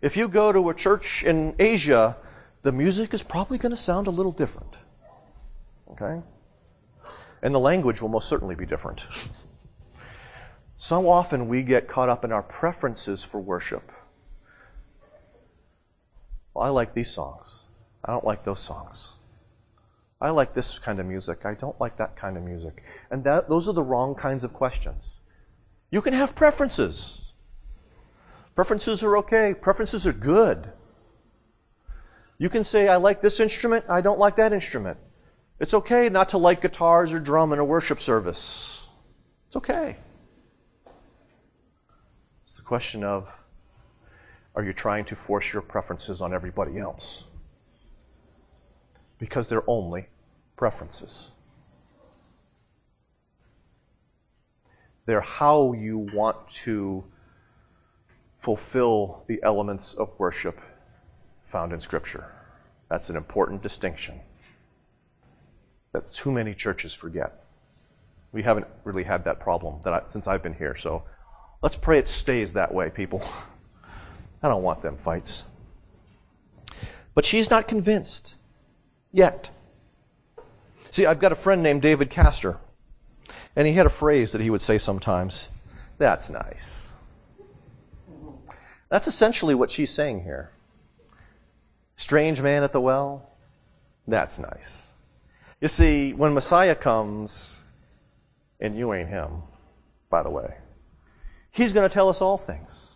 If 0.00 0.16
you 0.16 0.28
go 0.28 0.52
to 0.52 0.68
a 0.68 0.74
church 0.74 1.24
in 1.24 1.54
Asia, 1.58 2.16
the 2.62 2.72
music 2.72 3.12
is 3.14 3.22
probably 3.22 3.58
going 3.58 3.70
to 3.70 3.76
sound 3.76 4.06
a 4.06 4.10
little 4.10 4.32
different. 4.32 4.74
Okay? 5.90 6.22
And 7.42 7.54
the 7.54 7.60
language 7.60 8.00
will 8.00 8.08
most 8.08 8.28
certainly 8.28 8.54
be 8.54 8.66
different. 8.66 9.06
so 10.76 11.08
often 11.08 11.48
we 11.48 11.62
get 11.62 11.88
caught 11.88 12.08
up 12.08 12.24
in 12.24 12.32
our 12.32 12.42
preferences 12.42 13.24
for 13.24 13.40
worship. 13.40 13.90
Well, 16.54 16.64
I 16.64 16.68
like 16.68 16.94
these 16.94 17.10
songs. 17.10 17.60
I 18.04 18.12
don't 18.12 18.24
like 18.24 18.44
those 18.44 18.60
songs. 18.60 19.14
I 20.20 20.30
like 20.30 20.54
this 20.54 20.78
kind 20.78 21.00
of 21.00 21.06
music. 21.06 21.44
I 21.44 21.54
don't 21.54 21.80
like 21.80 21.96
that 21.96 22.16
kind 22.16 22.36
of 22.36 22.42
music. 22.42 22.84
And 23.10 23.24
that, 23.24 23.48
those 23.48 23.68
are 23.68 23.72
the 23.72 23.82
wrong 23.82 24.14
kinds 24.14 24.44
of 24.44 24.52
questions. 24.52 25.22
You 25.90 26.00
can 26.00 26.14
have 26.14 26.36
preferences. 26.36 27.32
Preferences 28.54 29.02
are 29.02 29.16
okay. 29.18 29.54
Preferences 29.54 30.06
are 30.06 30.12
good. 30.12 30.72
You 32.38 32.48
can 32.48 32.64
say, 32.64 32.88
I 32.88 32.96
like 32.96 33.20
this 33.20 33.40
instrument, 33.40 33.84
I 33.88 34.00
don't 34.00 34.18
like 34.18 34.36
that 34.36 34.52
instrument. 34.52 34.98
It's 35.60 35.74
okay 35.74 36.08
not 36.08 36.30
to 36.30 36.38
like 36.38 36.60
guitars 36.60 37.12
or 37.12 37.20
drum 37.20 37.52
in 37.52 37.58
a 37.60 37.64
worship 37.64 38.00
service. 38.00 38.88
It's 39.46 39.56
okay. 39.56 39.96
It's 42.42 42.56
the 42.56 42.62
question 42.62 43.04
of 43.04 43.41
are 44.54 44.62
you 44.62 44.72
trying 44.72 45.04
to 45.06 45.16
force 45.16 45.52
your 45.52 45.62
preferences 45.62 46.20
on 46.20 46.34
everybody 46.34 46.78
else? 46.78 47.24
Because 49.18 49.48
they're 49.48 49.68
only 49.68 50.06
preferences. 50.56 51.30
They're 55.06 55.20
how 55.20 55.72
you 55.72 55.98
want 55.98 56.48
to 56.48 57.04
fulfill 58.36 59.24
the 59.28 59.40
elements 59.42 59.94
of 59.94 60.18
worship 60.18 60.60
found 61.44 61.72
in 61.72 61.80
Scripture. 61.80 62.26
That's 62.88 63.10
an 63.10 63.16
important 63.16 63.62
distinction 63.62 64.20
that 65.92 66.06
too 66.06 66.32
many 66.32 66.54
churches 66.54 66.94
forget. 66.94 67.44
We 68.32 68.42
haven't 68.42 68.66
really 68.84 69.04
had 69.04 69.24
that 69.24 69.40
problem 69.40 69.80
that 69.84 69.92
I, 69.92 70.02
since 70.08 70.26
I've 70.26 70.42
been 70.42 70.54
here, 70.54 70.74
so 70.74 71.04
let's 71.62 71.76
pray 71.76 71.98
it 71.98 72.08
stays 72.08 72.52
that 72.54 72.72
way, 72.72 72.90
people. 72.90 73.22
I 74.42 74.48
don't 74.48 74.62
want 74.62 74.82
them 74.82 74.96
fights. 74.96 75.46
But 77.14 77.24
she's 77.24 77.50
not 77.50 77.68
convinced 77.68 78.36
yet. 79.12 79.50
See, 80.90 81.06
I've 81.06 81.20
got 81.20 81.32
a 81.32 81.36
friend 81.36 81.62
named 81.62 81.82
David 81.82 82.10
Castor, 82.10 82.58
and 83.54 83.66
he 83.66 83.74
had 83.74 83.86
a 83.86 83.90
phrase 83.90 84.32
that 84.32 84.40
he 84.40 84.50
would 84.50 84.60
say 84.60 84.78
sometimes 84.78 85.50
That's 85.98 86.30
nice. 86.30 86.92
That's 88.88 89.06
essentially 89.06 89.54
what 89.54 89.70
she's 89.70 89.90
saying 89.90 90.24
here. 90.24 90.50
Strange 91.96 92.42
man 92.42 92.62
at 92.62 92.72
the 92.72 92.80
well, 92.80 93.30
that's 94.06 94.38
nice. 94.38 94.92
You 95.60 95.68
see, 95.68 96.12
when 96.12 96.34
Messiah 96.34 96.74
comes, 96.74 97.62
and 98.60 98.76
you 98.76 98.92
ain't 98.92 99.08
him, 99.08 99.42
by 100.10 100.22
the 100.22 100.30
way, 100.30 100.56
he's 101.50 101.72
going 101.72 101.88
to 101.88 101.92
tell 101.92 102.08
us 102.08 102.20
all 102.20 102.36
things. 102.36 102.91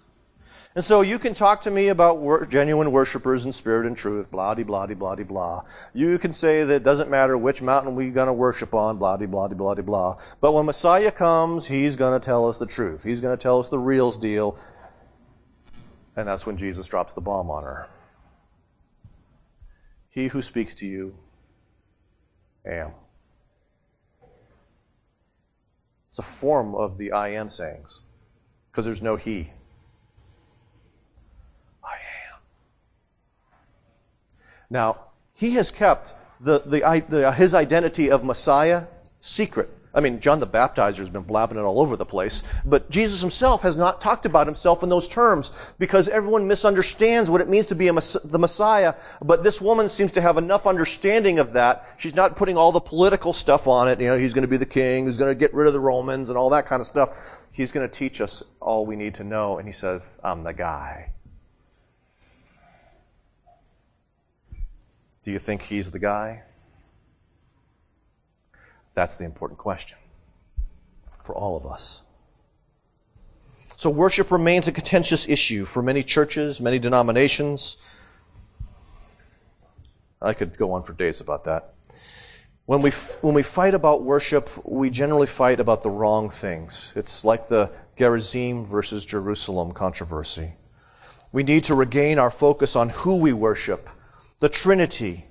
And 0.77 0.85
so 0.85 1.01
you 1.01 1.18
can 1.18 1.33
talk 1.33 1.62
to 1.62 1.70
me 1.70 1.89
about 1.89 2.18
wor- 2.18 2.45
genuine 2.45 2.93
worshipers 2.93 3.47
in 3.47 3.53
spirit 3.53 3.87
and 3.87 3.97
truth, 3.97 4.31
blah, 4.31 4.55
de, 4.55 4.62
blah, 4.62 4.85
de, 4.87 4.95
blah, 4.95 5.14
de, 5.14 5.24
blah. 5.24 5.64
You 5.95 6.18
can 6.18 6.33
say 6.33 6.62
that 6.64 6.74
it 6.74 6.85
doesn't 6.85 7.11
matter 7.11 7.39
which 7.39 7.62
mountain 7.62 7.95
we're 7.95 8.12
going 8.12 8.27
to 8.27 8.35
worship 8.35 8.74
on, 8.74 8.99
blah, 8.99 9.16
de, 9.16 9.27
blah, 9.27 9.49
de, 9.49 9.55
blah, 9.55 9.74
de, 9.74 9.83
blah. 9.83 10.16
But 10.43 10.53
when 10.53 10.66
Messiah 10.66 11.11
comes, 11.11 11.66
he's 11.66 11.97
going 11.97 12.20
to 12.20 12.24
tell 12.24 12.47
us 12.47 12.59
the 12.59 12.66
truth. 12.66 13.05
He's 13.05 13.22
going 13.22 13.35
to 13.35 13.43
tell 13.43 13.59
us 13.59 13.70
the 13.70 13.79
real 13.79 14.12
deal. 14.12 14.59
And 16.14 16.29
that's 16.29 16.47
when 16.47 16.59
Jesus 16.59 16.87
drops 16.87 17.14
the 17.14 17.22
bomb 17.22 17.51
on 17.51 17.64
her. 17.64 17.89
He 20.11 20.29
who 20.29 20.43
speaks 20.43 20.74
to 20.77 20.87
you 20.87 21.16
am. 22.66 22.93
It's 26.11 26.18
a 26.18 26.22
form 26.22 26.74
of 26.74 26.99
the 26.99 27.12
I 27.12 27.29
am 27.29 27.49
sayings 27.49 28.01
because 28.70 28.85
there's 28.85 29.03
no 29.03 29.16
he. 29.16 29.53
I 31.85 31.99
am. 32.33 32.41
Now, 34.71 35.01
he 35.33 35.53
has 35.53 35.71
kept 35.71 36.14
the, 36.41 36.61
the, 36.61 37.05
the, 37.09 37.29
uh, 37.29 37.33
his 37.33 37.55
identity 37.55 38.11
of 38.11 38.25
Messiah 38.25 38.85
secret 39.21 39.71
I 39.97 40.01
mean, 40.01 40.21
John 40.21 40.41
the 40.41 40.47
Baptizer 40.47 40.99
has 40.99 41.09
been 41.09 41.23
blabbing 41.23 41.57
it 41.57 41.62
all 41.62 41.81
over 41.81 41.97
the 41.97 42.05
place, 42.05 42.43
but 42.67 42.91
Jesus 42.91 43.23
himself 43.23 43.62
has 43.62 43.79
not 43.79 43.99
talked 43.99 44.27
about 44.27 44.47
himself 44.47 44.83
in 44.83 44.91
those 44.91 45.09
terms 45.09 45.75
because 45.79 46.11
everyone 46.11 46.47
misunderstands 46.47 47.31
what 47.31 47.41
it 47.41 47.49
means 47.49 47.67
to 47.69 47.75
be 47.75 47.89
the 47.89 48.39
Messiah. 48.39 48.93
But 49.23 49.43
this 49.43 49.62
woman 49.62 49.89
seems 49.89 50.12
to 50.12 50.21
have 50.21 50.37
enough 50.37 50.67
understanding 50.67 51.39
of 51.39 51.55
that. 51.55 51.89
She's 51.97 52.14
not 52.14 52.37
putting 52.37 52.59
all 52.59 52.73
the 52.73 52.81
political 52.81 53.33
stuff 53.33 53.67
on 53.67 53.89
it. 53.89 53.99
You 53.99 54.09
know, 54.09 54.19
he's 54.19 54.35
going 54.35 54.43
to 54.43 54.49
be 54.49 54.59
the 54.59 54.67
king, 54.67 55.07
he's 55.07 55.17
going 55.17 55.35
to 55.35 55.39
get 55.39 55.55
rid 55.55 55.67
of 55.67 55.73
the 55.73 55.81
Romans 55.81 56.29
and 56.29 56.37
all 56.37 56.51
that 56.51 56.67
kind 56.67 56.83
of 56.83 56.87
stuff. 56.87 57.17
He's 57.51 57.73
going 57.73 57.89
to 57.89 57.93
teach 57.93 58.21
us 58.21 58.43
all 58.61 58.85
we 58.85 58.97
need 58.97 59.14
to 59.14 59.25
know. 59.25 59.57
And 59.57 59.67
he 59.67 59.73
says, 59.73 60.19
I'm 60.23 60.43
the 60.45 60.53
guy. 60.53 61.12
Do 65.27 65.33
you 65.33 65.41
think 65.41 65.62
he's 65.62 65.91
the 65.91 65.99
guy? 65.99 66.45
That's 68.95 69.16
the 69.16 69.24
important 69.24 69.59
question 69.59 69.99
for 71.20 71.35
all 71.35 71.57
of 71.57 71.66
us. 71.66 72.05
So 73.74 73.91
worship 73.91 74.31
remains 74.31 74.68
a 74.68 74.72
contentious 74.72 75.29
issue 75.29 75.64
for 75.64 75.83
many 75.83 76.05
churches, 76.05 76.61
many 76.61 76.79
denominations. 76.79 77.77
I 80.22 80.33
could 80.33 80.57
go 80.57 80.70
on 80.74 80.85
for 80.85 80.93
days 80.93 81.20
about 81.20 81.43
that. 81.47 81.74
When 82.66 82.81
we, 82.81 82.93
when 83.20 83.35
we 83.35 83.43
fight 83.43 83.74
about 83.74 84.05
worship, 84.05 84.49
we 84.64 84.91
generally 84.91 85.27
fight 85.27 85.59
about 85.59 85.83
the 85.83 85.91
wrong 85.91 86.31
things. 86.31 86.93
It's 86.95 87.24
like 87.24 87.49
the 87.49 87.72
Gerizim 87.99 88.64
versus 88.64 89.05
Jerusalem 89.05 89.72
controversy. 89.72 90.53
We 91.33 91.43
need 91.43 91.64
to 91.64 91.74
regain 91.74 92.20
our 92.20 92.31
focus 92.31 92.77
on 92.77 92.91
who 92.91 93.16
we 93.16 93.33
worship, 93.33 93.89
the 94.41 94.49
Trinity, 94.49 95.26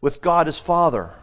with 0.00 0.20
God 0.20 0.48
as 0.48 0.58
Father, 0.58 1.14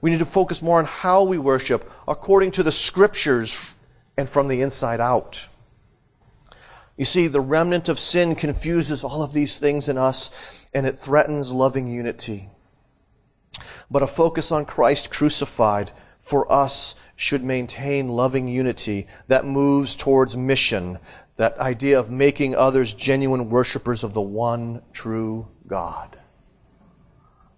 we 0.00 0.10
need 0.10 0.18
to 0.18 0.24
focus 0.24 0.62
more 0.62 0.78
on 0.78 0.84
how 0.84 1.22
we 1.22 1.38
worship 1.38 1.90
according 2.06 2.50
to 2.52 2.62
the 2.62 2.72
scriptures 2.72 3.72
and 4.16 4.28
from 4.28 4.48
the 4.48 4.62
inside 4.62 5.00
out. 5.00 5.48
You 6.96 7.04
see, 7.04 7.26
the 7.26 7.40
remnant 7.40 7.88
of 7.88 7.98
sin 7.98 8.34
confuses 8.34 9.02
all 9.02 9.22
of 9.22 9.32
these 9.32 9.58
things 9.58 9.88
in 9.88 9.96
us 9.96 10.66
and 10.74 10.86
it 10.86 10.98
threatens 10.98 11.52
loving 11.52 11.86
unity. 11.86 12.48
But 13.90 14.02
a 14.02 14.06
focus 14.06 14.52
on 14.52 14.64
Christ 14.64 15.10
crucified 15.10 15.92
for 16.20 16.50
us 16.52 16.94
should 17.16 17.42
maintain 17.42 18.08
loving 18.08 18.48
unity 18.48 19.06
that 19.28 19.44
moves 19.44 19.94
towards 19.94 20.36
mission, 20.36 20.98
that 21.36 21.58
idea 21.58 21.98
of 21.98 22.10
making 22.10 22.54
others 22.54 22.94
genuine 22.94 23.50
worshipers 23.50 24.04
of 24.04 24.14
the 24.14 24.20
one 24.20 24.82
true 24.92 25.48
God. 25.66 26.18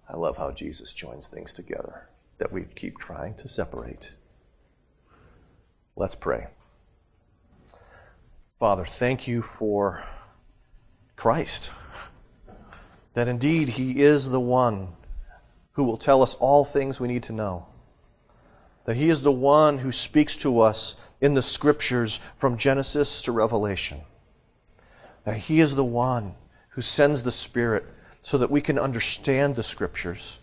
I 0.07 0.15
love 0.15 0.37
how 0.37 0.51
Jesus 0.51 0.93
joins 0.93 1.27
things 1.27 1.53
together 1.53 2.09
that 2.37 2.51
we 2.51 2.65
keep 2.75 2.97
trying 2.97 3.35
to 3.35 3.47
separate. 3.47 4.13
Let's 5.95 6.15
pray. 6.15 6.47
Father, 8.59 8.85
thank 8.85 9.27
you 9.27 9.41
for 9.41 10.03
Christ. 11.15 11.71
That 13.13 13.27
indeed 13.27 13.69
He 13.69 14.01
is 14.01 14.29
the 14.29 14.39
one 14.39 14.89
who 15.73 15.83
will 15.83 15.97
tell 15.97 16.21
us 16.21 16.35
all 16.35 16.65
things 16.65 16.99
we 16.99 17.07
need 17.07 17.23
to 17.23 17.33
know. 17.33 17.67
That 18.85 18.97
He 18.97 19.09
is 19.09 19.21
the 19.21 19.31
one 19.31 19.79
who 19.79 19.91
speaks 19.91 20.35
to 20.37 20.59
us 20.59 20.95
in 21.21 21.33
the 21.33 21.41
Scriptures 21.41 22.17
from 22.35 22.57
Genesis 22.57 23.21
to 23.23 23.31
Revelation. 23.31 24.01
That 25.23 25.37
He 25.37 25.59
is 25.59 25.75
the 25.75 25.85
one 25.85 26.35
who 26.69 26.81
sends 26.81 27.23
the 27.23 27.31
Spirit 27.31 27.85
so 28.25 28.39
that 28.39 28.49
we 28.49 28.59
can 28.59 28.79
understand 28.79 29.55
the 29.55 29.61
Scriptures 29.61 30.39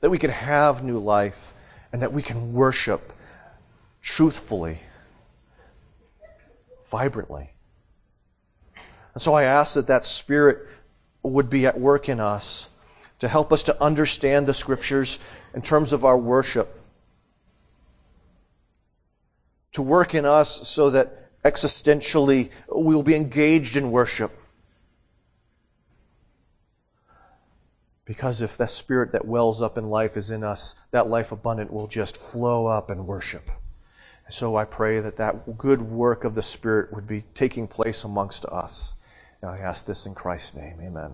that 0.00 0.10
we 0.10 0.18
can 0.18 0.30
have 0.30 0.84
new 0.84 0.98
life, 0.98 1.54
and 1.90 2.02
that 2.02 2.12
we 2.12 2.22
can 2.22 2.52
worship 2.52 3.14
truthfully, 4.02 4.78
vibrantly. 6.84 7.50
And 9.14 9.22
so 9.22 9.32
I 9.32 9.44
ask 9.44 9.74
that 9.74 9.86
that 9.86 10.04
Spirit 10.04 10.58
would 11.22 11.48
be 11.48 11.66
at 11.66 11.80
work 11.80 12.10
in 12.10 12.20
us 12.20 12.68
to 13.18 13.28
help 13.28 13.50
us 13.50 13.62
to 13.62 13.82
understand 13.82 14.46
the 14.46 14.52
scriptures 14.52 15.18
in 15.54 15.62
terms 15.62 15.94
of 15.94 16.04
our 16.04 16.18
worship. 16.18 16.78
To 19.72 19.80
work 19.80 20.14
in 20.14 20.26
us 20.26 20.68
so 20.68 20.90
that 20.90 21.30
existentially 21.42 22.50
we 22.68 22.94
will 22.94 23.02
be 23.02 23.14
engaged 23.14 23.76
in 23.76 23.90
worship. 23.90 24.38
Because 28.06 28.40
if 28.40 28.56
the 28.56 28.68
spirit 28.68 29.12
that 29.12 29.26
wells 29.26 29.60
up 29.60 29.76
in 29.76 29.90
life 29.90 30.16
is 30.16 30.30
in 30.30 30.42
us, 30.42 30.76
that 30.92 31.08
life 31.08 31.32
abundant 31.32 31.70
will 31.70 31.88
just 31.88 32.16
flow 32.16 32.66
up 32.66 32.88
and 32.88 33.06
worship. 33.06 33.50
So 34.28 34.56
I 34.56 34.64
pray 34.64 35.00
that 35.00 35.16
that 35.16 35.58
good 35.58 35.82
work 35.82 36.24
of 36.24 36.34
the 36.34 36.42
Spirit 36.42 36.92
would 36.92 37.06
be 37.06 37.24
taking 37.34 37.68
place 37.68 38.02
amongst 38.02 38.44
us. 38.46 38.94
And 39.40 39.50
I 39.50 39.58
ask 39.58 39.86
this 39.86 40.06
in 40.06 40.14
Christ's 40.14 40.56
name. 40.56 40.78
Amen. 40.80 41.12